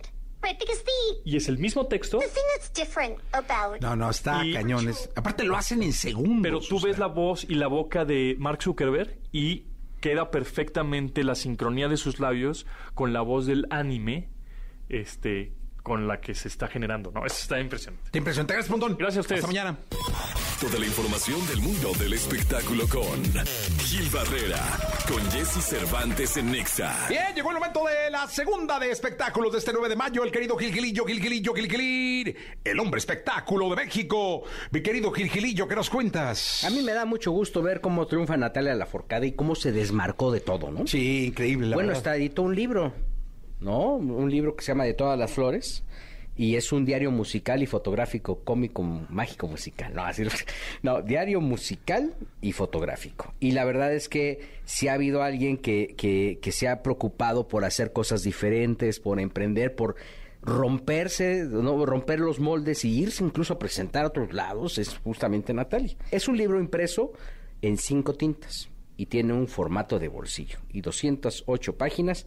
Y 1.25 1.37
es 1.37 1.49
el 1.49 1.59
mismo 1.59 1.87
texto, 1.87 2.18
No, 3.81 3.96
no, 3.96 4.11
está 4.11 4.44
Y- 4.44 4.53
cañones. 4.53 5.11
Aparte 5.16 5.44
lo 5.44 5.57
hacen 5.57 5.83
en 5.83 5.92
segundos. 5.92 6.40
pero 6.42 6.61
tú 6.61 6.79
sea. 6.79 6.88
ves 6.90 6.99
la 6.99 7.07
voz 7.09 7.44
y 7.49 7.55
la 7.57 7.66
boca 7.66 8.05
de 8.05 8.37
Mark 8.38 8.62
Zuckerberg 8.62 9.18
y 9.33 9.64
queda 10.01 10.31
perfectamente 10.31 11.25
la 11.25 11.35
sincronía 11.35 11.88
de 11.88 11.96
sus 11.96 12.20
labios 12.20 12.66
con 12.94 13.12
la 13.12 13.22
voz 13.22 13.46
del 13.46 13.66
anime, 13.70 14.29
este, 14.88 15.53
con 15.87 16.09
la 16.09 16.20
que 16.20 16.35
se 16.35 16.49
está 16.49 16.66
generando, 16.66 17.12
¿no? 17.12 17.25
Eso 17.25 17.37
está 17.42 17.61
impresionante. 17.61 18.11
Te 18.11 18.18
impresionante. 18.18 18.55
Gracias, 18.55 18.72
Pontón. 18.72 18.96
Gracias 18.99 19.18
a 19.18 19.20
ustedes. 19.20 19.44
Hasta 19.44 19.46
mañana. 19.46 19.79
Toda 20.61 20.81
la 20.81 20.87
información 20.87 21.46
del 21.46 21.61
mundo 21.61 21.92
del 21.96 22.12
espectáculo 22.14 22.88
con 22.88 23.22
Gil 23.85 24.11
Barrera, 24.11 24.59
con 25.09 25.22
Jesse 25.31 25.62
Cervantes 25.64 26.37
en 26.38 26.51
Nexa. 26.51 27.07
Bien, 27.09 27.33
llegó 27.37 27.51
el 27.51 27.59
momento 27.59 27.85
de 27.87 28.11
la 28.11 28.27
segunda 28.27 28.81
de 28.81 28.90
espectáculos 28.90 29.53
de 29.53 29.59
este 29.59 29.72
9 29.72 29.88
de 29.90 29.94
mayo. 29.94 30.25
El 30.25 30.33
querido 30.33 30.57
Gilgilillo, 30.57 31.05
Gilgilillo, 31.05 31.55
Gilgilín. 31.55 32.35
El 32.64 32.81
hombre 32.81 32.99
espectáculo 32.99 33.70
de 33.70 33.77
México. 33.77 34.42
Mi 34.72 34.83
querido 34.83 35.12
Gilgilillo, 35.12 35.68
¿qué 35.68 35.77
nos 35.77 35.88
cuentas? 35.88 36.64
A 36.64 36.70
mí 36.70 36.83
me 36.83 36.94
da 36.94 37.05
mucho 37.05 37.31
gusto 37.31 37.62
ver 37.62 37.81
cómo 37.81 38.09
triunfa 38.09 38.37
Natalia 38.37 38.75
Laforcade 38.75 39.29
y 39.29 39.33
cómo 39.37 39.55
se 39.55 39.70
desmarcó 39.70 40.33
de 40.33 40.40
todo, 40.40 40.72
¿no? 40.72 40.85
Sí, 40.88 41.27
increíble, 41.27 41.68
la 41.68 41.77
bueno, 41.77 41.88
verdad. 41.90 41.99
está 42.01 42.16
editó 42.16 42.42
un 42.42 42.57
libro, 42.57 42.92
¿no? 43.61 43.95
Un 43.95 44.31
libro 44.31 44.57
que 44.57 44.64
se 44.64 44.73
llama 44.73 44.85
De 44.85 44.95
todas 44.95 45.19
las 45.19 45.33
flores. 45.33 45.85
Y 46.38 46.57
es 46.57 46.71
un 46.71 46.85
diario 46.85 47.11
musical 47.11 47.62
y 47.62 47.66
fotográfico, 47.66 48.40
cómico, 48.45 48.83
mágico 48.83 49.49
musical. 49.49 49.95
No, 49.95 50.05
así, 50.05 50.23
no, 50.83 51.01
diario 51.01 51.40
musical 51.40 52.14
y 52.42 52.53
fotográfico. 52.53 53.33
Y 53.40 53.53
la 53.53 53.64
verdad 53.64 53.95
es 53.95 54.11
que 54.11 54.40
si 54.66 54.88
ha 54.88 54.92
habido 54.92 55.23
alguien 55.23 55.57
que, 55.57 55.95
que, 55.97 56.38
que 56.42 56.53
se 56.53 56.69
ha 56.69 56.83
preocupado 56.83 57.49
por 57.49 57.64
hacer 57.64 57.95
cosas 57.95 58.23
diferentes, 58.23 59.01
por 59.01 59.19
emprender, 59.19 59.75
por 59.75 59.97
romperse, 60.47 61.45
¿no? 61.45 61.85
romper 61.85 62.21
los 62.21 62.38
moldes 62.38 62.85
y 62.85 63.01
irse 63.01 63.25
incluso 63.25 63.55
a 63.55 63.59
presentar 63.59 64.05
a 64.05 64.09
otros 64.09 64.33
lados, 64.33 64.79
es 64.79 64.97
justamente 64.99 65.53
Natalia. 65.53 65.97
Es 66.11 66.29
un 66.29 66.37
libro 66.37 66.61
impreso 66.61 67.12
en 67.62 67.77
cinco 67.77 68.14
tintas 68.14 68.71
y 68.97 69.07
tiene 69.07 69.33
un 69.33 69.49
formato 69.49 69.99
de 69.99 70.09
bolsillo 70.09 70.59
y 70.73 70.81
208 70.81 71.77
páginas, 71.77 72.27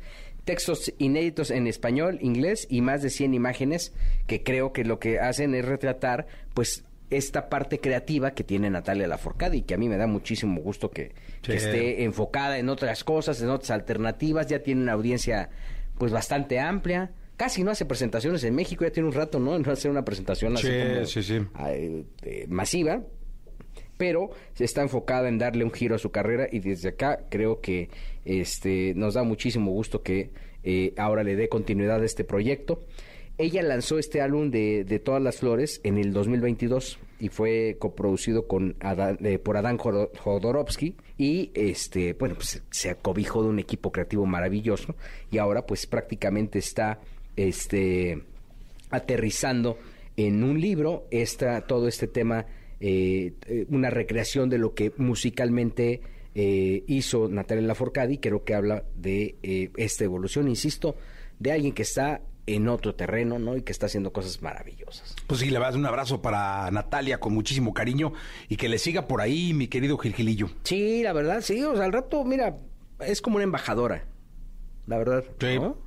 textos 0.50 0.92
inéditos 0.98 1.52
en 1.52 1.68
español, 1.68 2.18
inglés 2.22 2.66
y 2.72 2.82
más 2.82 3.04
de 3.04 3.12
100 3.12 3.36
imágenes 3.36 3.94
que 4.26 4.42
creo 4.42 4.74
que 4.74 4.84
lo 4.84 4.98
que 4.98 5.20
hacen 5.20 5.54
es 5.54 5.64
retratar 5.64 6.26
pues 6.56 6.86
esta 7.12 7.50
parte 7.50 7.80
creativa 7.80 8.32
que 8.32 8.44
tiene 8.44 8.68
Natalia 8.72 9.08
Laforcade 9.08 9.58
y 9.58 9.62
que 9.62 9.76
a 9.76 9.78
mí 9.78 9.88
me 9.88 9.96
da 9.98 10.08
muchísimo 10.08 10.60
gusto 10.60 10.90
que, 10.90 11.12
esté 11.48 12.04
enfocada 12.04 12.58
en 12.58 12.68
otras 12.70 13.04
cosas, 13.04 13.40
en 13.44 13.50
otras 13.50 13.70
alternativas, 13.70 14.48
ya 14.48 14.64
tiene 14.64 14.82
una 14.82 14.94
audiencia 14.94 15.52
pues 16.00 16.12
bastante 16.12 16.60
amplia. 16.60 17.12
Casi 17.38 17.64
no 17.64 17.70
hace 17.70 17.86
presentaciones 17.86 18.44
en 18.44 18.56
México, 18.56 18.84
ya 18.84 18.92
tiene 18.92 19.08
un 19.08 19.14
rato, 19.14 19.40
¿no? 19.40 19.56
En 19.56 19.62
no 19.62 19.72
hacer 19.72 19.92
una 19.92 20.04
presentación 20.04 20.56
así 20.58 20.66
Sí, 20.66 20.74
como, 20.74 21.06
sí, 21.06 21.22
sí. 21.22 21.42
eh, 21.68 22.06
eh, 22.24 22.46
masiva, 22.50 23.04
pero 24.00 24.32
está 24.58 24.82
enfocada 24.82 25.28
en 25.28 25.38
darle 25.38 25.66
un 25.66 25.72
giro 25.74 25.94
a 25.94 26.00
su 26.00 26.10
carrera 26.10 26.48
y 26.50 26.60
desde 26.60 26.90
acá 26.90 27.20
creo 27.30 27.60
que 27.60 27.90
este 28.24 28.94
nos 28.96 29.14
da 29.16 29.24
muchísimo 29.24 29.72
gusto 29.72 30.02
que 30.02 30.30
eh, 30.64 30.94
ahora 30.98 31.24
le 31.24 31.36
dé 31.36 31.50
continuidad 31.50 32.02
a 32.02 32.06
este 32.06 32.24
proyecto. 32.24 32.82
Ella 33.38 33.62
lanzó 33.62 34.00
este 34.00 34.22
álbum 34.22 34.52
de, 34.52 34.84
de 34.86 35.00
Todas 35.00 35.22
las 35.22 35.38
Flores 35.38 35.82
en 35.84 35.98
el 35.98 36.14
2022 36.14 36.98
y 37.20 37.28
fue 37.30 37.76
coproducido 37.78 38.48
con 38.48 38.76
Adán- 38.80 39.18
eh, 39.22 39.38
por 39.38 39.58
Adán 39.58 39.78
Jodo- 39.78 40.10
Jodorowsky 40.18 40.96
y 41.18 41.52
este 41.54 42.14
bueno 42.14 42.36
pues 42.36 42.64
se 42.72 42.90
acobijó 42.90 43.44
de 43.44 43.50
un 43.50 43.60
equipo 43.60 43.92
creativo 43.92 44.26
maravilloso 44.26 44.96
y 45.32 45.38
ahora 45.40 45.66
pues 45.66 45.86
prácticamente 45.88 46.58
está 46.60 47.00
este 47.36 48.22
aterrizando 48.92 49.78
en 50.18 50.44
un 50.44 50.60
libro 50.60 51.06
esta, 51.12 51.62
todo 51.62 51.88
este 51.88 52.08
tema, 52.08 52.46
eh, 52.80 53.34
eh, 53.48 53.66
una 53.70 53.90
recreación 53.90 54.50
de 54.50 54.58
lo 54.58 54.74
que 54.74 54.92
musicalmente 54.98 56.02
eh, 56.36 56.84
hizo 56.88 57.28
Natalia 57.28 57.66
Laforcade 57.68 58.14
y 58.14 58.18
creo 58.20 58.44
que 58.44 58.54
habla 58.56 58.84
de 58.96 59.36
eh, 59.44 59.72
esta 59.78 60.04
evolución, 60.04 60.48
insisto, 60.48 60.96
de 61.40 61.52
alguien 61.52 61.74
que 61.74 61.82
está 61.84 62.22
en 62.48 62.68
otro 62.68 62.96
terreno, 62.96 63.38
¿no? 63.38 63.56
Y 63.58 63.62
que 63.62 63.72
está 63.72 63.86
haciendo 63.86 64.12
cosas 64.12 64.42
maravillosas. 64.42 65.16
Pues 65.28 65.40
sí, 65.42 65.50
le 65.52 65.60
vas 65.60 65.76
un 65.76 65.86
abrazo 65.86 66.22
para 66.22 66.70
Natalia 66.72 67.20
con 67.20 67.34
muchísimo 67.34 67.74
cariño 67.74 68.14
y 68.48 68.56
que 68.58 68.70
le 68.70 68.80
siga 68.80 69.08
por 69.08 69.22
ahí, 69.22 69.54
mi 69.54 69.68
querido 69.68 69.98
Gilgilillo. 69.98 70.50
Sí, 70.64 71.04
la 71.04 71.14
verdad, 71.14 71.42
sí, 71.42 71.62
o 71.64 71.76
sea, 71.76 71.86
al 71.86 71.94
rato, 71.94 72.24
mira, 72.24 72.58
es 73.02 73.22
como 73.22 73.36
una 73.36 73.44
embajadora, 73.44 74.06
la 74.88 74.98
verdad. 74.98 75.24
Sí. 75.40 75.60
¿no? 75.60 75.78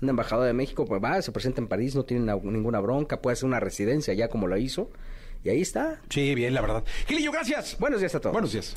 un 0.00 0.08
embajador 0.08 0.46
de 0.46 0.52
México, 0.52 0.84
pues 0.84 1.00
va, 1.02 1.22
se 1.22 1.30
presenta 1.30 1.60
en 1.60 1.68
París, 1.68 1.94
no 1.94 2.04
tiene 2.04 2.24
na- 2.24 2.34
ninguna 2.34 2.80
bronca, 2.80 3.20
puede 3.22 3.34
hacer 3.34 3.46
una 3.46 3.60
residencia 3.60 4.12
ya 4.14 4.26
como 4.26 4.48
lo 4.48 4.56
hizo. 4.56 4.90
Y 5.44 5.50
ahí 5.50 5.60
está. 5.60 6.00
Sí, 6.08 6.34
bien, 6.36 6.54
la 6.54 6.60
verdad. 6.60 6.84
Gilillo, 7.08 7.32
gracias. 7.32 7.76
Buenos 7.80 7.98
días 7.98 8.14
a 8.14 8.20
todos. 8.20 8.32
Buenos 8.32 8.52
días. 8.52 8.72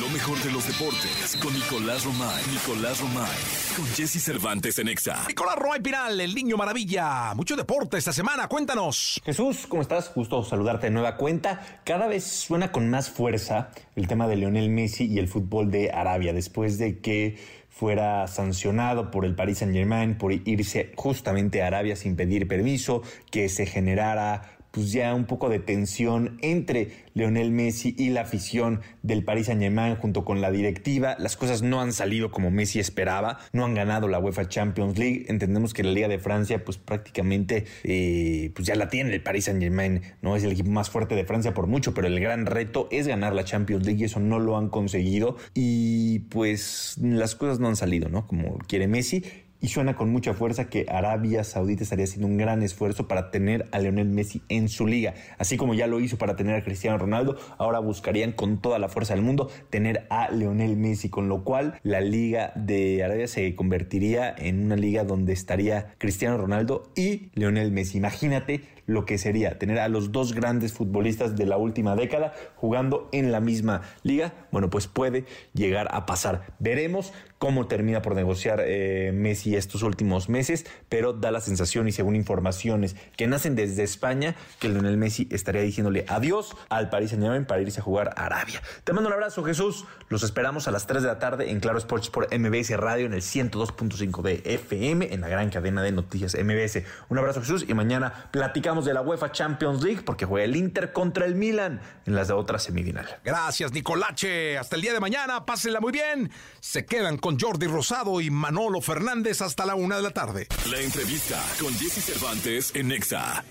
Lo 0.00 0.08
mejor 0.08 0.38
de 0.42 0.50
los 0.50 0.66
deportes 0.66 1.36
con 1.42 1.52
Nicolás 1.52 2.04
Romay. 2.04 2.42
Nicolás 2.50 3.00
Romay. 3.00 3.36
Con 3.76 3.86
Jesse 3.88 4.22
Cervantes 4.22 4.78
en 4.78 4.88
Exa. 4.88 5.24
Nicolás 5.28 5.56
Romay 5.56 5.80
Pinal, 5.82 6.18
el 6.18 6.34
niño 6.34 6.56
maravilla. 6.56 7.34
Mucho 7.34 7.54
deporte 7.54 7.98
esta 7.98 8.14
semana, 8.14 8.48
cuéntanos. 8.48 9.20
Jesús, 9.24 9.66
¿cómo 9.68 9.82
estás? 9.82 10.12
Gusto 10.14 10.42
saludarte 10.42 10.86
de 10.86 10.92
nueva 10.92 11.16
cuenta. 11.16 11.80
Cada 11.84 12.06
vez 12.06 12.24
suena 12.24 12.72
con 12.72 12.88
más 12.88 13.10
fuerza 13.10 13.70
el 13.94 14.08
tema 14.08 14.26
de 14.26 14.36
Lionel 14.36 14.70
Messi 14.70 15.04
y 15.04 15.18
el 15.18 15.28
fútbol 15.28 15.70
de 15.70 15.90
Arabia, 15.92 16.32
después 16.32 16.78
de 16.78 17.00
que 17.00 17.38
fuera 17.68 18.26
sancionado 18.26 19.10
por 19.10 19.24
el 19.24 19.34
Paris 19.34 19.58
Saint 19.58 19.74
Germain 19.74 20.16
por 20.16 20.32
irse 20.32 20.92
justamente 20.96 21.62
a 21.62 21.66
Arabia 21.66 21.96
sin 21.96 22.16
pedir 22.16 22.48
permiso, 22.48 23.02
que 23.30 23.48
se 23.48 23.66
generara 23.66 24.54
pues 24.74 24.90
ya 24.90 25.14
un 25.14 25.24
poco 25.24 25.48
de 25.48 25.60
tensión 25.60 26.36
entre 26.42 26.90
Lionel 27.14 27.52
Messi 27.52 27.94
y 27.96 28.10
la 28.10 28.22
afición 28.22 28.80
del 29.02 29.24
Paris 29.24 29.46
Saint-Germain 29.46 29.94
junto 29.94 30.24
con 30.24 30.40
la 30.40 30.50
directiva. 30.50 31.14
Las 31.20 31.36
cosas 31.36 31.62
no 31.62 31.80
han 31.80 31.92
salido 31.92 32.32
como 32.32 32.50
Messi 32.50 32.80
esperaba, 32.80 33.38
no 33.52 33.64
han 33.64 33.74
ganado 33.74 34.08
la 34.08 34.18
UEFA 34.18 34.48
Champions 34.48 34.98
League. 34.98 35.26
Entendemos 35.28 35.74
que 35.74 35.84
la 35.84 35.92
Liga 35.92 36.08
de 36.08 36.18
Francia 36.18 36.64
pues 36.64 36.76
prácticamente 36.76 37.66
eh, 37.84 38.50
pues 38.52 38.66
ya 38.66 38.74
la 38.74 38.88
tiene 38.88 39.14
el 39.14 39.22
Paris 39.22 39.44
Saint-Germain, 39.44 40.02
no 40.22 40.34
es 40.34 40.42
el 40.42 40.50
equipo 40.50 40.70
más 40.70 40.90
fuerte 40.90 41.14
de 41.14 41.24
Francia 41.24 41.54
por 41.54 41.68
mucho, 41.68 41.94
pero 41.94 42.08
el 42.08 42.18
gran 42.18 42.44
reto 42.44 42.88
es 42.90 43.06
ganar 43.06 43.32
la 43.32 43.44
Champions 43.44 43.86
League 43.86 44.00
y 44.00 44.04
eso 44.06 44.18
no 44.18 44.40
lo 44.40 44.58
han 44.58 44.70
conseguido 44.70 45.36
y 45.54 46.18
pues 46.30 46.96
las 47.00 47.36
cosas 47.36 47.60
no 47.60 47.68
han 47.68 47.76
salido, 47.76 48.08
¿no? 48.08 48.26
Como 48.26 48.58
quiere 48.66 48.88
Messi 48.88 49.22
y 49.64 49.68
suena 49.68 49.96
con 49.96 50.10
mucha 50.10 50.34
fuerza 50.34 50.68
que 50.68 50.84
Arabia 50.90 51.42
Saudita 51.42 51.84
estaría 51.84 52.04
haciendo 52.04 52.26
un 52.26 52.36
gran 52.36 52.62
esfuerzo 52.62 53.08
para 53.08 53.30
tener 53.30 53.66
a 53.72 53.78
Lionel 53.78 54.10
Messi 54.10 54.42
en 54.50 54.68
su 54.68 54.86
liga. 54.86 55.14
Así 55.38 55.56
como 55.56 55.72
ya 55.72 55.86
lo 55.86 56.00
hizo 56.00 56.18
para 56.18 56.36
tener 56.36 56.54
a 56.54 56.62
Cristiano 56.62 56.98
Ronaldo, 56.98 57.38
ahora 57.56 57.78
buscarían 57.78 58.32
con 58.32 58.60
toda 58.60 58.78
la 58.78 58.90
fuerza 58.90 59.14
del 59.14 59.22
mundo 59.22 59.50
tener 59.70 60.06
a 60.10 60.30
Lionel 60.30 60.76
Messi, 60.76 61.08
con 61.08 61.30
lo 61.30 61.44
cual 61.44 61.80
la 61.82 62.02
liga 62.02 62.52
de 62.56 63.02
Arabia 63.02 63.26
se 63.26 63.54
convertiría 63.54 64.34
en 64.36 64.66
una 64.66 64.76
liga 64.76 65.02
donde 65.02 65.32
estaría 65.32 65.94
Cristiano 65.96 66.36
Ronaldo 66.36 66.92
y 66.94 67.30
Lionel 67.32 67.72
Messi. 67.72 67.96
Imagínate 67.96 68.60
lo 68.86 69.04
que 69.04 69.18
sería 69.18 69.58
tener 69.58 69.78
a 69.78 69.88
los 69.88 70.12
dos 70.12 70.34
grandes 70.34 70.72
futbolistas 70.72 71.36
de 71.36 71.46
la 71.46 71.56
última 71.56 71.96
década 71.96 72.32
jugando 72.56 73.08
en 73.12 73.32
la 73.32 73.40
misma 73.40 73.82
liga. 74.02 74.32
Bueno, 74.50 74.70
pues 74.70 74.86
puede 74.86 75.24
llegar 75.52 75.88
a 75.90 76.06
pasar. 76.06 76.54
Veremos 76.58 77.12
cómo 77.38 77.66
termina 77.66 78.00
por 78.00 78.14
negociar 78.14 78.62
eh, 78.64 79.12
Messi 79.14 79.54
estos 79.54 79.82
últimos 79.82 80.28
meses, 80.28 80.64
pero 80.88 81.12
da 81.12 81.30
la 81.30 81.40
sensación 81.40 81.86
y 81.88 81.92
según 81.92 82.16
informaciones 82.16 82.96
que 83.16 83.26
nacen 83.26 83.54
desde 83.54 83.82
España, 83.82 84.34
que 84.60 84.68
Lionel 84.68 84.96
Messi 84.96 85.28
estaría 85.30 85.60
diciéndole 85.60 86.06
adiós 86.08 86.56
al 86.70 86.88
Paris 86.88 87.10
Saint-Germain 87.10 87.44
para 87.44 87.60
irse 87.60 87.80
a 87.80 87.82
jugar 87.82 88.14
a 88.16 88.26
Arabia. 88.26 88.62
Te 88.84 88.92
mando 88.92 89.08
un 89.08 89.14
abrazo, 89.14 89.44
Jesús. 89.44 89.84
Los 90.08 90.22
esperamos 90.22 90.68
a 90.68 90.70
las 90.70 90.86
3 90.86 91.02
de 91.02 91.08
la 91.08 91.18
tarde 91.18 91.50
en 91.50 91.60
Claro 91.60 91.78
Sports 91.78 92.08
por 92.08 92.28
MBS 92.34 92.70
Radio 92.78 93.06
en 93.06 93.12
el 93.12 93.20
102.5 93.20 94.22
de 94.22 94.42
FM 94.44 95.12
en 95.12 95.20
la 95.20 95.28
gran 95.28 95.50
cadena 95.50 95.82
de 95.82 95.92
noticias 95.92 96.34
MBS. 96.34 96.82
Un 97.08 97.18
abrazo, 97.18 97.40
Jesús, 97.40 97.66
y 97.68 97.74
mañana 97.74 98.28
platicamos 98.30 98.73
de 98.82 98.94
la 98.94 99.02
UEFA 99.02 99.30
Champions 99.30 99.82
League 99.82 100.02
porque 100.04 100.24
juega 100.24 100.44
el 100.44 100.56
Inter 100.56 100.92
contra 100.92 101.26
el 101.26 101.34
Milan 101.34 101.80
en 102.06 102.14
las 102.14 102.28
de 102.28 102.34
otra 102.34 102.58
semifinal. 102.58 103.06
Gracias, 103.24 103.72
Nicolache. 103.72 104.58
Hasta 104.58 104.76
el 104.76 104.82
día 104.82 104.92
de 104.92 105.00
mañana. 105.00 105.44
Pásenla 105.44 105.80
muy 105.80 105.92
bien. 105.92 106.30
Se 106.60 106.86
quedan 106.86 107.18
con 107.18 107.38
Jordi 107.38 107.66
Rosado 107.66 108.20
y 108.20 108.30
Manolo 108.30 108.80
Fernández 108.80 109.42
hasta 109.42 109.66
la 109.66 109.74
una 109.74 109.96
de 109.96 110.02
la 110.02 110.10
tarde. 110.10 110.48
La 110.70 110.80
entrevista 110.80 111.40
con 111.60 111.72
Jesse 111.74 112.04
Cervantes 112.04 112.74
en 112.74 112.90
Exa. 112.90 113.44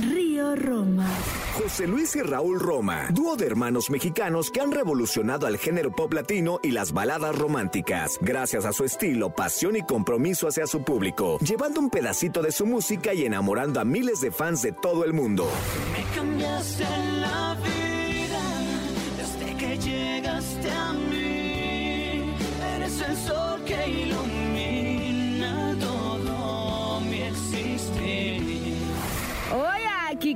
Río 0.00 0.56
Roma. 0.56 1.08
José 1.54 1.86
Luis 1.86 2.16
y 2.16 2.22
Raúl 2.22 2.58
Roma, 2.58 3.06
dúo 3.10 3.36
de 3.36 3.46
hermanos 3.46 3.88
mexicanos 3.88 4.50
que 4.50 4.60
han 4.60 4.72
revolucionado 4.72 5.46
al 5.46 5.56
género 5.56 5.92
pop 5.92 6.12
latino 6.12 6.58
y 6.64 6.72
las 6.72 6.92
baladas 6.92 7.36
románticas, 7.36 8.18
gracias 8.20 8.64
a 8.64 8.72
su 8.72 8.84
estilo, 8.84 9.34
pasión 9.34 9.76
y 9.76 9.82
compromiso 9.82 10.48
hacia 10.48 10.66
su 10.66 10.82
público, 10.82 11.38
llevando 11.38 11.78
un 11.80 11.90
pedacito 11.90 12.42
de 12.42 12.50
su 12.50 12.66
música 12.66 13.14
y 13.14 13.24
enamorando 13.24 13.78
a 13.78 13.84
miles 13.84 14.20
de 14.20 14.32
fans 14.44 14.60
de 14.60 14.72
todo 14.72 15.06
el 15.06 15.14
mundo. 15.14 15.48
Me 15.92 16.04
cambiaste 16.14 16.84
la 17.18 17.56
vida 17.64 18.42
desde 19.16 19.56
que 19.56 19.78
llegaste 19.78 20.70
a 20.70 20.92
mí. 20.92 22.34
Eres 22.76 23.00
el 23.00 23.16
sol 23.16 23.64
que 23.64 23.88
ilumina 23.88 24.23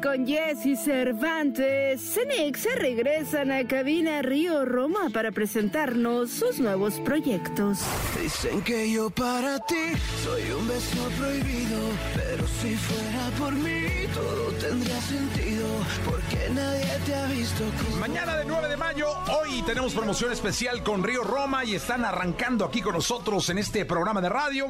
con 0.01 0.27
Jesse 0.27 0.79
Cervantes, 0.79 2.01
Cenex 2.01 2.61
se 2.61 2.75
regresan 2.77 3.51
a 3.51 3.67
cabina 3.67 4.23
Río 4.23 4.65
Roma 4.65 5.11
para 5.13 5.33
presentarnos 5.33 6.31
sus 6.31 6.59
nuevos 6.59 6.95
proyectos. 7.01 7.79
Dicen 8.21 8.61
que 8.63 8.91
yo 8.91 9.11
para 9.11 9.59
ti 9.61 9.93
soy 10.25 10.51
un 10.51 10.69
beso 10.69 11.09
prohibido, 11.19 11.79
pero 12.15 12.47
si 12.61 12.75
fuera 12.77 13.31
por 13.39 13.53
mí 13.55 14.07
todo 14.15 14.51
tendría 14.61 15.01
sentido, 15.01 15.67
porque 16.05 16.49
nadie 16.53 16.99
te 17.07 17.15
ha 17.15 17.27
visto 17.27 17.65
como 17.83 17.97
Mañana 17.97 18.37
de 18.37 18.45
9 18.45 18.69
de 18.69 18.77
mayo, 18.77 19.09
hoy 19.41 19.63
tenemos 19.63 19.95
promoción 19.95 20.33
especial 20.33 20.83
con 20.83 21.03
Río 21.03 21.23
Roma 21.25 21.65
y 21.65 21.75
están 21.75 22.05
arrancando 22.05 22.65
aquí 22.65 22.81
con 22.81 22.95
nosotros 22.95 23.49
en 23.51 23.59
este 23.59 23.85
programa 23.85 24.21
de 24.21 24.29
radio. 24.29 24.67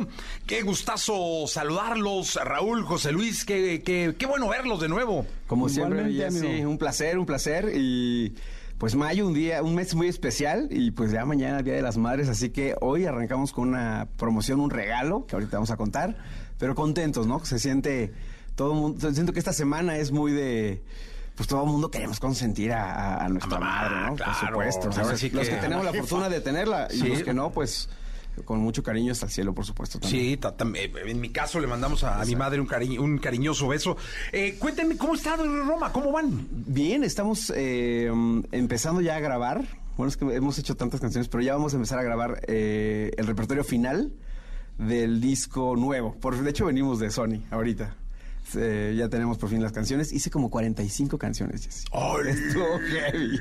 Qué 0.46 0.62
gustazo 0.62 1.46
saludarlos, 1.46 2.36
Raúl, 2.36 2.84
José 2.84 3.12
Luis, 3.12 3.44
qué, 3.44 3.82
qué, 3.84 4.14
qué 4.18 4.26
bueno 4.26 4.48
verlos 4.48 4.80
de 4.80 4.88
nuevo. 4.88 5.17
Como 5.46 5.68
siempre, 5.68 6.10
Igualmente, 6.10 6.46
amigo. 6.48 6.70
un 6.70 6.78
placer, 6.78 7.18
un 7.18 7.26
placer 7.26 7.72
y 7.74 8.34
pues 8.78 8.94
mayo 8.94 9.26
un 9.26 9.34
día, 9.34 9.62
un 9.62 9.74
mes 9.74 9.94
muy 9.94 10.06
especial 10.08 10.68
y 10.70 10.90
pues 10.92 11.10
ya 11.10 11.24
mañana 11.24 11.62
Día 11.62 11.74
de 11.74 11.82
las 11.82 11.96
Madres, 11.96 12.28
así 12.28 12.50
que 12.50 12.76
hoy 12.80 13.06
arrancamos 13.06 13.52
con 13.52 13.68
una 13.70 14.06
promoción, 14.16 14.60
un 14.60 14.70
regalo 14.70 15.26
que 15.26 15.34
ahorita 15.34 15.56
vamos 15.56 15.70
a 15.72 15.76
contar, 15.76 16.16
pero 16.58 16.74
contentos, 16.76 17.26
¿no? 17.26 17.44
Se 17.44 17.58
siente 17.58 18.12
todo 18.54 18.72
el 18.74 18.78
mundo, 18.78 19.12
siento 19.12 19.32
que 19.32 19.40
esta 19.40 19.52
semana 19.52 19.96
es 19.96 20.12
muy 20.12 20.30
de 20.32 20.82
pues 21.34 21.46
todo 21.48 21.62
el 21.64 21.70
mundo 21.70 21.88
queremos 21.90 22.18
consentir 22.18 22.72
a, 22.72 22.92
a- 23.16 23.24
a 23.24 23.28
nuestra 23.28 23.58
madre, 23.60 23.94
¿no? 24.10 24.14
claro. 24.16 24.32
Por 24.32 24.48
supuesto. 24.48 24.88
O 24.88 24.92
sea, 24.92 25.02
Ahora 25.04 25.12
los 25.12 25.20
que, 25.20 25.30
que- 25.30 25.60
tenemos 25.60 25.84
la 25.84 25.92
fortuna 25.92 26.28
de 26.28 26.40
tenerla 26.40 26.88
y 26.92 26.98
Sí. 26.98 27.08
los 27.08 27.22
que 27.22 27.32
no, 27.32 27.50
pues 27.52 27.88
con 28.44 28.58
mucho 28.60 28.82
cariño 28.82 29.12
hasta 29.12 29.26
el 29.26 29.32
cielo, 29.32 29.54
por 29.54 29.64
supuesto. 29.64 29.98
también. 29.98 30.24
Sí, 30.24 30.36
ta- 30.36 30.56
tam- 30.56 30.74
eh, 30.76 30.90
en 31.06 31.20
mi 31.20 31.30
caso 31.30 31.60
le 31.60 31.66
mandamos 31.66 32.04
a, 32.04 32.20
a 32.20 32.24
mi 32.24 32.36
madre 32.36 32.60
un, 32.60 32.66
cari- 32.66 32.98
un 32.98 33.18
cariñoso 33.18 33.68
beso. 33.68 33.96
Eh, 34.32 34.56
cuéntenme, 34.58 34.96
¿cómo 34.96 35.14
está 35.14 35.36
Roma? 35.36 35.92
¿Cómo 35.92 36.12
van? 36.12 36.46
Bien, 36.50 37.04
estamos 37.04 37.52
eh, 37.56 38.10
empezando 38.52 39.00
ya 39.00 39.16
a 39.16 39.20
grabar. 39.20 39.64
Bueno, 39.96 40.08
es 40.10 40.16
que 40.16 40.24
hemos 40.34 40.58
hecho 40.58 40.76
tantas 40.76 41.00
canciones, 41.00 41.28
pero 41.28 41.42
ya 41.42 41.54
vamos 41.54 41.72
a 41.72 41.76
empezar 41.76 41.98
a 41.98 42.02
grabar 42.02 42.40
eh, 42.46 43.10
el 43.16 43.26
repertorio 43.26 43.64
final 43.64 44.12
del 44.78 45.20
disco 45.20 45.74
nuevo. 45.76 46.14
Por, 46.20 46.36
de 46.40 46.48
hecho, 46.50 46.66
venimos 46.66 47.00
de 47.00 47.10
Sony 47.10 47.42
ahorita. 47.50 47.96
Eh, 48.56 48.94
ya 48.96 49.08
tenemos 49.08 49.36
por 49.38 49.50
fin 49.50 49.60
las 49.62 49.72
canciones. 49.72 50.12
Hice 50.12 50.30
como 50.30 50.48
45 50.50 51.18
canciones, 51.18 51.64
Jessy. 51.66 51.84
Estuvo 52.28 52.78
heavy. 52.78 53.38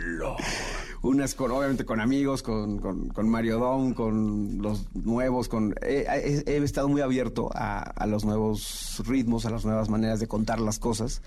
Unas 1.02 1.36
con, 1.36 1.52
obviamente, 1.52 1.86
con 1.86 2.00
amigos, 2.00 2.44
con, 2.44 2.80
con, 2.80 3.10
con 3.10 3.30
Mario 3.30 3.60
Dom, 3.60 3.94
con 3.94 4.62
los 4.62 4.88
nuevos, 4.96 5.48
con... 5.48 5.76
he, 5.82 6.44
he 6.46 6.58
estado 6.58 6.88
muy 6.88 7.02
abierto 7.02 7.50
a, 7.54 7.80
a 7.80 8.08
los 8.08 8.26
nuevos 8.26 9.02
ritmos, 9.06 9.46
a 9.46 9.50
las 9.50 9.66
nuevas 9.66 9.90
maneras 9.90 10.20
de 10.20 10.28
contar 10.28 10.60
las 10.60 10.80
cosas 10.80 11.22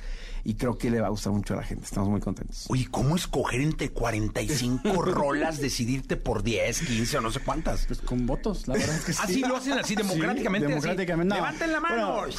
y 0.45 0.55
creo 0.55 0.79
que 0.79 0.91
le 0.91 1.01
va 1.01 1.09
a 1.09 1.11
gustar 1.11 1.33
mucho 1.33 1.55
a 1.55 1.59
la 1.59 1.63
gente. 1.63 1.85
Estamos 1.85 2.09
muy 2.09 2.21
contentos. 2.21 2.67
Oye, 2.69 2.89
¿cómo 2.91 3.17
escoger 3.17 3.61
entre 3.61 3.91
45 3.91 5.03
rolas, 5.03 5.61
decidirte 5.61 6.17
por 6.17 6.43
10, 6.43 6.81
15 6.81 7.19
o 7.19 7.21
no 7.21 7.31
sé 7.31 7.41
cuántas? 7.41 7.87
Pues 7.87 8.01
con 8.01 8.27
votos, 8.27 8.67
la 8.69 8.75
verdad 8.75 8.97
es 8.97 9.05
que 9.05 9.13
sí. 9.13 9.21
Así 9.23 9.41
lo 9.41 9.57
hacen 9.57 9.73
así 9.75 9.95
democráticamente. 9.95 10.67
Sí, 10.67 10.73
así. 10.73 10.81
democráticamente. 10.81 11.29
no. 11.29 11.35
Levanten 11.37 11.73
la 11.73 11.81
mano. 11.81 12.13
Bueno, 12.15 12.35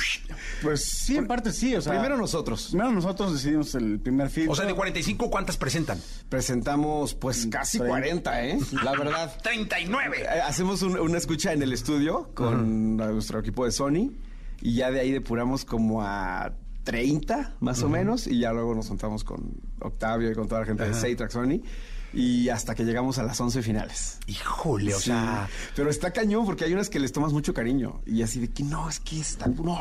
pues 0.62 0.84
sí, 0.84 1.17
en 1.17 1.28
parte 1.28 1.52
sí. 1.52 1.76
O 1.76 1.82
sea, 1.82 1.94
Primero 1.94 2.17
nosotros. 2.17 2.67
Primero 2.72 2.91
nosotros 2.91 3.34
decidimos 3.34 3.76
el 3.76 4.00
primer 4.00 4.30
filtro. 4.30 4.54
O 4.54 4.56
sea, 4.56 4.65
de 4.65 4.74
45, 4.74 5.30
¿cuántas 5.30 5.58
presentan? 5.58 6.00
Presentamos 6.30 7.13
pues 7.21 7.47
casi 7.49 7.77
Treinta. 7.77 8.31
40, 8.31 8.45
¿eh? 8.47 8.60
La 8.84 8.91
verdad. 8.91 9.34
39. 9.43 10.17
Eh, 10.21 10.41
Hacemos 10.41 10.81
un- 10.81 10.99
una 10.99 11.17
escucha 11.17 11.53
en 11.53 11.62
el 11.62 11.71
estudio 11.71 12.31
con 12.34 12.97
nuestro 12.97 13.39
equipo 13.39 13.63
de 13.63 13.71
Sony 13.71 14.12
y 14.60 14.73
ya 14.75 14.91
de 14.91 14.99
ahí 14.99 15.12
depuramos 15.12 15.63
como 15.63 16.01
a 16.03 16.51
30 16.84 17.55
más 17.60 17.84
o 17.84 17.89
menos 17.89 18.25
y 18.27 18.39
ya 18.39 18.51
luego 18.51 18.73
nos 18.75 18.88
juntamos 18.88 19.23
con 19.23 19.53
Octavio 19.79 20.31
y 20.31 20.36
con 20.36 20.47
toda 20.47 20.62
la 20.62 20.67
gente 20.67 20.84
de. 20.84 20.93
Seitrack 20.95 21.29
Sony 21.31 21.62
y 22.13 22.50
hasta 22.50 22.76
que 22.76 22.84
llegamos 22.84 23.17
a 23.17 23.24
las 23.24 23.39
11 23.39 23.62
finales. 23.62 24.19
Híjole, 24.28 24.93
o 24.93 25.00
Sí. 25.00 25.06
sea... 25.06 25.47
Pero 25.76 25.89
está 25.89 26.12
cañón 26.12 26.45
porque 26.45 26.65
hay 26.65 26.74
unas 26.74 26.89
que 26.89 27.00
les 27.00 27.12
tomas 27.12 27.32
mucho 27.34 27.54
cariño 27.54 28.02
y 28.06 28.21
así 28.21 28.39
de 28.39 28.50
que 28.50 28.63
no, 28.63 28.89
es 28.89 29.00
que 29.00 29.19
está... 29.19 29.47
No, 29.47 29.80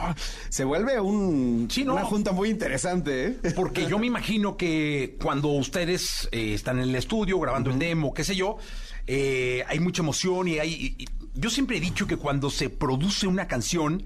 se 0.48 0.64
vuelve 0.64 1.00
un, 1.00 1.68
Sí, 1.70 1.84
no. 1.84 1.94
una 1.94 2.04
junta 2.04 2.32
muy 2.32 2.48
interesante, 2.50 3.26
¿eh? 3.42 3.52
Porque 3.56 3.86
yo 3.88 3.98
me 3.98 4.06
imagino 4.06 4.56
que 4.56 5.16
cuando 5.22 5.48
ustedes 5.48 6.28
eh, 6.32 6.54
están 6.54 6.78
en 6.78 6.90
el 6.90 6.94
estudio 6.96 7.38
grabando 7.40 7.70
el 7.70 7.78
demo, 7.78 8.14
qué 8.14 8.24
sé 8.24 8.36
yo, 8.36 8.58
eh, 9.06 9.64
hay 9.66 9.80
mucha 9.80 10.02
emoción 10.02 10.46
y 10.48 10.58
hay 10.58 10.72
y- 10.98 11.02
y 11.02 11.06
yo 11.34 11.50
siempre 11.50 11.76
he 11.76 11.80
dicho 11.80 12.06
que 12.06 12.16
cuando 12.16 12.50
se 12.50 12.70
produce 12.70 13.26
una 13.26 13.46
canción, 13.48 14.04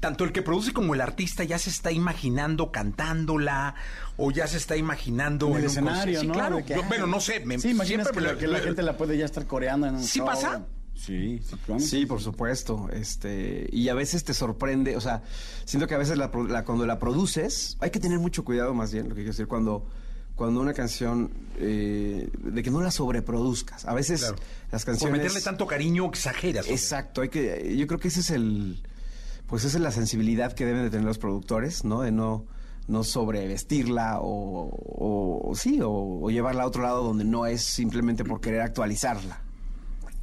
tanto 0.00 0.24
el 0.24 0.32
que 0.32 0.42
produce 0.42 0.72
como 0.72 0.94
el 0.94 1.00
artista 1.00 1.42
ya 1.44 1.58
se 1.58 1.70
está 1.70 1.90
imaginando 1.92 2.70
cantándola 2.70 3.74
o 4.16 4.30
ya 4.30 4.46
se 4.46 4.56
está 4.58 4.76
imaginando 4.76 5.48
En 5.48 5.54
el 5.56 5.58
un 5.62 5.66
escenario, 5.66 6.18
conci- 6.18 6.22
sí, 6.22 6.26
¿no? 6.28 6.32
claro. 6.34 6.56
Que, 6.64 6.74
Yo- 6.74 6.82
ay, 6.82 6.88
bueno, 6.88 7.06
no 7.06 7.20
sé. 7.20 7.40
me- 7.44 7.58
Sí, 7.58 7.70
imaginas 7.70 8.08
que, 8.08 8.12
siempre 8.14 8.20
me 8.20 8.26
la, 8.26 8.32
lo- 8.34 8.38
que 8.38 8.46
la 8.46 8.58
gente 8.60 8.82
la 8.82 8.96
puede 8.96 9.16
ya 9.18 9.24
estar 9.24 9.46
coreando 9.46 9.86
en 9.86 9.94
un 9.96 10.02
¿Sí 10.02 10.18
show. 10.18 10.26
pasa? 10.26 10.66
Sí, 10.94 11.40
sí, 11.44 11.56
claro. 11.66 11.80
Sí, 11.80 12.06
por 12.06 12.20
supuesto. 12.22 12.88
Este, 12.92 13.68
y 13.70 13.88
a 13.90 13.94
veces 13.94 14.24
te 14.24 14.32
sorprende, 14.32 14.96
o 14.96 15.00
sea, 15.00 15.22
siento 15.64 15.86
que 15.86 15.94
a 15.94 15.98
veces 15.98 16.16
la 16.16 16.30
pro- 16.30 16.46
la- 16.46 16.64
cuando 16.64 16.86
la 16.86 16.98
produces, 16.98 17.76
hay 17.80 17.90
que 17.90 18.00
tener 18.00 18.18
mucho 18.18 18.44
cuidado 18.44 18.72
más 18.74 18.92
bien, 18.92 19.04
lo 19.08 19.10
que 19.14 19.16
quiero 19.22 19.32
decir, 19.32 19.46
cuando, 19.46 19.86
cuando 20.36 20.60
una 20.60 20.72
canción, 20.72 21.30
eh, 21.58 22.30
de 22.38 22.62
que 22.62 22.70
no 22.70 22.80
la 22.80 22.90
sobreproduzcas. 22.90 23.84
A 23.86 23.92
veces 23.94 24.20
Claro. 24.20 24.36
las 24.72 24.84
Por 24.84 24.92
canciones... 24.94 25.18
meterle 25.18 25.40
tanto 25.42 25.66
cariño 25.66 26.06
exageras. 26.06 26.66
Exacto, 26.68 27.20
hay 27.22 27.28
que, 27.28 27.74
yo 27.76 27.86
creo 27.86 27.98
que 28.00 28.08
ese 28.08 28.20
es 28.20 28.30
el, 28.30 28.82
pues 29.46 29.64
esa 29.64 29.78
es 29.78 29.82
la 29.82 29.90
sensibilidad 29.90 30.52
que 30.52 30.64
deben 30.66 30.82
de 30.82 30.90
tener 30.90 31.04
los 31.06 31.18
productores, 31.18 31.84
¿no? 31.84 32.00
De 32.02 32.10
no, 32.12 32.44
no 32.88 33.04
sobrevestirla 33.04 34.20
o, 34.20 34.68
o- 34.70 35.50
o 35.50 35.54
sí, 35.54 35.80
o, 35.82 35.90
o 36.22 36.30
llevarla 36.30 36.64
a 36.64 36.66
otro 36.66 36.82
lado 36.82 37.02
donde 37.02 37.24
no 37.24 37.46
es 37.46 37.62
simplemente 37.62 38.24
por 38.24 38.40
querer 38.40 38.60
actualizarla. 38.60 39.40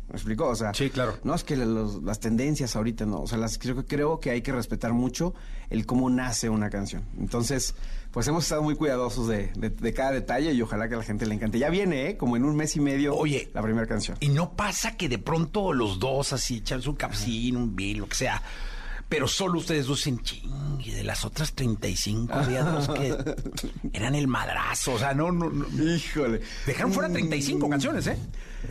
¿Me 0.09 0.15
explicó? 0.15 0.47
O 0.49 0.55
sea, 0.55 0.73
Sí, 0.73 0.89
claro. 0.89 1.17
no 1.23 1.33
es 1.33 1.43
que 1.43 1.55
los- 1.55 2.03
las 2.03 2.19
tendencias 2.19 2.75
ahorita 2.75 3.05
no, 3.05 3.21
o 3.21 3.27
sea, 3.27 3.37
las, 3.37 3.57
creo, 3.57 3.75
que- 3.77 3.85
creo 3.85 4.19
que 4.19 4.29
hay 4.31 4.41
que 4.41 4.51
respetar 4.51 4.93
mucho 4.93 5.33
el 5.69 5.85
cómo 5.85 6.09
nace 6.09 6.49
una 6.49 6.69
canción. 6.69 7.03
Entonces, 7.17 7.73
pues 8.11 8.27
hemos 8.27 8.43
estado 8.43 8.61
muy 8.61 8.75
cuidadosos 8.75 9.27
de, 9.27 9.47
de- 9.55 9.69
de 9.69 9.93
cada 9.93 10.11
detalle 10.11 10.51
y 10.53 10.61
ojalá 10.61 10.87
que 10.89 10.95
a 10.95 10.97
la 10.97 11.03
gente 11.03 11.25
le 11.25 11.33
encante. 11.33 11.57
Ya 11.57 11.69
viene, 11.69 12.09
¿eh? 12.09 12.17
Como 12.17 12.35
en 12.37 12.43
un 12.45 12.55
mes 12.55 12.75
y 12.75 12.79
medio, 12.81 13.15
Oye, 13.15 13.49
la 13.53 13.61
primera 13.61 13.87
canción. 13.87 14.17
Y 14.19 14.27
no 14.29 14.51
pasa 14.55 14.97
que 14.97 15.07
de 15.09 15.17
pronto 15.17 15.71
los 15.73 15.97
dos 15.99 16.33
así 16.33 16.57
echan 16.57 16.81
un 16.87 16.95
capsín, 16.95 17.55
un 17.57 17.75
bill, 17.75 17.99
lo 17.99 18.07
que 18.09 18.15
sea. 18.15 18.41
Pero 19.13 19.27
solo 19.27 19.59
ustedes 19.59 19.85
dos 19.85 20.07
en 20.07 20.19
ching. 20.23 20.79
Y 20.83 20.89
de 20.91 21.03
las 21.03 21.23
otras 21.23 21.53
35 21.53 22.33
había 22.33 22.63
dos 22.63 22.89
que 22.89 23.15
eran 23.93 24.15
el 24.15 24.27
madrazo. 24.27 24.93
O 24.93 24.97
sea, 24.99 25.13
no, 25.13 25.31
no, 25.31 25.49
no. 25.51 25.65
Híjole. 25.83 26.41
Dejaron 26.65 26.91
fuera 26.91 27.09
35 27.13 27.69
canciones, 27.69 28.07
¿eh? 28.07 28.17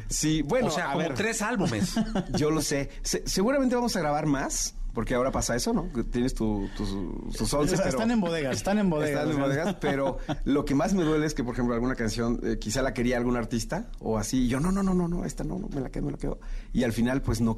Sí, 0.09 0.42
bueno, 0.42 0.66
o 0.66 0.70
sea, 0.70 0.88
a 0.90 0.92
como 0.94 1.05
ver. 1.05 1.14
tres 1.14 1.42
álbumes. 1.42 1.94
Yo 2.37 2.50
lo 2.50 2.61
sé. 2.61 2.90
Se- 3.02 3.22
seguramente 3.26 3.76
vamos 3.76 3.94
a 3.94 4.00
grabar 4.00 4.26
más, 4.26 4.74
porque 4.94 5.14
ahora 5.14 5.31
pasa 5.31 5.55
eso, 5.55 5.72
¿no? 5.72 5.92
Que 5.92 6.02
Tienes 6.02 6.35
tu- 6.35 6.68
tus, 6.76 6.90
tus 7.37 7.55
once, 7.55 7.74
Están 7.76 7.90
pero- 7.92 8.11
en 8.12 8.20
bodegas, 8.20 8.57
están 8.57 8.78
en 8.81 8.90
bodegas. 8.90 9.20
Están 9.22 9.31
en 9.37 9.40
bodegas, 9.40 9.76
pero 9.81 10.18
lo 10.44 10.64
que 10.64 10.74
más 10.74 10.92
me 10.94 11.05
duele 11.05 11.24
es 11.26 11.35
que, 11.35 11.44
por 11.44 11.55
ejemplo, 11.55 11.74
alguna 11.74 11.94
canción 11.94 12.40
eh, 12.42 12.59
quizá 12.59 12.83
la 12.83 12.92
quería 12.94 13.16
algún 13.16 13.37
artista 13.37 13.88
o 14.00 14.18
así. 14.18 14.46
Y 14.46 14.48
yo, 14.48 14.59
no, 14.61 14.72
no, 14.72 14.83
no, 14.83 14.92
no, 14.92 15.07
no, 15.07 15.24
esta 15.24 15.44
no, 15.44 15.59
no, 15.59 15.68
me 15.68 15.81
la 15.81 15.88
quedo, 15.90 16.07
me 16.07 16.12
la 16.12 16.18
quedo. 16.18 16.40
Y 16.72 16.83
al 16.83 16.92
final, 16.92 17.22
pues 17.22 17.40
no, 17.40 17.57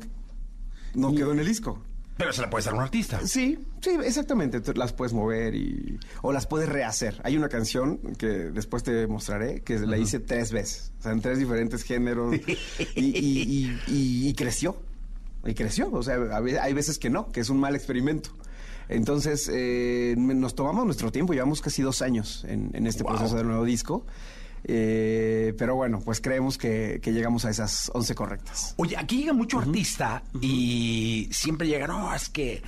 no 0.94 1.14
quedó 1.14 1.32
en 1.32 1.38
el 1.40 1.46
disco. 1.46 1.82
Pero 2.16 2.32
se 2.32 2.42
la 2.42 2.48
puede 2.50 2.64
dar 2.64 2.74
a 2.74 2.76
un 2.76 2.82
artista. 2.84 3.20
Sí, 3.26 3.58
sí, 3.80 3.90
exactamente. 4.04 4.60
Las 4.74 4.92
puedes 4.92 5.12
mover 5.12 5.54
y 5.56 5.98
o 6.22 6.32
las 6.32 6.46
puedes 6.46 6.68
rehacer. 6.68 7.20
Hay 7.24 7.36
una 7.36 7.48
canción 7.48 7.98
que 8.16 8.26
después 8.28 8.82
te 8.84 9.06
mostraré 9.08 9.62
que 9.62 9.78
la 9.80 9.98
hice 9.98 10.20
tres 10.20 10.52
veces, 10.52 10.92
o 11.00 11.02
sea, 11.02 11.12
en 11.12 11.20
tres 11.20 11.38
diferentes 11.40 11.82
géneros 11.82 12.34
y, 12.94 13.00
y- 13.00 13.42
y- 13.42 13.80
y- 13.88 14.28
y 14.28 14.34
creció, 14.34 14.76
y 15.44 15.54
creció. 15.54 15.90
O 15.90 16.02
sea, 16.04 16.18
hay 16.62 16.72
veces 16.72 16.98
que 17.00 17.10
no, 17.10 17.28
que 17.32 17.40
es 17.40 17.50
un 17.50 17.58
mal 17.58 17.74
experimento. 17.74 18.30
Entonces, 18.88 19.50
eh, 19.52 20.14
nos 20.16 20.54
tomamos 20.54 20.84
nuestro 20.84 21.10
tiempo, 21.10 21.32
llevamos 21.32 21.62
casi 21.62 21.82
dos 21.82 22.00
años 22.02 22.44
en, 22.48 22.70
en 22.74 22.86
este 22.86 23.02
proceso 23.02 23.34
del 23.36 23.46
nuevo 23.48 23.64
disco. 23.64 24.06
Eh, 24.66 25.54
pero 25.58 25.74
bueno, 25.76 26.00
pues 26.04 26.20
creemos 26.20 26.56
que, 26.56 27.00
que 27.02 27.12
llegamos 27.12 27.44
a 27.44 27.50
esas 27.50 27.90
11 27.94 28.14
correctas. 28.14 28.74
Oye, 28.78 28.96
aquí 28.96 29.18
llega 29.18 29.32
mucho 29.32 29.58
artista 29.58 30.22
y 30.40 31.28
siempre 31.32 31.66
llega, 31.68 31.86
no, 31.86 32.14
es 32.14 32.28
que 32.30 32.62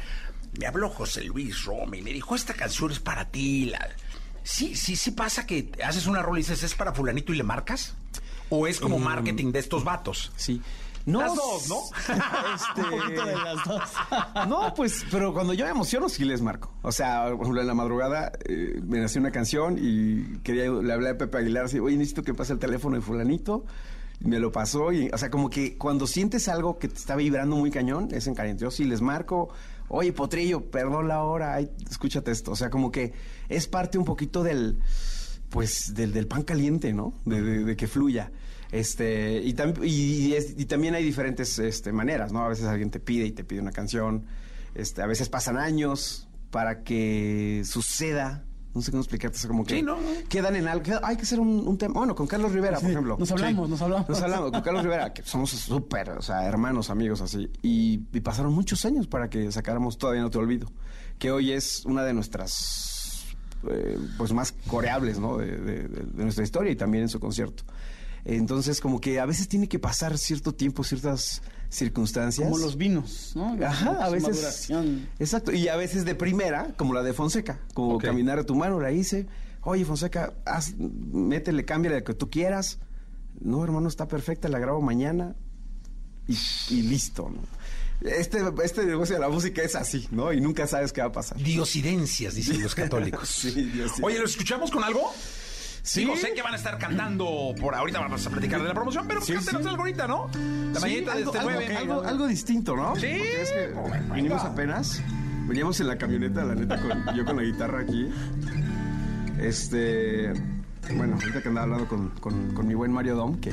me 0.58 0.66
habló 0.66 0.90
José 0.90 1.24
Luis 1.24 1.64
Roma 1.64 1.96
y 1.96 2.02
me 2.02 2.12
dijo, 2.12 2.34
esta 2.34 2.54
canción 2.54 2.90
es 2.90 3.00
para 3.00 3.26
ti. 3.26 3.66
La... 3.66 3.88
Sí, 4.42 4.76
sí, 4.76 4.94
sí 4.94 5.10
pasa 5.10 5.46
que 5.46 5.70
haces 5.84 6.06
una 6.06 6.22
rola 6.22 6.38
y 6.38 6.42
dices, 6.42 6.62
¿es 6.62 6.74
para 6.74 6.92
fulanito 6.92 7.32
y 7.32 7.36
le 7.36 7.42
marcas? 7.42 7.94
¿O 8.48 8.66
es 8.66 8.78
como 8.78 8.96
Eh, 8.96 9.00
marketing 9.00 9.50
de 9.52 9.58
estos 9.58 9.82
vatos? 9.82 10.32
Sí. 10.36 10.60
No, 11.06 11.20
Las 11.20 11.34
dos, 11.36 11.68
¿no? 11.68 11.76
Este, 12.54 12.82
Un 12.82 13.00
poquito 13.00 13.24
de 13.26 13.32
las 13.34 13.64
dos. 13.64 13.82
No, 14.48 14.74
pues, 14.74 15.04
pero 15.10 15.32
cuando 15.32 15.54
yo 15.54 15.64
me 15.64 15.70
emociono 15.70 16.08
sí 16.08 16.24
les 16.24 16.42
marco. 16.42 16.72
O 16.82 16.90
sea, 16.92 17.26
por 17.30 17.40
ejemplo, 17.42 17.60
en 17.60 17.66
la 17.68 17.74
madrugada 17.74 18.32
eh, 18.44 18.80
me 18.84 18.98
nació 19.00 19.20
una 19.20 19.30
canción 19.30 19.76
y 19.80 20.38
quería, 20.40 20.68
le 20.70 20.92
hablé 20.92 21.10
a 21.10 21.16
Pepe 21.18 21.38
Aguilar 21.38 21.66
así, 21.66 21.78
oye, 21.78 21.96
necesito 21.96 22.22
que 22.22 22.34
pase 22.34 22.52
el 22.52 22.58
teléfono 22.58 22.96
de 22.96 23.02
fulanito. 23.02 23.64
Y 24.20 24.28
me 24.28 24.38
lo 24.38 24.50
pasó 24.50 24.92
y, 24.92 25.10
o 25.12 25.18
sea, 25.18 25.30
como 25.30 25.50
que 25.50 25.76
cuando 25.76 26.06
sientes 26.06 26.48
algo 26.48 26.78
que 26.78 26.88
te 26.88 26.94
está 26.96 27.16
vibrando 27.16 27.54
muy 27.54 27.70
cañón, 27.70 28.08
es 28.12 28.26
en 28.26 28.34
caliente. 28.34 28.64
Yo 28.64 28.70
sí 28.70 28.84
les 28.84 29.02
marco, 29.02 29.50
oye, 29.88 30.12
Potrillo, 30.14 30.70
perdón 30.70 31.06
la 31.06 31.22
hora, 31.22 31.54
ay, 31.54 31.70
escúchate 31.90 32.30
esto. 32.30 32.50
O 32.52 32.56
sea, 32.56 32.70
como 32.70 32.90
que 32.90 33.12
es 33.50 33.68
parte 33.68 33.98
un 33.98 34.06
poquito 34.06 34.42
del, 34.42 34.80
pues, 35.50 35.92
del, 35.94 36.12
del 36.14 36.26
pan 36.26 36.44
caliente, 36.44 36.92
¿no? 36.94 37.12
De, 37.26 37.42
de- 37.42 37.64
de 37.64 37.76
que 37.76 37.86
fluya. 37.86 38.32
Este, 38.72 39.40
y, 39.42 39.54
tam- 39.54 39.78
y, 39.84 40.26
y 40.28 40.34
es- 40.34 40.54
y 40.58 40.64
también 40.66 40.94
hay 40.94 41.04
diferentes 41.04 41.58
este, 41.58 41.92
maneras, 41.92 42.32
¿no? 42.32 42.44
A 42.44 42.48
veces 42.48 42.64
alguien 42.66 42.90
te 42.90 43.00
pide 43.00 43.26
y 43.26 43.32
te 43.32 43.44
pide 43.44 43.60
una 43.60 43.72
canción. 43.72 44.24
Este, 44.74 45.02
a 45.02 45.06
veces 45.06 45.28
pasan 45.28 45.56
años 45.56 46.28
para 46.50 46.82
que 46.82 47.62
suceda. 47.64 48.44
No 48.74 48.82
sé 48.82 48.90
cómo 48.90 49.00
explicarte, 49.02 49.38
sea, 49.38 49.48
como 49.48 49.64
que 49.64 49.76
Sí, 49.76 49.82
¿no? 49.82 49.96
quedan 50.28 50.54
en 50.54 50.68
algo. 50.68 50.84
Hay 51.02 51.16
que 51.16 51.22
hacer 51.22 51.40
un, 51.40 51.66
un 51.66 51.78
tema. 51.78 51.94
Bueno, 51.94 52.14
con 52.14 52.26
Carlos 52.26 52.52
Rivera, 52.52 52.78
por 52.78 52.90
ejemplo. 52.90 53.16
nos 53.18 53.30
hablamos, 53.32 53.70
nos 53.70 53.80
hablamos. 53.80 54.08
Nos 54.10 54.20
hablamos 54.20 54.50
con 54.50 54.60
Carlos 54.60 54.82
Rivera, 54.82 55.14
que 55.14 55.22
somos 55.22 55.48
súper, 55.50 56.10
o 56.10 56.20
sea, 56.20 56.44
hermanos, 56.44 56.90
amigos, 56.90 57.22
así. 57.22 57.50
Y, 57.62 58.02
y 58.12 58.20
pasaron 58.20 58.52
muchos 58.52 58.84
años 58.84 59.06
para 59.06 59.30
que 59.30 59.50
sacáramos 59.50 59.96
Todavía 59.96 60.20
no 60.20 60.28
te 60.28 60.36
olvido, 60.36 60.70
que 61.18 61.30
hoy 61.30 61.52
es 61.52 61.86
una 61.86 62.04
de 62.04 62.12
nuestras, 62.12 63.24
eh, 63.70 63.96
pues, 64.18 64.32
más 64.34 64.52
coreables, 64.66 65.18
¿no? 65.18 65.38
De, 65.38 65.46
de- 65.56 65.88
de- 65.88 66.04
de 66.12 66.22
nuestra 66.24 66.44
historia 66.44 66.70
y 66.70 66.76
también 66.76 67.04
en 67.04 67.08
su 67.08 67.18
concierto. 67.18 67.62
Entonces, 68.28 68.80
como 68.80 69.00
que 69.00 69.20
a 69.20 69.26
veces 69.26 69.46
tiene 69.46 69.68
que 69.68 69.78
pasar 69.78 70.18
cierto 70.18 70.52
tiempo, 70.52 70.82
ciertas 70.82 71.42
circunstancias. 71.68 72.48
Como 72.48 72.58
los 72.58 72.76
vinos, 72.76 73.32
¿no? 73.36 73.56
Ajá, 73.64 74.04
a 74.04 74.10
veces. 74.10 74.30
maduración. 74.30 75.08
Exacto. 75.20 75.52
Y 75.52 75.68
a 75.68 75.76
veces 75.76 76.04
de 76.04 76.16
primera, 76.16 76.74
como 76.76 76.92
la 76.92 77.04
de 77.04 77.12
Fonseca, 77.12 77.60
como 77.72 77.98
caminar 77.98 78.40
a 78.40 78.44
tu 78.44 78.56
mano, 78.56 78.80
la 78.80 78.90
hice. 78.90 79.26
Oye, 79.62 79.84
Fonseca, 79.84 80.34
haz, 80.44 80.74
métele, 80.76 81.64
cámbiale 81.64 81.98
lo 81.98 82.04
que 82.04 82.14
tú 82.14 82.28
quieras. 82.28 82.80
No, 83.40 83.62
hermano, 83.62 83.88
está 83.88 84.08
perfecta, 84.08 84.48
la 84.48 84.58
grabo 84.58 84.80
mañana 84.80 85.36
y, 86.26 86.36
y 86.70 86.82
listo, 86.82 87.30
¿no? 87.30 87.42
Este, 88.00 88.38
este 88.62 88.84
negocio 88.84 89.14
de 89.14 89.20
la 89.20 89.28
música 89.28 89.62
es 89.62 89.74
así, 89.76 90.08
¿no? 90.10 90.32
Y 90.32 90.40
nunca 90.40 90.66
sabes 90.66 90.92
qué 90.92 91.00
va 91.00 91.08
a 91.08 91.12
pasar. 91.12 91.38
Diosidencias, 91.38 92.34
dicen 92.34 92.60
los 92.60 92.74
católicos. 92.74 93.28
Sí, 93.36 93.50
diosidencias. 93.52 94.00
Oye, 94.02 94.18
¿los 94.18 94.32
escuchamos 94.32 94.70
con 94.70 94.82
algo? 94.82 95.12
Sí. 95.86 96.00
Digo, 96.00 96.16
sé 96.16 96.34
que 96.34 96.42
van 96.42 96.52
a 96.52 96.56
estar 96.56 96.78
cantando 96.78 97.54
por 97.60 97.72
ahorita, 97.76 98.00
vamos 98.00 98.26
a 98.26 98.30
platicar 98.30 98.60
de 98.60 98.66
la 98.66 98.74
promoción, 98.74 99.06
pero 99.06 99.20
Sí, 99.20 99.34
cántenos 99.34 99.62
sí. 99.62 99.68
algo 99.68 99.82
ahorita, 99.82 100.08
¿no? 100.08 100.28
La 100.74 100.80
mañanita 100.80 101.14
de 101.14 101.22
este 101.22 101.38
algo- 101.38 101.50
9. 101.52 101.76
algo- 101.76 102.02
algo 102.02 102.26
distinto, 102.26 102.74
¿no? 102.74 102.96
Sí. 102.96 103.06
Porque 103.06 103.42
es 103.42 103.50
que 103.52 104.14
vinimos 104.14 104.42
apenas. 104.42 105.00
Veníamos 105.46 105.78
en 105.78 105.86
la 105.86 105.96
camioneta, 105.96 106.44
la 106.44 106.56
neta, 106.56 106.76
con- 106.82 107.14
yo 107.16 107.24
con 107.24 107.36
la 107.36 107.42
guitarra 107.44 107.80
aquí. 107.82 108.08
Este. 109.40 110.32
Bueno, 110.96 111.14
ahorita 111.14 111.40
que 111.42 111.48
andaba 111.48 111.64
hablando 111.64 111.86
con, 111.88 112.08
con- 112.20 112.52
con 112.54 112.66
mi 112.66 112.74
buen 112.74 112.90
Mario 112.92 113.14
Dom, 113.16 113.38
que, 113.40 113.50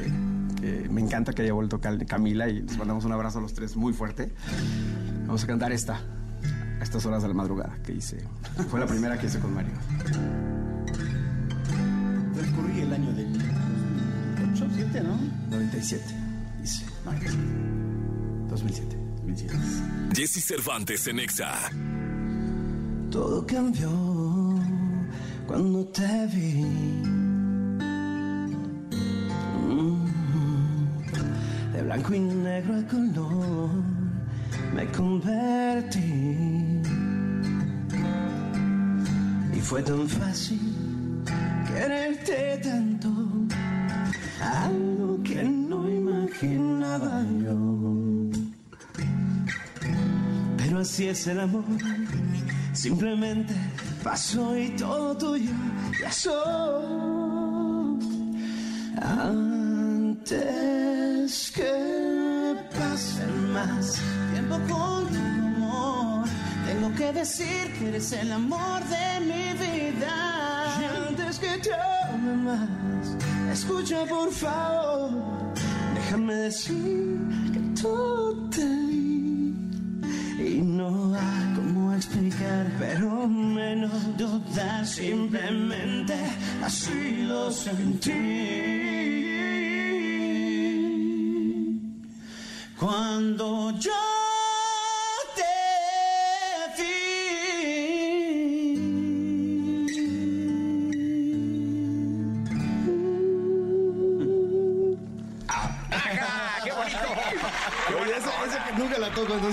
que 0.60 0.88
me 0.89 1.02
encanta 1.02 1.34
que 1.34 1.43
haya 1.43 1.54
vuelto 1.54 1.80
Camila 1.80 2.48
y 2.48 2.62
les 2.62 2.78
mandamos 2.78 3.06
un 3.06 3.12
abrazo 3.12 3.39
a 3.39 3.41
los 3.41 3.54
tres 3.54 3.76
muy 3.76 3.93
fuerte. 3.93 4.32
Vamos 5.28 5.43
a 5.43 5.48
cantar 5.48 5.72
esta, 5.72 6.02
a 6.80 6.84
estas 6.84 7.06
horas 7.06 7.22
de 7.22 7.28
la 7.28 7.34
madrugada 7.36 7.78
que 7.84 7.91
hice. 7.93 8.17
Fue 8.69 8.80
la 8.80 8.86
primera 8.88 9.19
que 9.19 9.28
hice 9.28 9.39
con 9.39 9.54
Mario. 9.54 9.74
Transcurrí 12.54 12.82
el 12.82 12.94
año 12.94 13.12
del 13.13 13.34
8, 14.54 14.68
7, 14.76 15.02
¿no? 15.02 15.18
97, 15.50 16.04
hice. 16.63 16.86
2007. 18.50 18.98
2007. 19.18 19.56
Jesse 20.13 20.44
Cervantes 20.46 21.08
en 21.08 21.20
Exa. 21.20 21.56
Todo 23.10 23.46
cambió 23.48 23.89
cuando 25.48 25.84
te 25.88 26.28
vi. 26.28 26.63
Mm. 29.68 30.06
De 31.74 31.82
blanco 31.82 32.13
y 32.13 32.20
negro 32.20 32.76
a 32.76 32.84
color 32.88 33.70
me 34.76 34.86
convertí. 34.92 36.02
Y 39.56 39.60
fue 39.60 39.82
tan 39.82 40.08
fácil 40.08 40.83
quererte 41.74 42.60
tanto. 42.64 43.10
Algo 44.42 45.22
que 45.24 45.44
no 45.44 45.90
imaginaba 45.90 47.24
yo. 47.44 47.58
Pero 50.58 50.80
así 50.80 51.08
es 51.08 51.28
el 51.28 51.40
amor. 51.40 51.64
Simplemente 52.74 53.54
pasó 54.04 54.58
y 54.58 54.70
todo 54.72 55.16
tuyo 55.18 55.52
ya 56.02 56.12
soy. 56.12 56.84
Antes 59.02 60.32
que 61.56 61.72
pasen 62.78 63.54
más 63.54 64.00
tiempo 64.32 64.56
contigo, 64.70 65.24
amor. 65.56 66.28
Tengo 66.66 66.94
que 66.96 67.14
decir 67.14 67.72
que 67.78 67.90
eres 67.90 68.12
el 68.14 68.32
amor 68.32 68.84
de 68.86 69.20
mi 69.30 69.54
vida. 69.64 70.33
Que 71.43 71.73
ame 71.73 72.36
más, 72.38 72.69
escucha 73.51 74.06
por 74.06 74.32
favor. 74.32 75.12
Déjame 75.93 76.34
decir 76.36 77.19
que 77.53 77.60
tú 77.82 78.49
te 78.49 78.65
vi. 78.65 79.53
Y 80.39 80.62
no 80.62 81.13
hay 81.13 81.53
cómo 81.56 81.93
explicar, 81.93 82.71
pero 82.79 83.27
menos 83.27 84.17
dudar. 84.17 84.86
Simplemente 84.86 86.15
así 86.63 87.23
lo 87.27 87.51
sentí. 87.51 88.83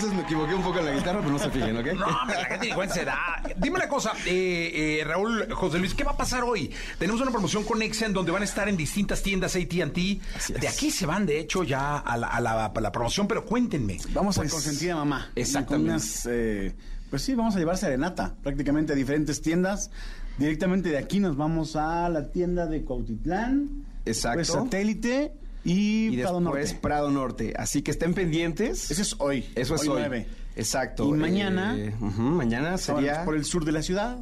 Entonces 0.00 0.16
me 0.18 0.22
equivoqué 0.24 0.54
un 0.54 0.62
poco 0.62 0.78
en 0.78 0.86
la 0.86 0.92
guitarra, 0.94 1.20
pero 1.20 1.30
no 1.32 1.38
se 1.38 1.50
fijen, 1.50 1.76
¿ok? 1.76 1.86
No, 1.94 2.06
hombre, 2.06 2.36
la 2.36 2.44
gente 2.46 2.68
igual 2.68 2.90
se 2.90 3.04
da. 3.04 3.18
Dime 3.56 3.76
una 3.76 3.88
cosa, 3.88 4.12
eh, 4.26 4.98
eh, 5.00 5.04
Raúl, 5.04 5.46
José 5.52 5.78
Luis, 5.78 5.94
¿qué 5.94 6.04
va 6.04 6.12
a 6.12 6.16
pasar 6.16 6.42
hoy? 6.44 6.70
Tenemos 6.98 7.20
una 7.20 7.30
promoción 7.30 7.64
con 7.64 7.82
Exen 7.82 8.12
donde 8.12 8.32
van 8.32 8.42
a 8.42 8.44
estar 8.44 8.68
en 8.68 8.76
distintas 8.76 9.22
tiendas 9.22 9.54
AT&T. 9.56 10.20
De 10.60 10.68
aquí 10.68 10.90
se 10.90 11.06
van, 11.06 11.26
de 11.26 11.38
hecho, 11.38 11.62
ya 11.64 11.98
a 11.98 12.16
la, 12.16 12.28
a 12.28 12.40
la- 12.40 12.66
a 12.66 12.80
la 12.80 12.92
promoción, 12.92 13.28
pero 13.28 13.44
cuéntenme. 13.44 13.98
Vamos 14.12 14.36
Pues, 14.36 14.48
a 14.50 14.52
consentir 14.52 14.90
a 14.92 14.96
mamá. 14.96 15.30
exactamente. 15.36 15.90
Unas, 15.92 16.26
eh, 16.30 16.74
pues 17.10 17.22
sí, 17.22 17.34
vamos 17.34 17.54
a 17.56 17.58
llevar 17.58 17.76
serenata 17.76 18.34
prácticamente 18.42 18.92
a 18.92 18.96
diferentes 18.96 19.42
tiendas. 19.42 19.90
Directamente 20.38 20.88
de 20.88 20.98
aquí 20.98 21.20
nos 21.20 21.36
vamos 21.36 21.76
a 21.76 22.08
la 22.08 22.30
tienda 22.30 22.66
de 22.66 22.82
Cuautitlán. 22.84 23.84
Exacto. 24.06 24.36
Pues 24.38 24.48
satélite 24.48 25.32
y, 25.64 26.14
Y 26.14 26.16
Prado 26.22 26.40
después 26.40 26.64
Norte. 26.70 26.78
Prado 26.82 27.10
Norte. 27.10 27.54
Así 27.56 27.82
que 27.82 27.90
estén 27.90 28.14
pendientes. 28.14 28.90
Eso 28.90 29.02
es 29.02 29.16
hoy. 29.18 29.46
Eso 29.54 29.74
es 29.74 29.82
hoy 29.82 29.88
hoy. 29.88 29.94
nueve. 29.98 30.26
Exacto. 30.56 31.08
Y 31.08 31.12
mañana, 31.12 31.76
Eh, 31.78 31.94
mañana 32.00 32.76
sería 32.78 33.24
por 33.24 33.36
el 33.36 33.44
sur 33.44 33.64
de 33.64 33.72
la 33.72 33.82
ciudad. 33.82 34.18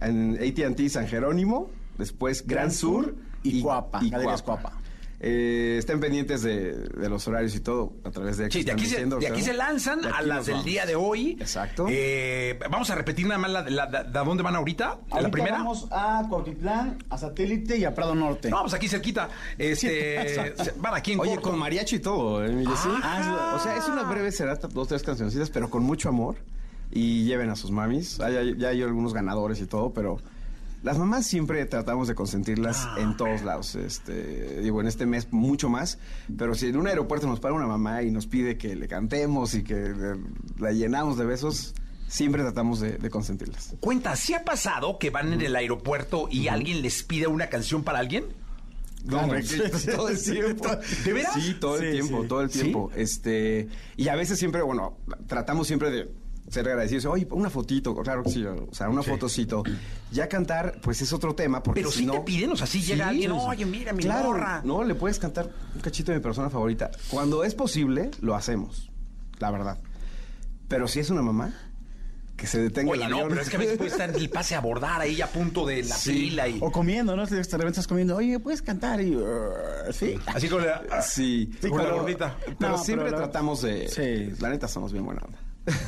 en 0.00 0.34
AT&T 0.34 0.88
San 0.88 1.06
Jerónimo, 1.06 1.70
después 1.96 2.44
Gran, 2.46 2.64
Gran 2.66 2.70
Sur, 2.72 3.14
y 3.44 3.62
Cuapa, 3.62 4.00
Galerías 4.02 4.42
Cuapa. 4.42 4.72
Eh, 5.24 5.76
estén 5.78 6.00
pendientes 6.00 6.42
de, 6.42 6.72
de 6.88 7.08
los 7.08 7.28
horarios 7.28 7.54
y 7.54 7.60
todo 7.60 7.92
a 8.02 8.10
través 8.10 8.38
de 8.38 8.50
Sí, 8.50 8.64
de 8.64 8.72
aquí, 8.72 8.86
se, 8.86 8.90
diciendo, 8.96 9.18
de 9.20 9.28
aquí 9.28 9.36
claro. 9.40 9.52
se 9.52 9.56
lanzan 9.56 10.00
De 10.02 10.08
a 10.08 10.20
las 10.22 10.46
del 10.46 10.54
vamos. 10.54 10.64
día 10.66 10.84
de 10.84 10.96
hoy. 10.96 11.36
Exacto. 11.38 11.86
Eh, 11.88 12.58
vamos 12.68 12.90
a 12.90 12.96
repetir 12.96 13.26
nada 13.26 13.38
más 13.38 13.50
la, 13.52 13.62
la- 13.70 13.88
la- 13.88 14.02
de 14.02 14.18
dónde 14.18 14.42
van 14.42 14.56
ahorita. 14.56 14.88
Ahorita 14.88 15.20
la 15.22 15.30
primera. 15.30 15.58
vamos 15.58 15.86
a 15.92 16.24
Cuautitlán, 16.28 16.98
a 17.08 17.18
satélite 17.18 17.78
y 17.78 17.84
a 17.84 17.94
Prado 17.94 18.16
Norte. 18.16 18.50
No, 18.50 18.62
pues 18.62 18.74
aquí 18.74 18.88
cerquita. 18.88 19.28
Este, 19.56 20.54
van 20.78 20.94
aquí 20.94 21.12
en 21.12 21.20
Oye, 21.20 21.34
corto. 21.36 21.50
con 21.50 21.58
mariachi 21.60 21.96
y 21.96 22.00
todo, 22.00 22.44
¿eh? 22.44 22.64
Ah. 23.04 23.54
O 23.56 23.62
sea, 23.62 23.76
es 23.76 23.86
una 23.88 24.02
breve 24.02 24.32
serata, 24.32 24.66
dos, 24.66 24.88
tres 24.88 25.04
cancioncitas, 25.04 25.50
pero 25.50 25.70
con 25.70 25.84
mucho 25.84 26.08
amor. 26.08 26.34
Y 26.90 27.24
lleven 27.24 27.48
a 27.48 27.54
sus 27.56 27.70
mamis. 27.70 28.18
Hay- 28.20 28.36
hay- 28.36 28.56
ya 28.58 28.68
hay 28.70 28.82
algunos 28.82 29.14
ganadores 29.14 29.60
y 29.60 29.66
todo, 29.66 29.92
pero 29.92 30.18
las 30.82 30.98
mamás 30.98 31.26
siempre 31.26 31.64
tratamos 31.66 32.08
de 32.08 32.14
consentirlas 32.14 32.84
Ah, 32.86 32.96
en 32.98 33.16
todos 33.16 33.42
lados. 33.42 33.74
Este, 33.74 34.60
digo, 34.60 34.80
en 34.80 34.86
este 34.86 35.06
mes 35.06 35.32
mucho 35.32 35.68
más. 35.68 35.98
Pero 36.36 36.54
si 36.54 36.66
en 36.66 36.76
un 36.76 36.86
aeropuerto 36.86 37.26
nos 37.26 37.40
para 37.40 37.54
una 37.54 37.66
mamá 37.66 38.02
y 38.02 38.10
nos 38.10 38.26
pide 38.26 38.58
que 38.58 38.74
le 38.76 38.88
cantemos 38.88 39.54
y 39.54 39.62
que 39.62 39.74
eh, 39.76 40.16
la 40.58 40.72
llenamos 40.72 41.16
de 41.18 41.24
besos, 41.24 41.74
siempre 42.08 42.42
tratamos 42.42 42.80
de, 42.80 42.98
de 42.98 43.10
consentirlas. 43.10 43.74
Cuenta, 43.80 44.16
¿sí 44.16 44.34
ha 44.34 44.44
pasado 44.44 44.98
que 44.98 45.10
van 45.10 45.32
en 45.32 45.40
el 45.40 45.54
aeropuerto 45.56 46.28
y 46.30 46.48
alguien 46.48 46.82
les 46.82 47.02
pide 47.02 47.26
una 47.26 47.46
canción 47.48 47.84
para 47.84 47.98
alguien? 48.00 48.24
No, 49.04 49.18
hombre, 49.20 49.42
sí, 49.42 49.60
todo 49.96 50.08
el 50.10 50.22
tiempo. 50.22 50.68
¿De 51.04 51.12
veras? 51.12 51.32
Sí, 51.34 51.54
todo 51.60 51.76
el 51.78 51.86
Sí, 51.86 51.90
tiempo, 51.92 52.22
sí. 52.22 52.28
todo 52.28 52.40
el 52.42 52.50
¿Sí? 52.50 52.60
tiempo. 52.60 52.90
Este, 52.94 53.68
y 53.96 54.08
a 54.08 54.14
veces 54.14 54.38
siempre, 54.38 54.62
bueno, 54.62 54.96
tratamos 55.26 55.66
siempre 55.66 55.90
de 55.90 56.08
ser 56.52 56.68
agradecidos. 56.68 57.06
Oye, 57.06 57.26
una 57.30 57.48
fotito, 57.50 57.94
claro 57.96 58.22
que 58.22 58.30
sí, 58.30 58.44
o 58.44 58.68
sea, 58.72 58.88
una 58.88 59.02
fotocito. 59.02 59.62
Ya 60.10 60.28
cantar, 60.28 60.78
pues 60.82 61.00
es 61.00 61.12
otro 61.12 61.34
tema, 61.34 61.62
porque 61.62 61.80
Pero 61.80 61.90
si 61.90 62.00
sí 62.00 62.06
no... 62.06 62.12
te 62.12 62.20
piden, 62.20 62.50
o 62.52 62.56
sea, 62.56 62.66
sí 62.66 62.82
llega 62.82 63.08
alguien, 63.08 63.32
oye, 63.32 63.64
mira, 63.64 63.92
mi 63.92 64.02
claro, 64.02 64.28
morra. 64.32 64.60
No, 64.64 64.84
le 64.84 64.94
puedes 64.94 65.18
cantar 65.18 65.50
un 65.74 65.80
cachito 65.80 66.12
de 66.12 66.18
mi 66.18 66.22
persona 66.22 66.50
favorita. 66.50 66.90
Cuando 67.08 67.42
es 67.44 67.54
posible, 67.54 68.10
lo 68.20 68.34
hacemos, 68.34 68.90
la 69.38 69.50
verdad. 69.50 69.78
Pero 70.68 70.86
si 70.88 71.00
es 71.00 71.08
una 71.10 71.22
mamá, 71.22 71.54
que 72.36 72.46
se 72.46 72.60
detenga 72.60 72.90
Oye, 72.92 73.04
el 73.04 73.10
no, 73.10 73.28
pero 73.28 73.40
es 73.40 73.48
que 73.48 73.56
a 73.56 73.58
veces 73.58 73.76
puede 73.78 73.90
estar 73.90 74.08
en 74.14 74.16
el 74.16 74.28
pase 74.28 74.54
a 74.54 74.58
abordar 74.58 75.00
ahí 75.00 75.20
a 75.22 75.28
punto 75.28 75.64
de 75.66 75.82
la 75.84 75.94
Sí. 75.96 76.12
fila 76.12 76.48
y... 76.48 76.58
O 76.60 76.70
comiendo, 76.72 77.14
¿no? 77.16 77.24
De 77.26 77.36
repente 77.36 77.68
estás 77.68 77.86
comiendo, 77.86 78.16
oye, 78.16 78.38
¿puedes 78.40 78.60
cantar? 78.62 79.00
Y, 79.00 79.14
uh, 79.16 79.22
sí. 79.92 80.16
Así 80.26 80.48
con 80.48 80.66
la... 80.66 81.00
Sí, 81.02 81.50
Sí, 81.62 81.68
con 81.68 81.78
la 81.78 81.84
pero- 81.84 81.96
gordita. 81.98 82.36
Pero 82.58 82.72
No, 82.72 82.78
siempre 82.78 83.06
pero 83.06 83.18
la- 83.18 83.24
tratamos 83.24 83.62
de... 83.62 83.88
Sí. 83.88 84.34
La 84.40 84.48
neta, 84.50 84.66
somos 84.68 84.92
bien 84.92 85.04
buena 85.04 85.20
onda. 85.24 85.38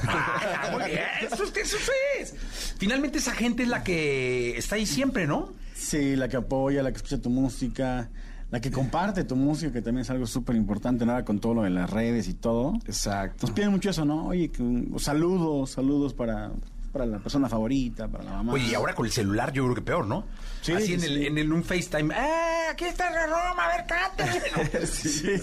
Ah, 0.07 0.69
muy 0.73 0.85
bien, 0.91 1.01
eso, 1.23 1.45
es- 1.45 1.57
eso 1.57 1.77
es. 2.21 2.35
Finalmente 2.79 3.19
esa 3.19 3.33
gente 3.33 3.63
es 3.65 3.69
la 3.69 3.83
que 3.83 4.57
está 4.57 4.77
ahí 4.77 4.87
siempre, 4.87 5.27
¿no? 5.27 5.53
Sí, 5.75 6.17
la 6.17 6.29
que 6.29 6.37
apoya, 6.37 6.83
la 6.83 6.91
que 6.93 6.97
escucha 6.99 7.21
tu 7.21 7.31
música, 7.31 8.09
la 8.51 8.61
que 8.61 8.71
comparte 8.71 9.25
tu 9.25 9.37
música, 9.37 9.73
que 9.73 9.83
también 9.83 10.03
es 10.03 10.11
algo 10.11 10.27
súper 10.27 10.55
importante, 10.57 11.05
nada 11.05 11.25
con 11.25 11.41
todo 11.41 11.55
lo 11.55 11.63
de 11.63 11.71
las 11.71 11.91
redes 11.91 12.29
y 12.29 12.35
todo. 12.35 12.75
Exacto. 12.87 13.47
Nos 13.47 13.51
piden 13.55 13.71
mucho 13.73 13.91
eso, 13.91 14.05
¿no? 14.05 14.27
Oye, 14.29 14.51
que 14.51 14.63
saludos, 14.99 15.71
saludos 15.71 16.15
para, 16.15 16.53
para 16.95 17.07
la 17.07 17.19
persona 17.19 17.49
favorita, 17.49 18.07
para 18.09 18.23
la 18.25 18.31
mamá. 18.31 18.53
Oye, 18.55 18.69
y 18.69 18.75
ahora 18.75 18.95
con 18.95 19.05
el 19.05 19.11
celular 19.13 19.53
yo 19.53 19.65
creo 19.65 19.75
que 19.75 19.83
peor, 19.83 20.07
¿no? 20.07 20.25
Sí, 20.63 20.73
Así 20.73 20.95
en, 20.95 21.03
el, 21.03 21.09
sí. 21.19 21.27
en 21.27 21.37
el- 21.39 21.53
un 21.53 21.63
FaceTime. 21.65 22.15
¡Eh! 22.15 22.69
Aquí 22.71 22.85
está 22.87 23.11
la 23.11 23.27
Roma, 23.27 23.65
a 23.67 23.77
ver, 23.77 23.87
cántale. 23.87 24.87
Sí. 24.87 25.35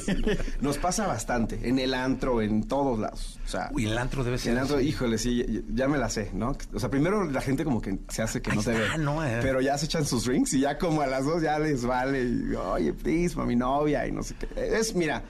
Nos 0.62 0.78
pasa 0.78 1.06
bastante. 1.08 1.60
En 1.68 1.78
el 1.78 1.94
antro, 1.94 2.42
en 2.42 2.64
todos 2.68 2.98
lados. 3.00 3.38
O 3.46 3.48
sea, 3.50 3.70
Uy, 3.74 3.86
el 3.86 3.98
antro 3.98 4.24
debe 4.24 4.38
ser 4.38 4.52
en 4.54 4.58
el 4.58 4.62
antro, 4.64 4.80
híjole, 4.82 5.18
sí, 5.18 5.46
ya, 5.74 5.88
me 5.88 5.98
la 5.98 6.10
sé, 6.10 6.32
¿no? 6.34 6.56
O 6.74 6.80
sea, 6.80 6.90
primero 6.90 7.24
la 7.30 7.42
gente 7.42 7.64
como 7.66 7.82
que 7.82 8.00
se 8.10 8.22
hace 8.22 8.42
que 8.42 8.52
Ahí 8.52 8.58
no 8.58 8.64
te 8.64 8.72
está, 8.72 8.98
ve. 8.98 9.04
¿no? 9.04 9.24
Eh. 9.24 9.40
Pero 9.42 9.60
ya 9.62 9.78
se 9.78 9.86
echan 9.86 10.06
sus 10.06 10.24
drinks 10.26 10.54
y 10.54 10.62
ya 10.62 10.78
como 10.78 11.02
a 11.02 11.08
las 11.08 11.26
dos 11.26 11.42
ya 11.42 11.60
les 11.60 11.86
vale. 11.86 12.24
y, 12.24 12.56
Oye, 12.56 12.94
please, 12.94 13.38
mi 13.42 13.56
novia 13.56 14.08
y 14.08 14.12
no 14.14 14.24
sé 14.24 14.36
qué. 14.36 14.48
Es, 14.56 14.96
mira, 14.96 15.22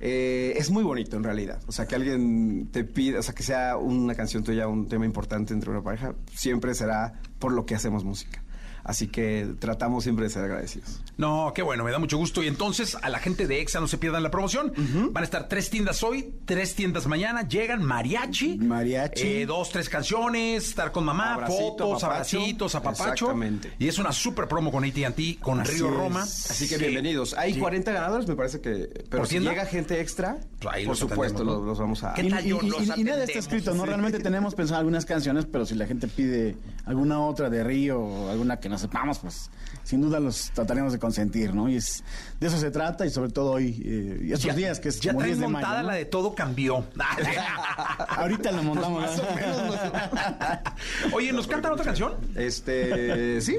eh, 0.00 0.54
es 0.56 0.70
muy 0.70 0.84
bonito 0.84 1.16
en 1.16 1.24
realidad. 1.24 1.60
O 1.66 1.72
sea, 1.72 1.86
que 1.86 1.94
alguien 1.94 2.68
te 2.70 2.84
pida, 2.84 3.18
o 3.18 3.22
sea, 3.22 3.34
que 3.34 3.42
sea 3.42 3.76
una 3.76 4.14
canción 4.14 4.44
tuya, 4.44 4.68
un 4.68 4.88
tema 4.88 5.04
importante 5.04 5.52
entre 5.52 5.70
una 5.70 5.82
pareja, 5.82 6.14
siempre 6.32 6.74
será 6.74 7.20
por 7.38 7.52
lo 7.52 7.66
que 7.66 7.74
hacemos 7.74 8.04
música. 8.04 8.42
Así 8.88 9.06
que 9.08 9.46
tratamos 9.58 10.02
siempre 10.02 10.24
de 10.24 10.30
ser 10.30 10.44
agradecidos. 10.44 11.02
No, 11.18 11.52
qué 11.54 11.60
bueno, 11.60 11.84
me 11.84 11.90
da 11.90 11.98
mucho 11.98 12.16
gusto. 12.16 12.42
Y 12.42 12.46
entonces, 12.46 12.96
a 13.02 13.10
la 13.10 13.18
gente 13.18 13.46
de 13.46 13.60
EXA 13.60 13.80
no 13.80 13.86
se 13.86 13.98
pierdan 13.98 14.22
la 14.22 14.30
promoción. 14.30 14.72
Van 15.12 15.22
a 15.22 15.24
estar 15.26 15.46
tres 15.46 15.68
tiendas 15.68 16.02
hoy, 16.02 16.32
tres 16.46 16.74
tiendas 16.74 17.06
mañana. 17.06 17.46
Llegan 17.46 17.82
mariachi. 17.84 18.56
Mariachi. 18.56 19.26
eh, 19.26 19.46
dos, 19.46 19.68
tres 19.70 19.90
canciones, 19.90 20.68
estar 20.68 20.90
con 20.90 21.04
mamá, 21.04 21.34
Abracito, 21.34 21.58
fotos, 21.76 22.02
abracitos, 22.04 22.74
apapacho. 22.74 23.26
Exactamente. 23.26 23.72
Y 23.78 23.88
es 23.88 23.98
una 23.98 24.10
super 24.10 24.48
promo 24.48 24.72
con 24.72 24.82
AT&T, 24.84 25.36
con 25.42 25.60
Así 25.60 25.72
Río 25.74 25.88
es. 25.90 25.94
Roma. 25.94 26.22
Así 26.22 26.66
que 26.66 26.76
Sí. 26.76 26.80
bienvenidos. 26.80 27.34
Hay 27.34 27.52
Sí. 27.52 27.60
40 27.60 27.92
ganadores, 27.92 28.26
me 28.26 28.36
parece 28.36 28.62
que. 28.62 28.88
Pero 29.10 29.18
¿Por 29.18 29.26
si 29.26 29.32
tienda? 29.34 29.50
llega 29.50 29.66
gente 29.66 30.00
extra, 30.00 30.38
Pues 30.62 30.74
ahí 30.74 30.84
por 30.86 30.92
los 30.92 30.98
supuesto, 30.98 31.44
los, 31.44 31.62
los 31.62 31.78
vamos 31.78 32.02
a. 32.04 32.14
¿Qué 32.14 32.22
Y, 32.22 32.30
tal 32.30 32.46
y- 32.46 32.50
los 32.50 32.62
y- 32.96 33.00
y 33.02 33.04
nada 33.04 33.24
está 33.24 33.38
escrito, 33.38 33.74
¿no? 33.74 33.82
Sí. 33.82 33.88
Realmente 33.88 34.18
tenemos 34.20 34.54
pensado 34.54 34.78
algunas 34.80 35.04
canciones, 35.04 35.44
pero 35.44 35.66
si 35.66 35.74
la 35.74 35.86
gente 35.86 36.08
pide 36.08 36.56
alguna 36.86 37.20
otra 37.20 37.50
de 37.50 37.62
Río 37.62 38.00
o 38.00 38.30
alguna 38.30 38.58
que 38.60 38.70
no 38.70 38.77
sepamos, 38.78 39.18
pues 39.18 39.50
sin 39.84 40.00
duda 40.00 40.20
los 40.20 40.50
trataremos 40.52 40.92
de 40.92 40.98
consentir, 40.98 41.54
¿no? 41.54 41.68
Y 41.68 41.76
es 41.76 42.02
de 42.40 42.46
eso 42.46 42.58
se 42.58 42.70
trata 42.70 43.04
y 43.06 43.10
sobre 43.10 43.30
todo 43.30 43.52
hoy, 43.52 43.82
eh, 43.84 44.20
y 44.24 44.32
estos 44.32 44.46
Ya- 44.46 44.54
días 44.54 44.80
que 44.80 44.88
es 44.88 45.00
ya 45.00 45.10
como 45.12 45.20
traen 45.20 45.34
10 45.34 45.40
de 45.40 45.48
montada 45.48 45.68
mayo, 45.74 45.82
¿no? 45.82 45.88
la 45.88 45.94
de 45.94 46.04
todo 46.06 46.34
cambió. 46.34 46.84
Ahorita 48.08 48.52
lo 48.52 48.62
montamos. 48.62 49.04
Pues 49.04 49.18
más 49.18 49.82
o 49.90 51.10
¿no? 51.10 51.16
Oye, 51.16 51.32
¿nos 51.32 51.46
cantan 51.46 51.72
otra 51.72 51.84
canción? 51.84 52.14
Este. 52.34 53.40
Sí. 53.40 53.56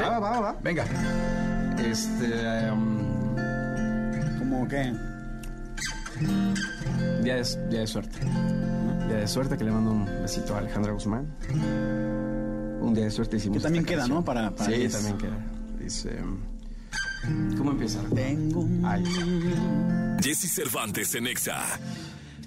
Va, 0.00 0.18
va, 0.18 0.30
va, 0.30 0.40
va. 0.40 0.56
Venga. 0.62 0.84
Este. 1.78 2.70
um, 2.70 2.98
¿Cómo 4.38 4.66
qué? 4.68 4.92
día, 7.22 7.36
de, 7.36 7.68
día 7.70 7.80
de 7.80 7.86
suerte. 7.86 8.18
Día 9.06 9.16
de 9.18 9.28
suerte 9.28 9.56
que 9.56 9.64
le 9.64 9.70
mando 9.70 9.90
un 9.92 10.04
besito 10.22 10.54
a 10.54 10.58
Alejandra 10.58 10.92
Guzmán. 10.92 11.26
Un 12.80 12.94
día 12.94 13.04
de 13.04 13.10
suerte 13.10 13.36
hicimos. 13.36 13.58
Que 13.58 13.62
también 13.64 13.84
esta 13.84 13.90
queda, 13.90 13.98
canción. 14.02 14.18
¿no? 14.18 14.24
Para- 14.24 14.50
para 14.54 14.70
sí, 14.70 14.88
también 14.88 15.18
queda. 15.18 15.38
Dice. 15.78 16.18
¿Cómo 17.56 17.72
empieza? 17.72 18.00
Tengo 18.14 18.60
un... 18.60 18.84
Ay. 18.86 19.04
Jesse 20.22 20.50
Cervantes 20.52 21.14
en 21.14 21.26
Exa. 21.26 21.62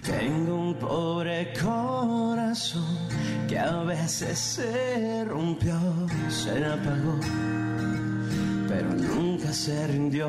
Tengo 0.04 0.70
un 0.70 0.76
pobre 0.76 1.54
corazón 1.62 2.98
que 3.48 3.60
a 3.60 3.84
veces 3.84 4.40
se 4.40 5.24
rompió, 5.26 5.78
se 6.30 6.66
apagó, 6.66 7.20
pero 8.68 8.94
nunca 8.96 9.54
se 9.54 9.86
rindió. 9.88 10.28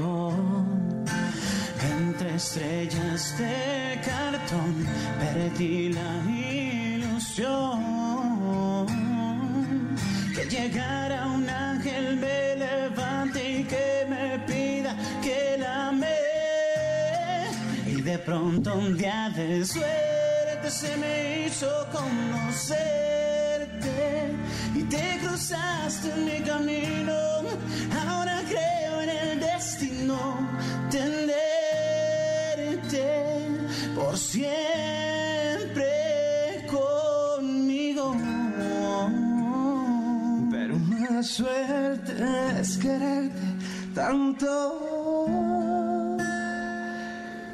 Entre 2.01 2.35
estrellas 2.35 3.35
de 3.39 4.01
cartón 4.05 4.87
perdí 5.19 5.89
la 5.93 6.23
ilusión 6.31 7.92
llegara 10.53 11.27
un 11.29 11.49
ángel 11.49 12.17
me 12.17 12.57
levante 12.57 13.61
y 13.61 13.65
que 13.65 14.05
me 14.07 14.39
pida 14.41 14.95
que 15.23 15.57
la 15.59 15.89
ame. 15.89 16.19
Y 17.87 18.03
de 18.03 18.19
pronto 18.19 18.75
un 18.75 18.99
día 18.99 19.33
de 19.35 19.65
suerte 19.65 20.69
se 20.69 20.95
me 20.99 21.47
hizo 21.47 21.89
conocerte 21.91 22.37
y 24.75 24.83
te 24.83 25.19
cruzaste 25.23 26.11
en 26.11 26.25
mi 26.27 26.43
camino. 26.43 27.15
Ahora 28.07 28.43
creo 28.47 29.01
en 29.01 29.09
el 29.09 29.41
destino 29.41 30.37
tenerte 30.91 31.33
por 33.95 34.19
siempre 34.19 35.12
Suerte 41.23 42.13
es 42.61 42.77
quererte 42.79 43.39
tanto 43.95 44.49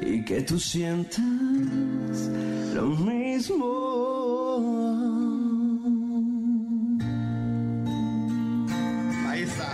y 0.00 0.24
que 0.24 0.40
tú 0.40 0.58
sientas 0.58 1.20
lo 2.74 2.86
mismo. 2.86 3.66
Ahí 9.28 9.42
está. 9.42 9.70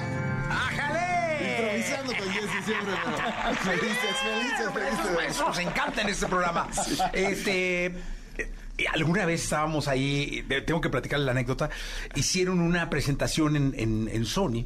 ¡Ájale! 0.50 1.50
Improvisando 1.50 2.16
con 2.16 2.28
Jesse 2.30 2.64
siempre, 2.64 2.94
pero 3.04 3.16
felices, 3.56 4.16
felices, 4.24 4.70
felices. 4.72 5.40
Nos 5.40 5.58
encanta 5.60 6.02
en 6.02 6.08
este 6.08 6.26
programa. 6.26 6.66
Este. 7.12 7.94
Eh, 8.78 8.84
Alguna 8.92 9.24
vez 9.26 9.42
estábamos 9.44 9.88
ahí, 9.88 10.44
tengo 10.66 10.80
que 10.80 10.88
platicarle 10.90 11.24
la 11.26 11.32
anécdota, 11.32 11.70
hicieron 12.14 12.60
una 12.60 12.90
presentación 12.90 13.56
en, 13.56 13.74
en- 13.76 14.08
en 14.12 14.24
Sony 14.26 14.64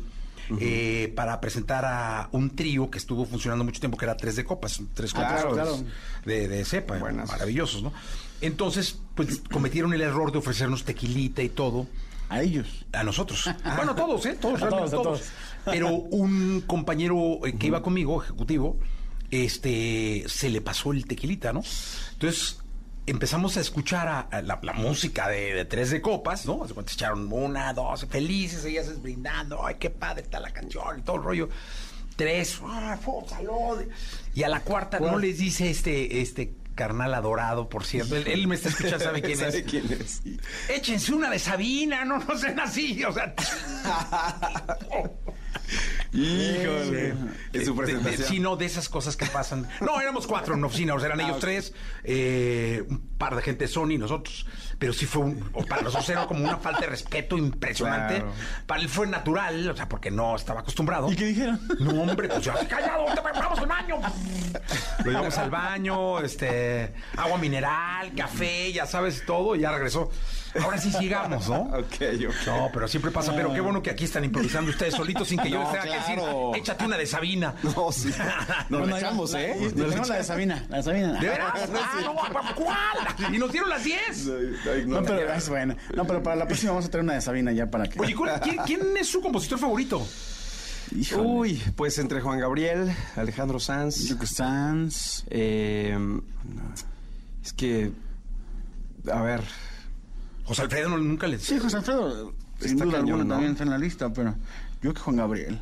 eh, 0.60 1.12
para 1.14 1.40
presentar 1.42 1.84
a 1.84 2.28
un 2.32 2.56
trío 2.56 2.90
que 2.90 2.96
estuvo 2.96 3.26
funcionando 3.26 3.64
mucho 3.64 3.80
tiempo, 3.80 3.98
que 3.98 4.06
era 4.06 4.16
Tres 4.16 4.34
de 4.36 4.44
Copas, 4.44 4.80
tres 4.94 5.12
copas 5.12 5.44
claro. 5.44 5.84
de, 6.24 6.48
de 6.48 6.64
cepa, 6.64 6.98
maravillosos, 6.98 7.82
¿no? 7.82 7.92
Entonces, 8.40 8.98
pues 9.14 9.42
cometieron 9.52 9.92
el 9.92 10.00
error 10.00 10.32
de 10.32 10.38
ofrecernos 10.38 10.84
tequilita 10.84 11.42
y 11.42 11.50
todo. 11.50 11.86
A 12.30 12.40
ellos. 12.42 12.86
A 12.92 13.02
nosotros. 13.04 13.44
Bueno, 13.76 13.92
a 13.92 13.96
todos, 13.96 14.24
¿eh? 14.26 14.38
Todos, 14.40 14.62
A 14.62 14.68
todos, 14.68 14.88
a 14.88 14.90
todos. 14.90 15.02
todos. 15.02 15.22
Pero 15.66 15.90
un 15.94 16.62
compañero 16.66 17.40
eh, 17.46 17.56
que 17.58 17.66
iba 17.66 17.82
conmigo, 17.82 18.22
ejecutivo, 18.22 18.78
este, 19.30 20.24
se 20.28 20.48
le 20.50 20.60
pasó 20.60 20.92
el 20.92 21.04
tequilita, 21.06 21.52
¿no? 21.52 21.62
Entonces 22.12 22.60
empezamos 23.10 23.56
a 23.56 23.60
escuchar 23.60 24.08
a, 24.08 24.20
a 24.20 24.42
la, 24.42 24.58
la 24.62 24.72
música 24.72 25.28
de, 25.28 25.54
de 25.54 25.64
Tres 25.64 25.90
de 25.90 26.00
Copas, 26.00 26.46
¿no? 26.46 26.58
Cuenta, 26.58 26.92
echaron 26.92 27.32
una, 27.32 27.72
dos, 27.72 28.06
felices, 28.06 28.64
ellas 28.64 29.00
brindando, 29.02 29.64
ay, 29.64 29.76
qué 29.78 29.90
padre 29.90 30.22
está 30.22 30.40
la 30.40 30.50
canción 30.50 30.98
y 30.98 31.02
todo 31.02 31.16
el 31.16 31.22
rollo. 31.22 31.48
Tres, 32.16 32.60
ah, 32.64 32.98
fue, 33.00 33.28
salud. 33.28 33.82
Y 34.34 34.42
a 34.42 34.48
la 34.48 34.60
cuarta 34.60 34.98
no 34.98 35.18
les 35.18 35.38
dice 35.38 35.70
este, 35.70 36.20
este 36.20 36.52
carnal 36.74 37.14
adorado, 37.14 37.68
por 37.68 37.84
cierto. 37.84 38.16
Él, 38.16 38.26
él 38.26 38.46
me 38.46 38.54
está 38.56 38.68
escuchando, 38.68 39.00
¿sabe 39.00 39.22
quién 39.22 39.38
¿Sabe 39.38 39.58
es? 39.58 39.64
quién 39.64 39.92
es? 39.92 40.22
Échense 40.68 41.12
una 41.12 41.30
de 41.30 41.38
Sabina, 41.38 42.04
no, 42.04 42.18
no 42.18 42.38
sean 42.38 42.60
así, 42.60 43.02
o 43.04 43.12
sea. 43.12 43.34
Híjole. 46.12 47.14
En 47.52 47.64
su 47.64 47.76
presentación. 47.76 48.28
Sí, 48.28 48.40
no, 48.40 48.56
de 48.56 48.66
esas 48.66 48.88
cosas 48.88 49.16
que 49.16 49.26
pasan. 49.26 49.68
No, 49.80 50.00
éramos 50.00 50.26
cuatro 50.26 50.54
en 50.54 50.64
oficina, 50.64 50.94
o 50.94 50.98
sea, 50.98 51.06
eran 51.08 51.20
Ah, 51.20 51.24
ellos 51.24 51.38
tres, 51.38 51.74
eh, 52.04 52.84
un 52.88 53.00
par 53.18 53.36
de 53.36 53.42
gente 53.42 53.64
de 53.64 53.68
Sony, 53.68 53.98
nosotros. 53.98 54.46
Pero 54.78 54.92
sí 54.92 55.06
fue 55.06 55.22
un, 55.22 55.50
o 55.54 55.64
para 55.64 55.82
nosotros 55.82 56.08
era 56.08 56.26
como 56.26 56.44
una 56.44 56.56
falta 56.58 56.80
de 56.82 56.86
respeto 56.86 57.36
impresionante. 57.36 58.16
Claro. 58.16 58.32
Para 58.66 58.80
él 58.80 58.88
fue 58.88 59.06
natural, 59.08 59.68
o 59.70 59.76
sea, 59.76 59.88
porque 59.88 60.10
no 60.10 60.36
estaba 60.36 60.60
acostumbrado. 60.60 61.10
¿Y 61.10 61.16
qué 61.16 61.26
dijeron? 61.26 61.60
No, 61.80 62.02
hombre, 62.02 62.28
pues 62.28 62.44
ya, 62.44 62.54
callado, 62.68 63.06
te 63.14 63.20
vamos 63.20 63.58
al 63.58 63.66
baño. 63.66 63.96
Lo 65.04 65.10
llevamos 65.10 65.36
al 65.38 65.50
baño, 65.50 66.20
este, 66.20 66.94
agua 67.16 67.38
mineral, 67.38 68.12
café, 68.16 68.72
ya 68.72 68.86
sabes, 68.86 69.24
todo, 69.26 69.56
y 69.56 69.60
ya 69.60 69.72
regresó. 69.72 70.10
Ahora 70.62 70.78
sí 70.78 70.90
sigamos, 70.90 71.46
¿no? 71.48 71.56
Ok, 71.78 71.94
ok. 72.26 72.46
No, 72.46 72.70
pero 72.72 72.88
siempre 72.88 73.10
pasa. 73.10 73.34
Pero 73.36 73.52
qué 73.52 73.60
bueno 73.60 73.82
que 73.82 73.90
aquí 73.90 74.04
están 74.04 74.24
improvisando 74.24 74.70
ustedes 74.70 74.94
solitos 74.94 75.28
sin 75.28 75.38
que 75.38 75.50
yo 75.50 75.58
No, 75.62 75.70
les 75.70 75.82
tenga 75.82 75.82
que 75.98 76.14
claro. 76.14 76.48
decir, 76.48 76.62
échate 76.62 76.84
una 76.86 76.96
de 76.96 77.06
Sabina. 77.06 77.54
No, 77.62 77.92
sí. 77.92 78.08
Nos 78.70 78.80
Bueno, 78.80 78.86
la 78.86 78.98
echamos, 78.98 79.32
la- 79.32 79.42
¿eh? 79.42 79.56
Nos 79.60 79.74
tenemos 79.74 80.08
la 80.08 80.16
de 80.16 80.24
Sabina, 80.24 80.66
la 80.70 80.76
de 80.78 80.82
Sabina. 80.82 81.12
¿De 81.20 81.28
veras? 81.28 81.52
Ah, 81.54 82.00
no, 82.02 82.14
¿cuál? 82.54 83.34
Y 83.34 83.38
nos 83.38 83.52
dieron 83.52 83.68
las 83.68 83.84
10. 83.84 84.26
No, 84.86 85.02
pero 85.02 85.32
es 85.32 85.48
buena. 85.48 85.76
No, 85.94 86.06
pero 86.06 86.22
para 86.22 86.36
la 86.36 86.46
próxima 86.46 86.72
vamos 86.72 86.86
a 86.86 86.90
traer 86.90 87.04
una 87.04 87.14
de 87.14 87.20
Sabina 87.20 87.52
ya 87.52 87.70
para 87.70 87.86
que. 87.88 88.00
Oye, 88.00 88.14
¿cuál- 88.14 88.40
¿quién, 88.40 88.56
quién 88.66 88.96
es 88.96 89.08
su 89.08 89.20
compositor 89.20 89.58
favorito? 89.58 90.06
Híjole. 90.96 91.22
Uy, 91.28 91.62
pues 91.76 91.98
entre 91.98 92.20
Juan 92.20 92.38
Gabriel, 92.40 92.90
Alejandro 93.16 93.60
Sanz. 93.60 94.14
Sanz. 94.24 95.24
eh, 95.28 95.96
es 97.44 97.52
que. 97.52 97.92
A 99.12 99.22
ver. 99.22 99.42
José 100.44 100.62
Alfredo 100.62 100.88
no- 100.88 100.98
nunca 100.98 101.26
les... 101.26 101.42
Sí, 101.42 101.58
José 101.58 101.76
Alfredo. 101.76 102.32
Sin 102.58 102.70
Está 102.72 102.84
duda 102.86 102.98
cañón, 103.00 103.20
alguna 103.20 103.24
¿no? 103.24 103.30
también 103.34 103.52
está 103.52 103.64
en 103.64 103.70
la 103.70 103.78
lista, 103.78 104.10
pero 104.12 104.34
yo 104.82 104.94
que 104.94 105.00
Juan 105.00 105.16
Gabriel. 105.16 105.60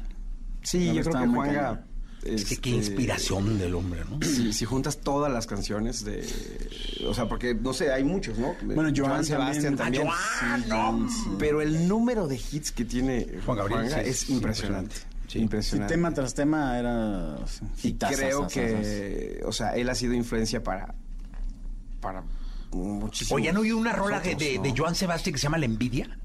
Sí, 0.62 0.94
yo 0.94 1.02
creo 1.02 1.32
que. 1.32 1.85
Es 2.34 2.44
que 2.44 2.56
qué 2.56 2.70
este, 2.70 2.90
inspiración 2.90 3.58
del 3.58 3.74
hombre, 3.74 4.02
¿no? 4.08 4.18
Si, 4.26 4.52
si 4.52 4.64
juntas 4.64 4.98
todas 4.98 5.32
las 5.32 5.46
canciones 5.46 6.04
de. 6.04 6.26
O 7.06 7.14
sea, 7.14 7.28
porque, 7.28 7.54
no 7.54 7.72
sé, 7.72 7.92
hay 7.92 8.04
muchos, 8.04 8.38
¿no? 8.38 8.54
Bueno, 8.62 8.90
Joan 8.94 9.24
Sebastián 9.24 9.76
también. 9.76 10.04
también. 10.04 10.08
Ah, 10.08 10.58
Joan, 10.68 11.02
no. 11.02 11.08
Sí, 11.08 11.30
Pero 11.38 11.62
el 11.62 11.88
número 11.88 12.26
de 12.26 12.36
hits 12.36 12.72
que 12.72 12.84
tiene 12.84 13.26
Juan 13.44 13.58
Gabriel, 13.58 13.80
Juanga 13.82 14.02
sí, 14.02 14.10
es 14.10 14.18
sí, 14.18 14.32
impresionante. 14.32 14.94
impresionante. 14.94 15.16
Sí. 15.28 15.38
Impresionante. 15.40 15.94
tema 15.94 16.14
tras 16.14 16.34
tema 16.34 16.78
era. 16.78 17.36
y 17.82 17.94
creo 17.94 18.46
que, 18.46 19.40
o 19.44 19.52
sea, 19.52 19.70
él 19.76 19.88
ha 19.88 19.94
sido 19.94 20.14
influencia 20.14 20.62
para. 20.62 20.94
Para 22.00 22.22
muchísimos. 22.72 23.40
Oye, 23.40 23.50
¿han 23.50 23.56
oído 23.56 23.76
una 23.76 23.92
rola 23.92 24.20
de, 24.20 24.34
de, 24.34 24.56
¿no? 24.56 24.62
de 24.62 24.74
Joan 24.76 24.94
Sebastián 24.94 25.32
que 25.32 25.38
se 25.38 25.44
llama 25.44 25.58
La 25.58 25.66
Envidia? 25.66 26.18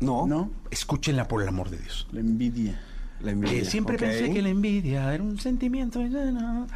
No, 0.00 0.26
¿No? 0.26 0.50
Escúchenla 0.70 1.28
por 1.28 1.42
el 1.42 1.48
amor 1.48 1.70
de 1.70 1.78
Dios. 1.78 2.06
La 2.12 2.20
envidia. 2.20 2.80
La 3.20 3.30
envidia. 3.30 3.60
Que 3.60 3.64
siempre 3.64 3.96
pensé 3.96 4.32
que 4.32 4.42
la 4.42 4.48
envidia 4.48 5.14
era 5.14 5.22
un 5.22 5.38
sentimiento. 5.38 6.00
no. 6.00 6.66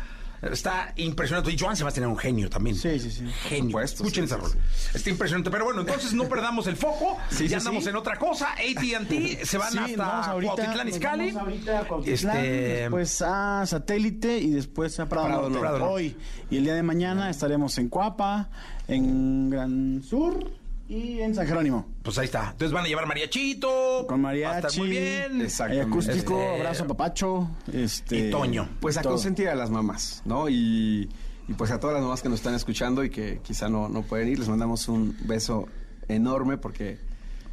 Está 0.43 0.93
impresionante. 0.97 1.51
Y 1.51 1.59
Joan 1.59 1.76
Sebastián 1.76 2.05
era 2.05 2.12
un 2.12 2.18
genio 2.18 2.49
también. 2.49 2.76
Sí, 2.76 2.99
sí, 3.01 3.11
sí. 3.11 3.26
Genio. 3.49 3.70
supuesto, 3.70 4.05
Escuchen 4.05 4.28
sí, 4.28 4.34
esa 4.34 4.36
sí, 4.36 4.53
rola. 4.55 4.64
Está 4.95 5.11
impresionante. 5.11 5.51
Pero 5.51 5.64
bueno, 5.64 5.80
entonces 5.80 6.12
no 6.14 6.24
perdamos 6.28 6.66
el 6.66 6.76
foco. 6.76 7.16
Sí, 7.30 7.47
ya 7.49 7.59
andamos 7.59 7.86
en 7.86 7.97
otra 7.97 8.16
cosa. 8.18 8.53
AT&T 8.53 9.45
se 9.45 9.59
van 9.59 9.78
hasta 9.78 10.32
Cuautitlán 10.41 10.89
Izcalli. 10.89 11.30
a 11.36 11.86
Este, 12.05 12.28
después 12.28 13.22
a 13.22 13.66
Satélite 13.66 14.39
y 14.39 14.51
después 14.51 14.99
a 15.01 15.09
Prado, 15.09 15.26
Prado 15.26 15.51
Norte. 15.51 15.68
Norte. 15.68 15.84
Hoy 15.84 16.16
y 16.51 16.57
el 16.57 16.64
día 16.64 16.74
de 16.74 16.82
mañana 16.82 17.30
estaremos 17.30 17.76
en 17.78 17.89
Cuapa, 17.89 18.51
en 18.86 19.51
Gran 19.51 20.03
Sur 20.03 20.51
y 20.89 21.20
en 21.20 21.34
San 21.34 21.47
Jerónimo. 21.47 21.86
Pues 22.03 22.16
ahí 22.18 22.24
está. 22.24 22.51
Entonces 22.53 22.72
van 22.72 22.84
a 22.84 22.89
llevar 22.89 23.07
mariachito. 23.07 24.07
Con 24.09 24.24
Va 24.24 24.30
a 24.30 24.34
estar 24.34 24.53
mariachi, 24.62 24.78
muy 24.80 24.89
bien. 24.91 25.47
hay 25.61 25.78
acústico, 25.80 26.41
Este, 26.41 26.57
abrazo 26.57 26.86
papacho, 26.86 27.51
este 27.72 28.28
Y 28.28 28.30
Toño. 28.30 28.68
Pues 28.80 28.97
a 28.97 29.03
todo. 29.03 29.12
consentir 29.14 29.49
a 29.49 29.55
las 29.55 29.70
mamás, 29.70 30.22
¿no? 30.24 30.49
Y, 30.49 31.09
y 31.47 31.53
pues 31.55 31.70
a 31.70 31.78
todas 31.80 31.95
las 31.95 32.03
mamás 32.03 32.22
que 32.22 32.28
nos 32.28 32.39
están 32.41 32.55
escuchando 32.55 33.05
y 33.05 33.11
que 33.11 33.41
quizá 33.43 33.68
no, 33.68 33.89
no 33.89 34.03
pueden 34.03 34.28
ir, 34.28 34.39
les 34.39 34.49
mandamos 34.49 34.89
un 34.89 35.16
beso 35.24 35.66
enorme 36.09 36.57
porque 36.57 36.99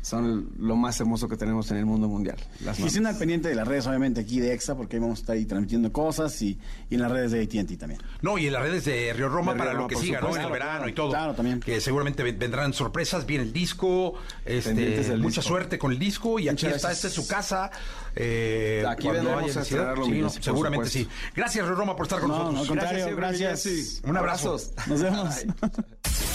son 0.06 0.50
lo 0.60 0.76
más 0.76 1.00
hermoso 1.00 1.28
que 1.28 1.36
tenemos 1.36 1.72
en 1.72 1.78
el 1.78 1.86
mundo 1.88 2.08
mundial. 2.08 2.36
Las 2.64 2.80
Y 2.80 2.84
estén 2.84 3.08
al 3.08 3.18
pendiente 3.18 3.50
de 3.50 3.56
las 3.56 3.68
redes, 3.68 3.88
obviamente, 3.88 4.22
aquí 4.22 4.40
de 4.40 4.54
EXA, 4.54 4.76
porque 4.76 4.98
ahí 4.98 5.02
vamos 5.02 5.18
a 5.18 5.22
estar 5.22 5.36
ahí 5.36 5.46
transmitiendo 5.46 5.92
cosas 5.92 6.40
y, 6.44 6.60
y 6.92 6.94
en 6.96 7.02
las 7.02 7.12
redes 7.12 7.32
de 7.32 7.42
AT&T 7.42 7.76
también. 7.78 8.00
No, 8.22 8.38
y 8.38 8.46
en 8.46 8.54
las 8.54 8.62
redes 8.62 8.86
de 8.86 9.12
Río 9.14 9.30
Roma 9.30 9.54
De 9.54 9.58
Río 9.58 9.66
para 9.66 9.72
Roma, 9.74 9.82
lo 9.82 9.88
que 9.88 9.96
siga, 9.96 10.22
¿no? 10.22 10.36
En 10.36 10.44
el 10.44 10.52
verano 10.52 10.88
y 10.88 10.94
todo. 10.94 11.10
Claro, 11.10 11.34
también. 11.34 11.60
Que 11.60 11.82
seguramente 11.82 12.22
ven- 12.22 12.38
vendrán 12.38 12.72
sorpresas, 12.74 13.26
viene 13.26 13.46
el 13.46 13.52
disco, 13.52 14.14
este, 14.46 14.76
del 14.76 15.22
mucha 15.22 15.42
disco. 15.42 15.50
suerte 15.56 15.80
con 15.80 15.92
el 15.92 15.98
disco 15.98 16.38
y 16.38 16.50
aquí 16.50 16.68
está, 16.68 16.92
esta 16.92 17.08
es 17.08 17.14
su 17.14 17.28
casa. 17.28 17.72
eh, 18.16 18.86
Aquí 18.88 19.08
cuando 19.08 19.24
vendremos 19.24 19.58
a 19.58 19.62
estrenarlo, 19.62 20.06
Sí, 20.06 20.12
no, 20.22 20.30
seguramente 20.30 20.88
sí. 20.90 21.08
Gracias, 21.36 21.66
Río 21.66 21.76
Roma, 21.76 21.96
por 21.96 22.06
estar 22.06 22.20
con 22.20 22.30
No, 22.30 22.38
no, 22.38 22.48
al 22.50 22.54
nosotros. 22.54 22.78
contrario, 22.86 23.16
gracias. 23.16 24.02
Un 24.06 24.18
abrazo. 24.18 24.50
Abrazos. 24.52 24.72
Nos 24.88 25.02
vemos. 25.02 25.36